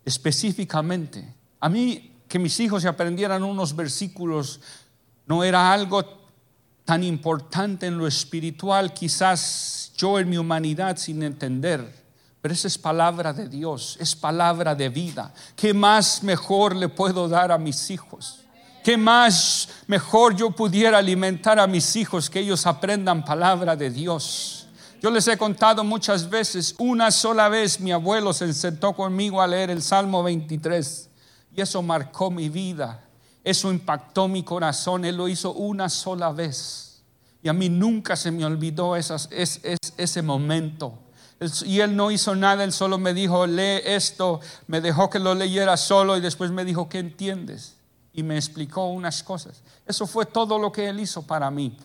específicamente. 0.03 1.35
A 1.59 1.69
mí 1.69 2.15
que 2.27 2.39
mis 2.39 2.59
hijos 2.59 2.83
aprendieran 2.85 3.43
unos 3.43 3.75
versículos 3.75 4.59
no 5.27 5.43
era 5.43 5.71
algo 5.71 6.03
tan 6.83 7.03
importante 7.03 7.85
en 7.85 7.99
lo 7.99 8.07
espiritual, 8.07 8.91
quizás 8.91 9.93
yo 9.95 10.17
en 10.17 10.31
mi 10.31 10.39
humanidad 10.39 10.97
sin 10.97 11.21
entender. 11.21 11.93
Pero 12.41 12.55
esa 12.55 12.67
es 12.67 12.79
palabra 12.79 13.33
de 13.33 13.47
Dios, 13.47 13.97
es 13.99 14.15
palabra 14.15 14.73
de 14.73 14.89
vida. 14.89 15.31
¿Qué 15.55 15.75
más 15.75 16.23
mejor 16.23 16.75
le 16.75 16.89
puedo 16.89 17.29
dar 17.29 17.51
a 17.51 17.59
mis 17.59 17.91
hijos? 17.91 18.42
¿Qué 18.83 18.97
más 18.97 19.69
mejor 19.87 20.35
yo 20.35 20.51
pudiera 20.51 20.97
alimentar 20.97 21.57
a 21.57 21.67
mis 21.67 21.95
hijos 21.95 22.29
que 22.29 22.41
ellos 22.41 22.67
aprendan 22.67 23.23
palabra 23.23 23.77
de 23.77 23.89
Dios? 23.89 24.67
Yo 25.01 25.09
les 25.09 25.27
he 25.27 25.37
contado 25.37 25.83
muchas 25.83 26.29
veces, 26.29 26.75
una 26.77 27.09
sola 27.11 27.47
vez 27.49 27.79
mi 27.79 27.91
abuelo 27.91 28.33
se 28.33 28.53
sentó 28.53 28.93
conmigo 28.93 29.41
a 29.41 29.47
leer 29.47 29.69
el 29.69 29.81
Salmo 29.81 30.21
23 30.21 31.09
y 31.55 31.61
eso 31.61 31.81
marcó 31.81 32.29
mi 32.29 32.49
vida, 32.49 33.03
eso 33.43 33.71
impactó 33.71 34.27
mi 34.27 34.43
corazón, 34.43 35.05
él 35.05 35.15
lo 35.15 35.27
hizo 35.27 35.53
una 35.53 35.87
sola 35.87 36.31
vez 36.31 37.01
y 37.41 37.49
a 37.49 37.53
mí 37.53 37.69
nunca 37.69 38.15
se 38.15 38.31
me 38.31 38.45
olvidó 38.45 38.95
ese 38.95 40.21
momento. 40.21 40.99
Y 41.65 41.81
él 41.81 41.95
no 41.95 42.11
hizo 42.11 42.35
nada, 42.35 42.63
él 42.63 42.71
solo 42.71 42.97
me 42.97 43.13
dijo, 43.13 43.45
lee 43.45 43.81
esto, 43.83 44.39
me 44.67 44.79
dejó 44.79 45.09
que 45.09 45.19
lo 45.19 45.35
leyera 45.35 45.75
solo 45.75 46.15
y 46.15 46.21
después 46.21 46.51
me 46.51 46.63
dijo, 46.63 46.87
¿qué 46.87 46.99
entiendes? 46.99 47.75
Y 48.13 48.23
me 48.23 48.35
explicó 48.35 48.85
unas 48.87 49.23
cosas. 49.23 49.63
Eso 49.85 50.05
fue 50.07 50.25
todo 50.25 50.59
lo 50.59 50.71
que 50.71 50.87
él 50.87 50.99
hizo 50.99 51.23
para 51.23 51.49
mí. 51.49 51.75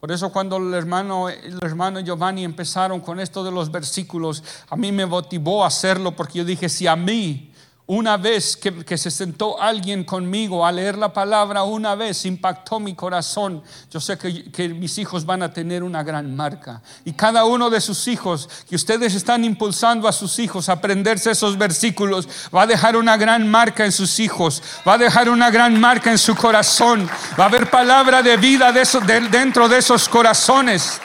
Por 0.00 0.12
eso 0.12 0.30
cuando 0.30 0.58
el 0.58 0.74
hermano, 0.74 1.30
el 1.30 1.58
hermano 1.62 1.98
Giovanni 2.00 2.44
empezaron 2.44 3.00
con 3.00 3.18
esto 3.20 3.42
de 3.42 3.50
los 3.50 3.72
versículos, 3.72 4.44
a 4.68 4.76
mí 4.76 4.92
me 4.92 5.06
motivó 5.06 5.64
a 5.64 5.68
hacerlo 5.68 6.14
porque 6.14 6.40
yo 6.40 6.44
dije, 6.44 6.68
si 6.68 6.86
a 6.86 6.94
mí 6.94 7.53
una 7.86 8.16
vez 8.16 8.56
que, 8.56 8.96
se 8.96 9.10
sentó 9.10 9.60
alguien 9.60 10.04
conmigo 10.04 10.64
a 10.64 10.72
leer 10.72 10.96
la 10.96 11.12
palabra, 11.12 11.64
una 11.64 11.94
vez 11.94 12.24
impactó 12.24 12.80
mi 12.80 12.94
corazón. 12.94 13.62
Yo 13.90 14.00
sé 14.00 14.16
que, 14.16 14.68
mis 14.70 14.96
hijos 14.96 15.26
van 15.26 15.42
a 15.42 15.52
tener 15.52 15.82
una 15.82 16.02
gran 16.02 16.34
marca. 16.34 16.80
Y 17.04 17.12
cada 17.12 17.44
uno 17.44 17.68
de 17.68 17.82
sus 17.82 18.08
hijos, 18.08 18.48
que 18.66 18.76
ustedes 18.76 19.14
están 19.14 19.44
impulsando 19.44 20.08
a 20.08 20.12
sus 20.12 20.38
hijos 20.38 20.70
a 20.70 20.72
aprenderse 20.72 21.30
esos 21.30 21.58
versículos, 21.58 22.26
va 22.54 22.62
a 22.62 22.66
dejar 22.66 22.96
una 22.96 23.18
gran 23.18 23.50
marca 23.50 23.84
en 23.84 23.92
sus 23.92 24.18
hijos, 24.18 24.62
va 24.88 24.94
a 24.94 24.98
dejar 24.98 25.28
una 25.28 25.50
gran 25.50 25.78
marca 25.78 26.10
en 26.10 26.18
su 26.18 26.34
corazón. 26.34 27.06
Va 27.38 27.44
a 27.44 27.48
haber 27.48 27.68
palabra 27.68 28.22
de 28.22 28.38
vida 28.38 28.72
de 28.72 28.84
dentro 29.30 29.68
de 29.68 29.78
esos 29.78 30.08
corazones. 30.08 31.00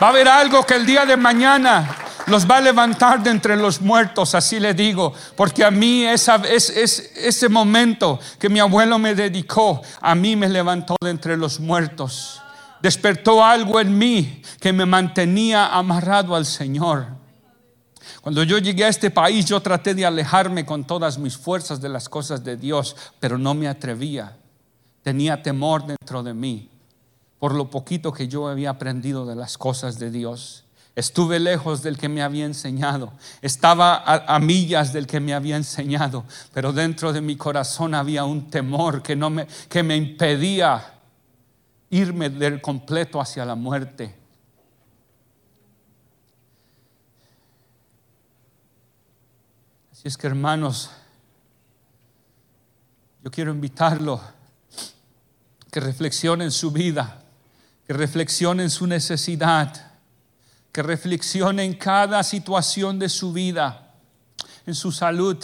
Va 0.00 0.06
a 0.06 0.10
haber 0.10 0.28
algo 0.28 0.64
que 0.64 0.74
el 0.74 0.86
día 0.86 1.04
de 1.04 1.16
mañana 1.16 1.96
Los 2.26 2.48
va 2.48 2.58
a 2.58 2.60
levantar 2.60 3.22
de 3.22 3.30
entre 3.30 3.56
los 3.56 3.80
muertos, 3.80 4.34
así 4.34 4.60
le 4.60 4.74
digo. 4.74 5.12
Porque 5.36 5.64
a 5.64 5.70
mí 5.70 6.04
es, 6.04 6.28
ese 6.28 7.48
momento 7.48 8.20
que 8.38 8.48
mi 8.48 8.60
abuelo 8.60 8.98
me 8.98 9.14
dedicó, 9.14 9.82
a 10.00 10.14
mí 10.14 10.36
me 10.36 10.48
levantó 10.48 10.96
de 11.02 11.10
entre 11.10 11.36
los 11.36 11.60
muertos. 11.60 12.40
Despertó 12.80 13.44
algo 13.44 13.80
en 13.80 13.96
mí 13.96 14.42
que 14.60 14.72
me 14.72 14.86
mantenía 14.86 15.66
amarrado 15.66 16.34
al 16.34 16.46
Señor. 16.46 17.06
Cuando 18.20 18.42
yo 18.44 18.58
llegué 18.58 18.84
a 18.84 18.88
este 18.88 19.10
país, 19.10 19.46
yo 19.46 19.60
traté 19.60 19.94
de 19.94 20.06
alejarme 20.06 20.64
con 20.64 20.84
todas 20.84 21.18
mis 21.18 21.36
fuerzas 21.36 21.80
de 21.80 21.88
las 21.88 22.08
cosas 22.08 22.44
de 22.44 22.56
Dios, 22.56 22.96
pero 23.18 23.38
no 23.38 23.54
me 23.54 23.68
atrevía. 23.68 24.36
Tenía 25.02 25.42
temor 25.42 25.84
dentro 25.86 26.22
de 26.22 26.34
mí 26.34 26.72
por 27.42 27.56
lo 27.56 27.68
poquito 27.68 28.12
que 28.12 28.28
yo 28.28 28.46
había 28.46 28.70
aprendido 28.70 29.26
de 29.26 29.34
las 29.34 29.58
cosas 29.58 29.98
de 29.98 30.12
Dios. 30.12 30.61
Estuve 30.94 31.40
lejos 31.40 31.82
del 31.82 31.96
que 31.96 32.08
me 32.08 32.22
había 32.22 32.44
enseñado, 32.44 33.12
estaba 33.40 34.02
a, 34.04 34.38
millas 34.38 34.92
del 34.92 35.06
que 35.06 35.20
me 35.20 35.32
había 35.32 35.56
enseñado, 35.56 36.24
pero 36.52 36.72
dentro 36.72 37.12
de 37.12 37.22
mi 37.22 37.36
corazón 37.36 37.94
había 37.94 38.24
un 38.24 38.50
temor 38.50 39.02
que, 39.02 39.16
no 39.16 39.30
me, 39.30 39.46
que 39.68 39.82
me 39.82 39.96
impedía 39.96 41.00
irme 41.88 42.28
del 42.28 42.60
completo 42.60 43.20
hacia 43.20 43.44
la 43.46 43.54
muerte. 43.54 44.14
Así 49.92 50.08
es 50.08 50.18
que 50.18 50.26
hermanos, 50.26 50.90
yo 53.24 53.30
quiero 53.30 53.50
invitarlo 53.50 54.20
que 55.70 55.80
reflexione 55.80 56.44
en 56.44 56.50
su 56.50 56.70
vida 56.70 57.22
que 57.86 57.92
reflexione 57.92 58.62
en 58.62 58.70
su 58.70 58.86
necesidad, 58.86 59.91
que 60.72 60.82
reflexione 60.82 61.64
en 61.64 61.74
cada 61.74 62.22
situación 62.22 62.98
de 62.98 63.10
su 63.10 63.32
vida, 63.32 63.94
en 64.66 64.74
su 64.74 64.90
salud, 64.90 65.36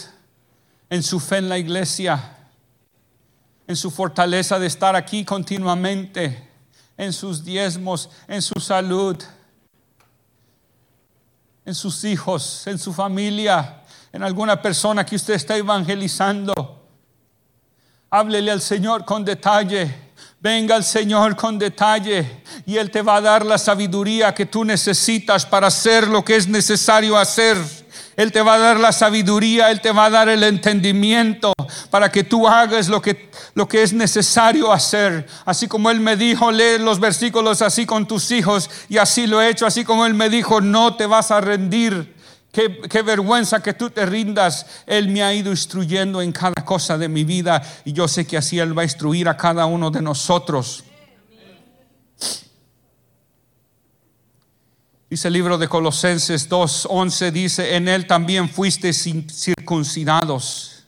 en 0.89 1.03
su 1.03 1.19
fe 1.19 1.37
en 1.37 1.49
la 1.49 1.57
iglesia, 1.59 2.37
en 3.67 3.75
su 3.75 3.91
fortaleza 3.91 4.57
de 4.57 4.65
estar 4.65 4.95
aquí 4.95 5.23
continuamente, 5.23 6.49
en 6.97 7.13
sus 7.13 7.43
diezmos, 7.45 8.09
en 8.27 8.41
su 8.41 8.59
salud, 8.59 9.15
en 11.63 11.75
sus 11.75 12.03
hijos, 12.03 12.65
en 12.65 12.79
su 12.79 12.91
familia, 12.91 13.83
en 14.11 14.23
alguna 14.23 14.59
persona 14.59 15.05
que 15.05 15.15
usted 15.15 15.35
está 15.35 15.55
evangelizando. 15.55 16.87
Háblele 18.09 18.49
al 18.49 18.61
Señor 18.61 19.05
con 19.05 19.23
detalle 19.23 20.08
Venga 20.41 20.77
el 20.77 20.85
Señor 20.85 21.35
con 21.35 21.59
detalle 21.59 22.43
y 22.65 22.77
Él 22.77 22.89
te 22.91 23.01
va 23.01 23.17
a 23.17 23.21
dar 23.21 23.45
la 23.45 23.57
sabiduría 23.57 24.33
que 24.33 24.45
tú 24.45 24.63
necesitas 24.63 25.45
para 25.45 25.67
hacer 25.67 26.07
lo 26.07 26.23
que 26.23 26.37
es 26.37 26.47
necesario 26.47 27.17
hacer. 27.17 27.57
Él 28.15 28.31
te 28.31 28.41
va 28.41 28.53
a 28.53 28.57
dar 28.57 28.79
la 28.79 28.93
sabiduría, 28.93 29.69
Él 29.69 29.81
te 29.81 29.91
va 29.91 30.05
a 30.05 30.09
dar 30.09 30.29
el 30.29 30.45
entendimiento 30.45 31.51
para 31.89 32.09
que 32.09 32.23
tú 32.23 32.47
hagas 32.47 32.87
lo 32.87 33.01
que, 33.01 33.29
lo 33.53 33.67
que 33.67 33.83
es 33.83 33.91
necesario 33.91 34.71
hacer. 34.71 35.27
Así 35.43 35.67
como 35.67 35.91
Él 35.91 35.99
me 35.99 36.15
dijo, 36.15 36.53
lee 36.53 36.77
los 36.79 37.01
versículos 37.01 37.61
así 37.61 37.85
con 37.85 38.07
tus 38.07 38.31
hijos 38.31 38.69
y 38.87 38.97
así 38.97 39.27
lo 39.27 39.41
he 39.41 39.49
hecho. 39.49 39.65
Así 39.65 39.83
como 39.83 40.05
Él 40.05 40.13
me 40.13 40.29
dijo, 40.29 40.61
no 40.61 40.95
te 40.95 41.05
vas 41.05 41.31
a 41.31 41.41
rendir. 41.41 42.15
Qué, 42.51 43.01
vergüenza 43.03 43.61
que 43.61 43.73
tú 43.73 43.89
te 43.91 44.05
rindas. 44.05 44.65
Él 44.87 45.09
me 45.09 45.21
ha 45.21 45.33
ido 45.33 45.51
instruyendo 45.51 46.21
en 46.21 46.31
cada 46.31 46.65
cosa 46.65 46.97
de 46.97 47.07
mi 47.07 47.23
vida 47.23 47.61
y 47.85 47.93
yo 47.93 48.07
sé 48.07 48.25
que 48.25 48.37
así 48.37 48.57
Él 48.57 48.75
va 48.77 48.81
a 48.81 48.85
instruir 48.85 49.29
a 49.29 49.37
cada 49.37 49.65
uno 49.67 49.91
de 49.91 50.01
nosotros. 50.01 50.83
Dice 55.09 55.27
el 55.27 55.33
libro 55.33 55.57
de 55.57 55.67
Colosenses 55.67 56.49
2:11, 56.49 57.31
dice, 57.31 57.75
en 57.75 57.87
Él 57.87 58.05
también 58.07 58.49
fuiste 58.49 58.93
circuncidados, 58.93 60.83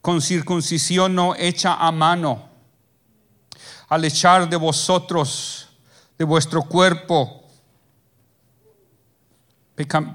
con 0.00 0.20
circuncisión 0.20 1.14
no 1.14 1.34
hecha 1.34 1.74
a 1.74 1.90
mano, 1.92 2.48
al 3.88 4.04
echar 4.04 4.48
de 4.48 4.56
vosotros, 4.56 5.68
de 6.18 6.24
vuestro 6.24 6.62
cuerpo, 6.62 7.37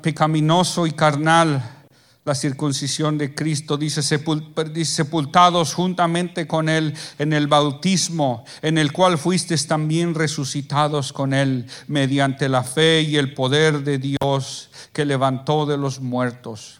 pecaminoso 0.01 0.85
y 0.87 0.91
carnal 0.91 1.83
la 2.25 2.35
circuncisión 2.35 3.17
de 3.17 3.35
Cristo, 3.35 3.75
dice, 3.77 4.01
sepultados 4.01 5.73
juntamente 5.73 6.47
con 6.47 6.69
Él 6.69 6.93
en 7.19 7.33
el 7.33 7.47
bautismo, 7.47 8.45
en 8.61 8.77
el 8.77 8.93
cual 8.93 9.17
fuisteis 9.17 9.67
también 9.67 10.15
resucitados 10.15 11.11
con 11.11 11.33
Él 11.33 11.67
mediante 11.87 12.47
la 12.47 12.63
fe 12.63 13.01
y 13.01 13.17
el 13.17 13.33
poder 13.33 13.83
de 13.83 13.97
Dios 13.97 14.69
que 14.93 15.03
levantó 15.03 15.65
de 15.65 15.77
los 15.77 15.99
muertos. 15.99 16.79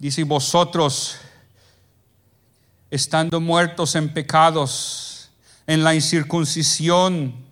Dice, 0.00 0.24
vosotros, 0.24 1.16
estando 2.90 3.40
muertos 3.40 3.94
en 3.94 4.12
pecados, 4.12 5.30
en 5.68 5.84
la 5.84 5.94
incircuncisión, 5.94 7.43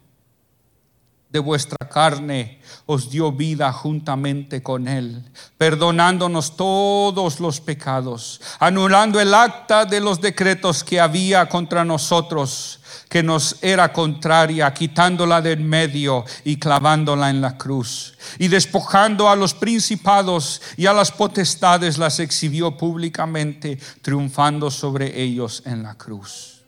de 1.33 1.39
vuestra 1.39 1.89
carne 1.89 2.61
os 2.85 3.11
dio 3.11 3.33
vida 3.33 3.73
juntamente 3.73 4.63
con 4.63 4.87
Él, 4.87 5.25
perdonándonos 5.57 6.57
todos 6.57 7.41
los 7.41 7.61
pecados, 7.61 8.41
anulando 8.59 9.19
el 9.19 9.33
acta 9.33 9.87
de 9.87 10.01
los 10.01 10.21
decretos 10.21 10.85
que 10.85 11.01
había 11.01 11.49
contra 11.49 11.85
nosotros, 11.87 12.81
que 13.09 13.23
nos 13.23 13.57
era 13.63 13.93
contraria, 13.93 14.73
quitándola 14.75 15.41
del 15.41 15.61
medio 15.61 16.25
y 16.45 16.57
clavándola 16.57 17.31
en 17.31 17.41
la 17.41 17.57
cruz. 17.57 18.15
Y 18.39 18.49
despojando 18.49 19.29
a 19.29 19.37
los 19.37 19.55
principados 19.55 20.61
y 20.77 20.87
a 20.87 20.93
las 20.93 21.11
potestades, 21.11 21.97
las 21.97 22.21
exhibió 22.21 22.77
públicamente, 22.77 23.79
triunfando 24.03 24.71
sobre 24.71 25.21
ellos 25.21 25.63
en 25.65 25.83
la 25.83 25.95
cruz. 25.95 26.63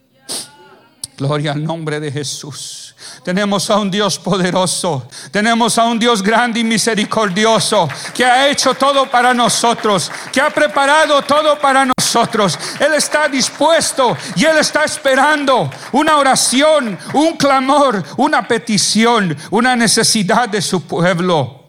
Gloria 1.17 1.53
al 1.53 1.63
nombre 1.63 2.01
de 2.01 2.11
Jesús. 2.11 2.94
Tenemos 3.23 3.71
a 3.71 3.79
un 3.79 3.91
Dios 3.91 4.19
poderoso. 4.19 5.09
Tenemos 5.31 5.79
a 5.79 5.85
un 5.85 5.99
Dios 5.99 6.23
grande 6.23 6.61
y 6.61 6.65
misericordioso 6.65 7.89
que 8.13 8.25
ha 8.25 8.49
hecho 8.49 8.75
todo 8.75 9.11
para 9.11 9.33
nosotros, 9.33 10.11
que 10.33 10.41
ha 10.41 10.51
preparado 10.51 11.23
todo 11.23 11.59
para 11.59 11.87
nosotros. 11.87 12.59
Él 12.79 12.95
está 12.95 13.29
dispuesto 13.29 14.17
y 14.37 14.45
Él 14.45 14.59
está 14.59 14.85
esperando 14.85 15.71
una 15.93 16.17
oración, 16.17 16.99
un 17.13 17.37
clamor, 17.37 18.03
una 18.17 18.47
petición, 18.47 19.37
una 19.51 19.77
necesidad 19.77 20.49
de 20.49 20.63
su 20.63 20.83
pueblo 20.83 21.65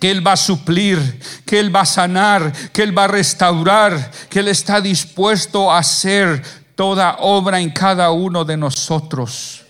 que 0.00 0.10
Él 0.10 0.26
va 0.26 0.32
a 0.32 0.36
suplir, 0.36 1.20
que 1.44 1.60
Él 1.60 1.74
va 1.74 1.82
a 1.82 1.86
sanar, 1.86 2.52
que 2.72 2.82
Él 2.82 2.96
va 2.96 3.04
a 3.04 3.08
restaurar, 3.08 4.10
que 4.30 4.40
Él 4.40 4.48
está 4.48 4.80
dispuesto 4.80 5.70
a 5.70 5.78
hacer 5.78 6.42
toda 6.74 7.16
obra 7.20 7.60
en 7.60 7.70
cada 7.70 8.10
uno 8.10 8.42
de 8.44 8.56
nosotros. 8.56 9.66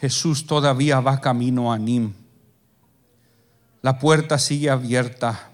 Jesús 0.00 0.46
todavía 0.46 1.00
va 1.00 1.20
camino 1.20 1.72
a 1.72 1.78
Nim. 1.78 2.12
La 3.82 3.98
puerta 3.98 4.38
sigue 4.38 4.70
abierta. 4.70 5.50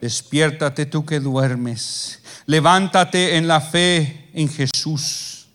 Despiértate 0.00 0.86
tú 0.86 1.04
que 1.04 1.20
duermes. 1.20 2.22
Levántate 2.46 3.36
en 3.36 3.48
la 3.48 3.60
fe 3.60 4.30
en 4.32 4.48
Jesús. 4.48 5.48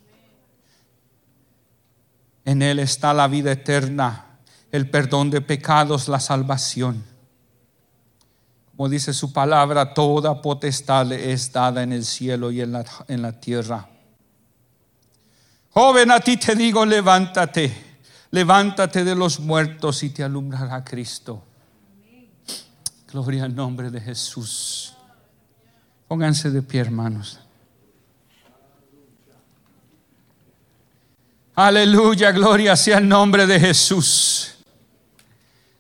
En 2.44 2.62
Él 2.62 2.80
está 2.80 3.14
la 3.14 3.28
vida 3.28 3.52
eterna, 3.52 4.40
el 4.72 4.90
perdón 4.90 5.30
de 5.30 5.42
pecados, 5.42 6.08
la 6.08 6.20
salvación. 6.20 7.04
Como 8.76 8.90
dice 8.90 9.14
su 9.14 9.32
palabra, 9.32 9.94
toda 9.94 10.42
potestad 10.42 11.12
es 11.12 11.54
dada 11.54 11.84
en 11.84 11.94
el 11.94 12.04
cielo 12.04 12.52
y 12.52 12.62
en 12.62 12.72
la, 12.72 12.86
en 13.08 13.22
la 13.22 13.40
tierra. 13.40 13.91
Joven, 15.74 16.12
a 16.12 16.20
ti 16.20 16.38
te 16.38 16.54
digo, 16.54 16.86
levántate, 16.86 18.00
levántate 18.32 19.04
de 19.06 19.16
los 19.16 19.40
muertos 19.40 20.04
y 20.04 20.10
te 20.10 20.24
alumbrará 20.24 20.84
Cristo. 20.84 21.44
Gloria 23.12 23.46
al 23.46 23.56
nombre 23.56 23.90
de 23.90 24.00
Jesús. 24.02 24.94
Pónganse 26.08 26.50
de 26.50 26.62
pie, 26.62 26.82
hermanos. 26.82 27.40
Aleluya, 31.56 32.32
gloria 32.32 32.76
sea 32.76 32.98
el 32.98 33.08
nombre 33.08 33.46
de 33.46 33.60
Jesús. 33.60 34.56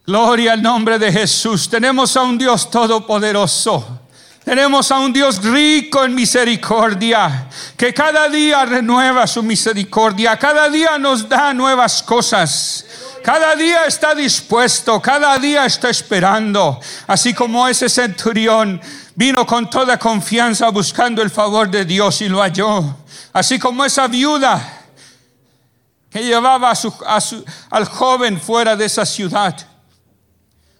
Gloria 0.05 0.53
al 0.53 0.61
nombre 0.61 0.99
de 0.99 1.11
Jesús. 1.11 1.69
Tenemos 1.69 2.15
a 2.15 2.23
un 2.23 2.37
Dios 2.37 2.69
todopoderoso 2.69 4.00
tenemos 4.43 4.91
a 4.91 4.99
un 4.99 5.13
Dios 5.13 5.43
rico 5.43 6.03
en 6.03 6.15
misericordia, 6.15 7.47
que 7.77 7.93
cada 7.93 8.27
día 8.27 8.65
renueva 8.65 9.27
su 9.27 9.43
misericordia, 9.43 10.37
cada 10.37 10.67
día 10.69 10.97
nos 10.97 11.29
da 11.29 11.53
nuevas 11.53 12.01
cosas. 12.01 12.85
Cada 13.23 13.55
día 13.55 13.85
está 13.85 14.15
dispuesto, 14.15 14.99
cada 14.99 15.37
día 15.37 15.65
está 15.65 15.91
esperando, 15.91 16.79
así 17.05 17.35
como 17.35 17.67
ese 17.67 17.87
centurión 17.87 18.81
vino 19.13 19.45
con 19.45 19.69
toda 19.69 19.99
confianza 19.99 20.69
buscando 20.69 21.21
el 21.21 21.29
favor 21.29 21.69
de 21.69 21.85
Dios 21.85 22.19
y 22.21 22.29
lo 22.29 22.41
halló, 22.41 22.97
así 23.31 23.59
como 23.59 23.85
esa 23.85 24.07
viuda 24.07 24.87
que 26.09 26.23
llevaba 26.23 26.73
al 27.69 27.85
joven 27.85 28.41
fuera 28.41 28.75
de 28.75 28.85
esa 28.85 29.05
ciudad. 29.05 29.55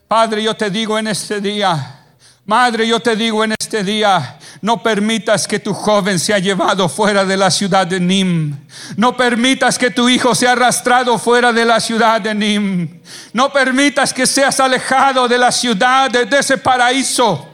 Padre, 0.08 0.42
yo 0.42 0.56
te 0.56 0.72
digo 0.72 0.98
en 0.98 1.08
este 1.08 1.40
día, 1.40 2.01
Madre, 2.52 2.86
yo 2.86 3.00
te 3.00 3.16
digo 3.16 3.46
en 3.46 3.54
este 3.58 3.82
día, 3.82 4.38
no 4.60 4.84
permitas 4.84 5.48
que 5.48 5.60
tu 5.60 5.74
joven 5.74 6.20
sea 6.20 6.38
llevado 6.38 6.90
fuera 6.90 7.24
de 7.24 7.38
la 7.38 7.50
ciudad 7.50 7.88
de 7.88 7.98
Nim. 7.98 8.58
No 8.98 9.16
permitas 9.16 9.78
que 9.78 9.90
tu 9.90 10.10
hijo 10.10 10.36
sea 10.36 10.52
arrastrado 10.52 11.18
fuera 11.18 11.54
de 11.54 11.64
la 11.64 11.80
ciudad 11.80 12.20
de 12.20 12.36
Nim. 12.36 13.00
No 13.32 13.54
permitas 13.54 14.14
que 14.14 14.28
seas 14.28 14.60
alejado 14.60 15.30
de 15.30 15.38
la 15.38 15.50
ciudad, 15.50 16.12
de, 16.12 16.28
ese 16.38 16.58
paraíso. 16.58 17.48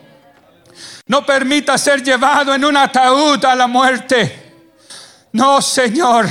No 1.05 1.23
permitas 1.23 1.79
ser 1.79 2.01
llevado 2.01 2.55
en 2.55 2.65
un 2.65 2.75
ataúd 2.75 3.45
a 3.45 3.53
la 3.53 3.67
muerte. 3.67 4.51
No, 5.31 5.61
Señor, 5.61 6.27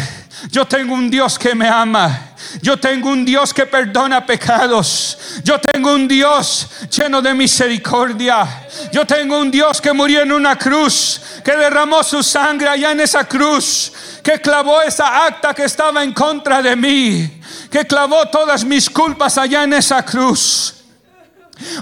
yo 0.51 0.66
tengo 0.66 0.95
un 0.95 1.11
Dios 1.11 1.39
que 1.39 1.55
me 1.55 1.68
ama. 1.68 2.32
Yo 2.61 2.78
tengo 2.78 3.11
un 3.11 3.24
Dios 3.24 3.53
que 3.53 3.66
perdona 3.66 4.24
pecados. 4.24 5.18
Yo 5.43 5.59
tengo 5.59 5.95
un 5.95 6.07
Dios 6.07 6.68
lleno 6.91 7.22
de 7.22 7.34
misericordia. 7.34 8.47
Yo 8.93 9.07
tengo 9.07 9.39
un 9.39 9.51
Dios 9.51 9.80
que 9.80 9.93
murió 9.93 10.22
en 10.22 10.32
una 10.32 10.57
cruz, 10.57 11.20
que 11.45 11.57
derramó 11.57 12.03
su 12.03 12.22
sangre 12.22 12.68
allá 12.68 12.93
en 12.93 13.01
esa 13.01 13.24
cruz, 13.24 13.93
que 14.22 14.41
clavó 14.41 14.82
esa 14.82 15.26
acta 15.26 15.55
que 15.55 15.64
estaba 15.64 16.05
en 16.05 16.12
contra 16.12 16.61
de 16.61 16.76
mí, 16.76 17.41
que 17.70 17.87
clavó 17.87 18.26
todas 18.26 18.64
mis 18.64 18.91
culpas 18.91 19.39
allá 19.39 19.64
en 19.64 19.72
esa 19.72 20.05
cruz. 20.05 20.76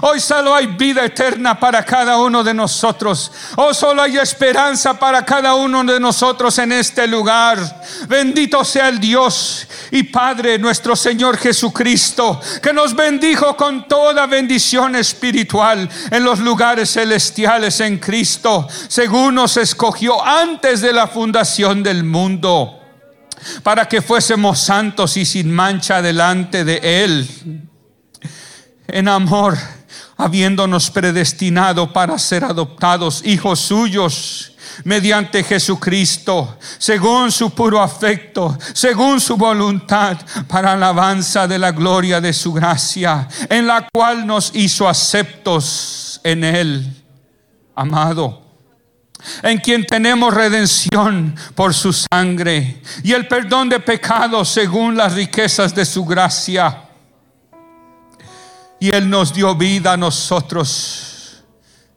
Hoy 0.01 0.21
solo 0.21 0.55
hay 0.55 0.67
vida 0.67 1.03
eterna 1.03 1.59
para 1.59 1.83
cada 1.83 2.17
uno 2.17 2.43
de 2.43 2.53
nosotros. 2.53 3.31
Hoy 3.57 3.73
solo 3.73 4.01
hay 4.01 4.17
esperanza 4.17 4.97
para 4.97 5.25
cada 5.25 5.55
uno 5.55 5.83
de 5.83 5.99
nosotros 5.99 6.57
en 6.59 6.71
este 6.71 7.05
lugar. 7.07 7.83
Bendito 8.07 8.63
sea 8.63 8.87
el 8.87 8.99
Dios 8.99 9.67
y 9.91 10.03
Padre 10.03 10.57
nuestro 10.57 10.95
Señor 10.95 11.37
Jesucristo, 11.37 12.39
que 12.61 12.71
nos 12.71 12.95
bendijo 12.95 13.57
con 13.57 13.87
toda 13.87 14.25
bendición 14.27 14.95
espiritual 14.95 15.89
en 16.09 16.23
los 16.23 16.39
lugares 16.39 16.93
celestiales 16.93 17.79
en 17.81 17.97
Cristo, 17.97 18.67
según 18.87 19.35
nos 19.35 19.57
escogió 19.57 20.25
antes 20.25 20.79
de 20.81 20.93
la 20.93 21.07
fundación 21.07 21.83
del 21.83 22.03
mundo, 22.05 22.79
para 23.61 23.89
que 23.89 24.01
fuésemos 24.01 24.59
santos 24.59 25.17
y 25.17 25.25
sin 25.25 25.51
mancha 25.51 26.01
delante 26.01 26.63
de 26.63 27.03
Él 27.03 27.71
en 28.87 29.07
amor, 29.07 29.57
habiéndonos 30.17 30.89
predestinado 30.91 31.91
para 31.91 32.17
ser 32.17 32.43
adoptados 32.43 33.21
hijos 33.25 33.59
suyos 33.59 34.51
mediante 34.83 35.43
Jesucristo, 35.43 36.57
según 36.77 37.31
su 37.31 37.51
puro 37.51 37.81
afecto, 37.81 38.57
según 38.73 39.21
su 39.21 39.37
voluntad, 39.37 40.17
para 40.47 40.73
alabanza 40.73 41.47
de 41.47 41.59
la 41.59 41.71
gloria 41.71 42.19
de 42.19 42.33
su 42.33 42.51
gracia, 42.51 43.27
en 43.49 43.67
la 43.67 43.87
cual 43.93 44.27
nos 44.27 44.51
hizo 44.53 44.87
aceptos 44.87 46.19
en 46.23 46.43
Él, 46.43 47.03
amado 47.75 48.45
en 49.43 49.57
quien 49.57 49.85
tenemos 49.85 50.33
redención 50.33 51.35
por 51.55 51.73
su 51.73 51.91
sangre 51.93 52.81
y 53.03 53.13
el 53.13 53.27
perdón 53.27 53.69
de 53.69 53.79
pecados 53.79 54.49
según 54.49 54.95
las 54.95 55.13
riquezas 55.13 55.73
de 55.73 55.85
su 55.85 56.05
gracia 56.05 56.84
y 58.79 58.93
Él 58.93 59.09
nos 59.09 59.33
dio 59.33 59.55
vida 59.55 59.93
a 59.93 59.97
nosotros 59.97 61.43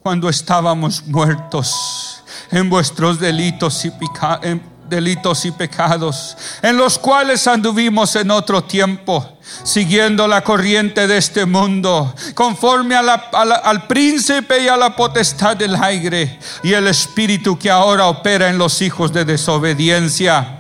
cuando 0.03 0.29
estábamos 0.29 1.05
muertos 1.07 2.23
en 2.51 2.71
vuestros 2.71 3.21
delitos 3.21 3.85
y, 3.85 5.51
pecados, 5.51 6.37
en 6.63 6.77
los 6.77 6.99
cuales 6.99 7.47
anduvimos 7.47 8.17
en 8.17 8.31
otro 8.31 8.65
tiempo, 8.65 9.39
siguiendo 9.65 10.27
la 10.27 10.43
corriente 10.43 11.07
de 11.07 11.19
este 11.19 11.45
mundo, 11.45 12.15
conforme 12.35 12.97
al 12.97 13.87
príncipe 13.87 14.63
y 14.63 14.69
a 14.69 14.77
la 14.77 14.97
potestad 14.97 15.57
del 15.57 15.77
aire 15.77 16.39
y 16.63 16.73
el 16.73 16.87
espíritu 16.87 17.59
que 17.59 17.71
ahora 17.71 18.07
opera 18.07 18.49
en 18.49 18.57
los 18.57 18.81
hijos 18.81 19.13
de 19.13 19.27
desobediencia 19.27 20.58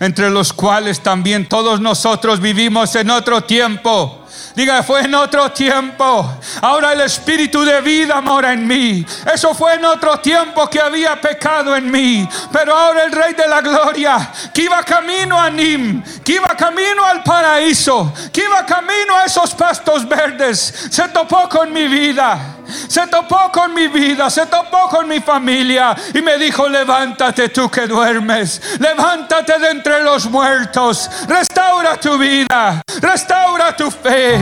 entre 0.00 0.30
los 0.30 0.52
cuales 0.52 1.00
también 1.00 1.48
todos 1.48 1.80
nosotros 1.80 2.40
vivimos 2.40 2.94
en 2.96 3.10
otro 3.10 3.42
tiempo 3.42 4.22
Diga, 4.54 4.82
fue 4.82 5.00
en 5.00 5.14
otro 5.14 5.50
tiempo. 5.50 6.30
Ahora 6.60 6.92
el 6.92 7.00
Espíritu 7.02 7.64
de 7.64 7.80
vida 7.80 8.20
mora 8.20 8.52
en 8.52 8.66
mí. 8.66 9.04
Eso 9.32 9.54
fue 9.54 9.74
en 9.74 9.84
otro 9.84 10.18
tiempo 10.20 10.68
que 10.68 10.80
había 10.80 11.18
pecado 11.20 11.74
en 11.74 11.90
mí. 11.90 12.28
Pero 12.52 12.76
ahora 12.76 13.04
el 13.04 13.12
Rey 13.12 13.32
de 13.34 13.48
la 13.48 13.62
Gloria, 13.62 14.30
que 14.52 14.62
iba 14.62 14.82
camino 14.82 15.40
a 15.40 15.48
Nim, 15.48 16.02
que 16.22 16.34
iba 16.34 16.54
camino 16.54 17.04
al 17.04 17.22
paraíso, 17.22 18.12
que 18.32 18.44
iba 18.44 18.66
camino 18.66 19.16
a 19.16 19.24
esos 19.24 19.54
pastos 19.54 20.06
verdes, 20.06 20.88
se 20.90 21.08
topó 21.08 21.48
con 21.48 21.72
mi 21.72 21.88
vida 21.88 22.61
se 22.88 23.06
topó 23.06 23.50
con 23.52 23.74
mi 23.74 23.88
vida, 23.88 24.30
se 24.30 24.46
topó 24.46 24.88
con 24.88 25.08
mi 25.08 25.20
familia 25.20 25.94
y 26.14 26.20
me 26.22 26.38
dijo, 26.38 26.68
levántate 26.68 27.48
tú 27.48 27.70
que 27.70 27.86
duermes, 27.86 28.60
levántate 28.78 29.58
de 29.58 29.70
entre 29.70 30.02
los 30.02 30.26
muertos, 30.26 31.10
restaura 31.28 31.96
tu 31.96 32.18
vida, 32.18 32.82
restaura 33.00 33.74
tu 33.76 33.90
fe. 33.90 34.38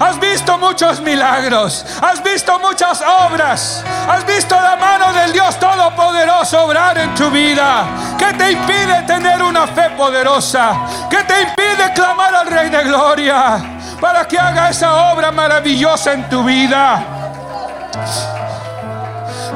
Has 0.00 0.18
visto 0.18 0.56
muchos 0.56 0.98
milagros, 1.02 1.84
has 2.00 2.22
visto 2.22 2.58
muchas 2.58 3.02
obras, 3.02 3.84
has 4.08 4.24
visto 4.24 4.54
la 4.54 4.74
mano 4.76 5.12
del 5.12 5.30
Dios 5.30 5.58
Todopoderoso 5.58 6.64
obrar 6.64 6.96
en 6.96 7.14
tu 7.14 7.30
vida. 7.30 7.84
¿Qué 8.18 8.32
te 8.32 8.52
impide 8.52 9.02
tener 9.06 9.42
una 9.42 9.66
fe 9.66 9.90
poderosa? 9.90 10.86
¿Qué 11.10 11.22
te 11.24 11.42
impide 11.42 11.92
clamar 11.94 12.34
al 12.34 12.46
Rey 12.46 12.70
de 12.70 12.82
Gloria 12.84 13.60
para 14.00 14.26
que 14.26 14.38
haga 14.38 14.70
esa 14.70 15.12
obra 15.12 15.30
maravillosa 15.30 16.14
en 16.14 16.26
tu 16.30 16.44
vida? 16.44 17.19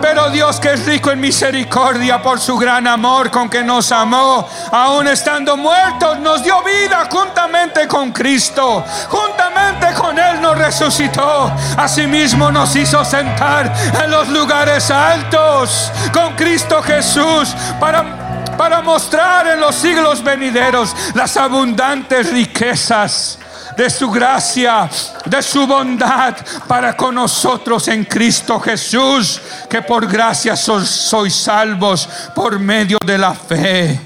Pero 0.01 0.29
Dios 0.29 0.61
que 0.61 0.73
es 0.73 0.85
rico 0.85 1.11
en 1.13 1.21
misericordia 1.21 2.21
por 2.21 2.39
su 2.39 2.59
gran 2.59 2.87
amor 2.87 3.31
con 3.31 3.49
que 3.49 3.63
nos 3.63 3.91
amó, 3.93 4.47
aún 4.71 5.09
estando 5.09 5.57
muertos, 5.57 6.19
nos 6.19 6.43
dio 6.43 6.63
vida 6.63 7.09
juntamente 7.11 7.89
con 7.89 8.13
Cristo. 8.13 8.85
Juntamente 9.09 9.95
con 9.95 10.19
Él 10.19 10.41
nos 10.41 10.59
resucitó. 10.59 11.51
Asimismo 11.77 12.51
nos 12.51 12.75
hizo 12.77 13.05
sentar 13.05 13.73
en 14.03 14.11
los 14.11 14.29
lugares 14.29 14.91
altos 14.91 15.91
con 16.13 16.35
Cristo 16.35 16.83
Jesús 16.83 17.55
para 17.81 18.25
para 18.57 18.83
mostrar 18.83 19.49
en 19.49 19.59
los 19.59 19.75
siglos 19.75 20.23
venideros 20.23 20.95
las 21.15 21.37
abundantes 21.37 22.31
riquezas 22.31 23.39
de 23.77 23.91
su 23.91 24.11
gracia, 24.11 24.89
de 25.25 25.43
su 25.43 25.67
bondad 25.67 26.35
para 26.67 26.97
con 26.97 27.15
nosotros 27.15 27.89
en 27.89 28.05
Cristo 28.05 28.61
Jesús, 28.61 29.41
que 29.69 29.83
por 29.83 30.07
gracia 30.07 30.57
sois 30.57 31.35
salvos 31.35 32.09
por 32.35 32.59
medio 32.59 32.99
de 33.05 33.19
la 33.19 33.35
fe. 33.35 34.01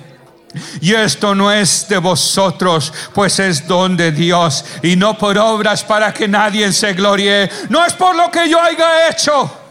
Y 0.80 0.94
esto 0.94 1.34
no 1.34 1.52
es 1.52 1.86
de 1.88 1.98
vosotros, 1.98 2.92
pues 3.12 3.38
es 3.38 3.66
don 3.66 3.96
de 3.96 4.12
Dios, 4.12 4.64
y 4.82 4.96
no 4.96 5.16
por 5.16 5.36
obras 5.38 5.84
para 5.84 6.12
que 6.12 6.26
nadie 6.26 6.72
se 6.72 6.94
glorie. 6.94 7.50
No 7.68 7.84
es 7.84 7.92
por 7.92 8.16
lo 8.16 8.30
que 8.30 8.48
yo 8.48 8.60
haya 8.60 9.08
hecho 9.08 9.67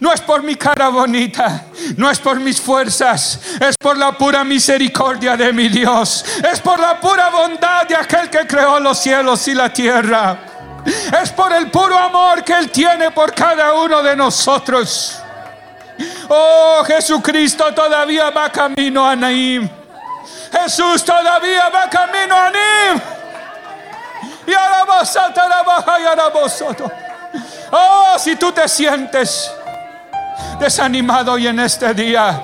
no 0.00 0.12
es 0.12 0.20
por 0.22 0.42
mi 0.42 0.56
cara 0.56 0.88
bonita, 0.88 1.66
no 1.96 2.10
es 2.10 2.18
por 2.18 2.40
mis 2.40 2.60
fuerzas, 2.60 3.38
es 3.60 3.76
por 3.76 3.96
la 3.96 4.12
pura 4.12 4.42
misericordia 4.42 5.36
de 5.36 5.52
mi 5.52 5.68
Dios, 5.68 6.24
es 6.50 6.58
por 6.60 6.80
la 6.80 6.98
pura 6.98 7.28
bondad 7.28 7.86
de 7.86 7.94
aquel 7.94 8.30
que 8.30 8.46
creó 8.46 8.80
los 8.80 8.98
cielos 8.98 9.46
y 9.48 9.54
la 9.54 9.70
tierra, 9.72 10.38
es 11.22 11.30
por 11.30 11.52
el 11.52 11.70
puro 11.70 11.98
amor 11.98 12.42
que 12.42 12.54
Él 12.54 12.70
tiene 12.70 13.10
por 13.10 13.34
cada 13.34 13.74
uno 13.74 14.02
de 14.02 14.16
nosotros. 14.16 15.20
Oh, 16.28 16.82
Jesucristo 16.86 17.74
todavía 17.74 18.30
va 18.30 18.50
camino 18.50 19.06
a 19.06 19.14
Naim. 19.14 19.68
Jesús 20.50 21.04
todavía 21.04 21.68
va 21.68 21.90
camino 21.90 22.34
a 22.34 22.50
Naim. 22.50 23.00
Y 24.46 24.54
ahora 24.54 24.84
baja 24.84 26.00
y 26.00 26.04
ahora 26.04 26.28
vosotros. 26.28 26.90
Oh, 27.70 28.16
si 28.18 28.36
tú 28.36 28.50
te 28.50 28.66
sientes 28.66 29.52
desanimado 30.60 31.32
hoy 31.32 31.46
en 31.46 31.58
este 31.58 31.92
día, 31.94 32.40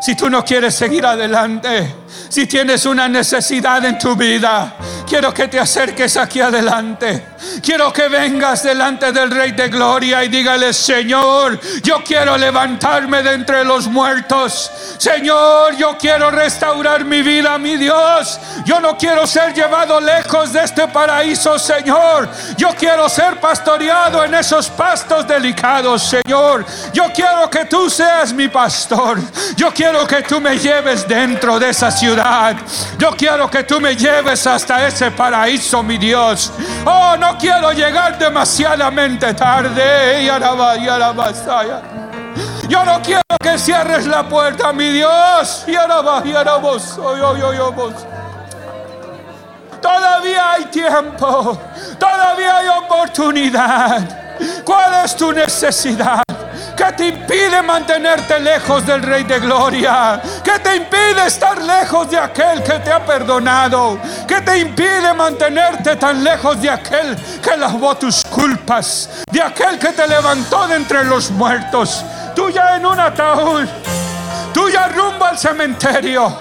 si 0.00 0.14
tú 0.14 0.30
no 0.30 0.44
quieres 0.44 0.74
seguir 0.74 1.04
adelante, 1.04 1.94
si 2.28 2.46
tienes 2.46 2.86
una 2.86 3.08
necesidad 3.08 3.84
en 3.84 3.98
tu 3.98 4.14
vida, 4.14 4.74
quiero 5.08 5.32
que 5.32 5.48
te 5.48 5.58
acerques 5.58 6.16
aquí 6.16 6.40
adelante. 6.40 7.24
Quiero 7.62 7.92
que 7.92 8.08
vengas 8.08 8.62
delante 8.62 9.12
del 9.12 9.30
Rey 9.30 9.52
de 9.52 9.68
Gloria 9.68 10.24
y 10.24 10.28
dígale, 10.28 10.72
Señor, 10.72 11.60
yo 11.82 12.02
quiero 12.04 12.36
levantarme 12.36 13.22
de 13.22 13.34
entre 13.34 13.64
los 13.64 13.86
muertos. 13.86 14.70
Señor, 14.98 15.76
yo 15.76 15.96
quiero 15.98 16.30
restaurar 16.30 17.04
mi 17.04 17.22
vida, 17.22 17.56
mi 17.58 17.76
Dios. 17.76 18.40
Yo 18.64 18.80
no 18.80 18.96
quiero 18.96 19.26
ser 19.26 19.54
llevado 19.54 20.00
lejos 20.00 20.52
de 20.52 20.64
este 20.64 20.88
paraíso, 20.88 21.58
Señor. 21.58 22.28
Yo 22.56 22.70
quiero 22.78 23.08
ser 23.08 23.38
pastoreado 23.40 24.24
en 24.24 24.34
esos 24.34 24.68
pastos 24.68 25.26
delicados, 25.26 26.02
Señor. 26.02 26.64
Yo 26.92 27.04
quiero 27.14 27.48
que 27.48 27.64
tú 27.66 27.88
seas 27.88 28.32
mi 28.32 28.48
pastor. 28.48 29.18
Yo 29.56 29.72
quiero 29.72 30.06
que 30.06 30.22
tú 30.22 30.40
me 30.40 30.58
lleves 30.58 31.06
dentro 31.06 31.58
de 31.58 31.70
esa 31.70 31.90
ciudad. 31.90 32.56
Yo 32.98 33.10
quiero 33.16 33.50
que 33.50 33.64
tú 33.64 33.80
me 33.80 33.94
lleves 33.94 34.46
hasta 34.46 34.86
ese 34.86 35.10
paraíso, 35.10 35.82
mi 35.82 35.98
Dios. 35.98 36.52
Oh, 36.84 37.16
no 37.16 37.27
quiero 37.36 37.72
llegar 37.72 38.18
demasiadamente 38.18 39.34
tarde. 39.34 40.24
Yo 42.68 42.84
no 42.84 43.00
quiero 43.02 43.22
que 43.40 43.58
cierres 43.58 44.06
la 44.06 44.28
puerta, 44.28 44.72
mi 44.72 44.90
Dios. 44.90 45.64
Todavía 49.80 50.52
hay 50.52 50.64
tiempo. 50.66 51.58
Todavía 51.98 52.56
hay 52.58 52.68
oportunidad. 52.68 54.28
¿Cuál 54.64 55.04
es 55.04 55.16
tu 55.16 55.32
necesidad? 55.32 56.22
¿Qué 56.78 56.92
te 56.92 57.08
impide 57.08 57.60
mantenerte 57.60 58.38
lejos 58.38 58.86
del 58.86 59.02
Rey 59.02 59.24
de 59.24 59.40
Gloria? 59.40 60.22
¿Qué 60.44 60.60
te 60.60 60.76
impide 60.76 61.26
estar 61.26 61.60
lejos 61.60 62.08
de 62.08 62.16
aquel 62.16 62.62
que 62.62 62.78
te 62.78 62.92
ha 62.92 63.04
perdonado? 63.04 63.98
¿Qué 64.28 64.40
te 64.42 64.60
impide 64.60 65.12
mantenerte 65.12 65.96
tan 65.96 66.22
lejos 66.22 66.62
de 66.62 66.70
aquel 66.70 67.16
que 67.42 67.56
lavó 67.56 67.96
tus 67.96 68.22
culpas? 68.22 69.24
De 69.28 69.42
aquel 69.42 69.76
que 69.76 69.88
te 69.88 70.06
levantó 70.06 70.68
de 70.68 70.76
entre 70.76 71.02
los 71.02 71.32
muertos. 71.32 72.04
Tú 72.36 72.48
ya 72.48 72.76
en 72.76 72.86
un 72.86 73.00
ataúd. 73.00 73.66
Tú 74.54 74.68
ya 74.68 74.86
rumbo 74.86 75.24
al 75.24 75.36
cementerio. 75.36 76.32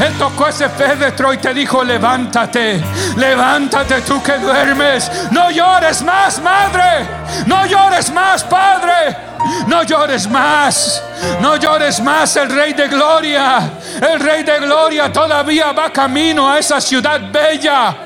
Él 0.00 0.14
tocó 0.18 0.48
ese 0.48 0.68
féretro 0.70 1.32
y 1.34 1.38
te 1.38 1.52
dijo, 1.52 1.84
levántate, 1.84 2.82
levántate 3.16 4.00
tú 4.00 4.22
que 4.22 4.38
duermes. 4.38 5.10
No 5.30 5.50
llores 5.50 6.02
más, 6.02 6.40
madre. 6.40 7.06
No 7.46 7.66
llores 7.66 8.10
más, 8.10 8.42
padre. 8.44 9.16
No 9.66 9.82
llores 9.82 10.28
más. 10.28 11.02
No 11.40 11.56
llores 11.56 12.00
más. 12.00 12.34
El 12.36 12.48
Rey 12.48 12.72
de 12.72 12.88
Gloria. 12.88 13.70
El 14.00 14.20
Rey 14.20 14.42
de 14.42 14.58
Gloria 14.60 15.12
todavía 15.12 15.72
va 15.72 15.90
camino 15.92 16.50
a 16.50 16.58
esa 16.58 16.80
ciudad 16.80 17.20
bella. 17.30 17.96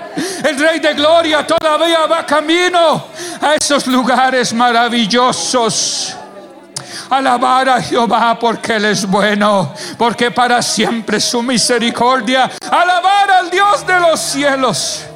El 0.45 0.59
Rey 0.59 0.81
de 0.81 0.95
Gloria 0.95 1.47
todavía 1.47 2.07
va 2.07 2.27
camino 2.27 3.09
a 3.41 3.55
esos 3.55 3.87
lugares 3.87 4.53
maravillosos. 4.53 6.17
Alabar 7.11 7.69
a 7.69 7.83
Jehová 7.83 8.39
porque 8.39 8.77
Él 8.77 8.87
es 8.87 9.07
bueno, 9.07 9.73
porque 9.99 10.31
para 10.31 10.61
siempre 10.63 11.21
su 11.21 11.43
misericordia. 11.43 12.51
Alabar 12.71 13.31
al 13.31 13.51
Dios 13.51 13.87
de 13.87 14.01
los 14.01 14.21
cielos. 14.21 15.07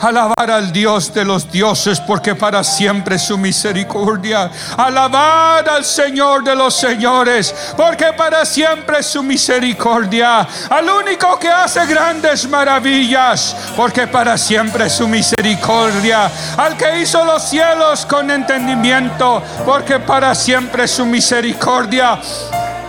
Alabar 0.00 0.50
al 0.50 0.72
Dios 0.72 1.12
de 1.12 1.24
los 1.24 1.50
dioses 1.50 2.00
porque 2.00 2.34
para 2.34 2.64
siempre 2.64 3.18
su 3.18 3.36
misericordia. 3.36 4.50
Alabar 4.76 5.68
al 5.68 5.84
Señor 5.84 6.42
de 6.42 6.56
los 6.56 6.74
señores 6.74 7.54
porque 7.76 8.12
para 8.14 8.46
siempre 8.46 9.02
su 9.02 9.22
misericordia. 9.22 10.46
Al 10.70 10.88
único 10.88 11.38
que 11.38 11.48
hace 11.48 11.84
grandes 11.86 12.48
maravillas 12.48 13.54
porque 13.76 14.06
para 14.06 14.38
siempre 14.38 14.88
su 14.88 15.06
misericordia. 15.06 16.30
Al 16.56 16.76
que 16.78 17.00
hizo 17.00 17.22
los 17.24 17.42
cielos 17.42 18.06
con 18.06 18.30
entendimiento 18.30 19.42
porque 19.66 19.98
para 19.98 20.34
siempre 20.34 20.88
su 20.88 21.04
misericordia. 21.04 22.18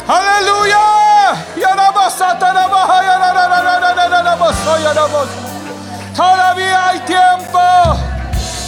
Aleluya. 0.07 0.77
Todavía 6.15 6.89
hay 6.89 6.99
tiempo. 7.01 7.59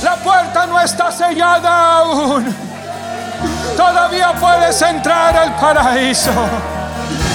La 0.02 0.16
puerta 0.16 0.66
no 0.66 0.80
está 0.80 1.12
sellada 1.12 2.00
aún. 2.00 2.56
Todavía 3.76 4.34
puedes 4.34 4.82
entrar 4.82 5.36
al 5.36 5.56
paraíso. 5.56 6.32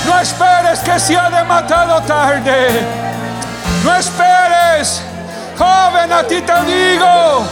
No 0.07 0.19
esperes 0.19 0.81
que 0.81 0.99
sea 0.99 1.31
demasiado 1.31 2.01
tarde. 2.03 2.87
No 3.85 3.95
esperes. 3.95 5.03
Joven, 5.59 6.13
a 6.13 6.23
ti 6.23 6.41
te 6.41 6.65
digo. 6.65 7.45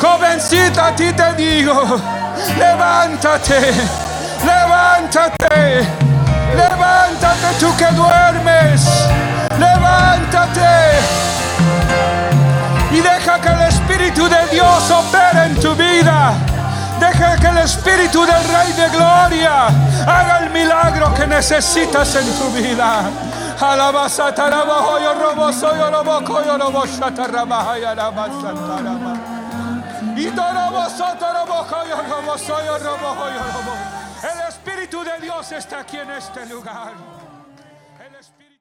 Jovencita, 0.00 0.86
a 0.86 0.96
ti 0.96 1.12
te 1.12 1.32
digo. 1.34 2.00
Levántate. 2.58 3.72
Levántate. 4.44 5.88
Levántate 6.54 7.54
tú 7.58 7.76
que 7.76 7.86
duermes. 7.86 8.86
Levántate 9.58 11.33
deja 13.04 13.40
que 13.40 13.48
el 13.48 13.62
Espíritu 13.62 14.28
de 14.28 14.46
Dios 14.50 14.90
opere 14.90 15.44
en 15.46 15.60
tu 15.60 15.74
vida. 15.74 16.32
Deja 16.98 17.36
que 17.36 17.46
el 17.48 17.58
Espíritu 17.58 18.24
del 18.24 18.44
Rey 18.48 18.72
de 18.72 18.88
Gloria 18.88 19.66
haga 20.06 20.38
el 20.44 20.50
milagro 20.50 21.12
que 21.14 21.26
necesitas 21.26 22.14
en 22.16 22.26
tu 22.38 22.50
vida. 22.50 23.02
El 34.22 34.48
Espíritu 34.48 35.04
de 35.04 35.20
Dios 35.20 35.52
está 35.52 35.80
aquí 35.80 35.98
en 35.98 36.10
este 36.10 36.46
lugar. 36.46 36.92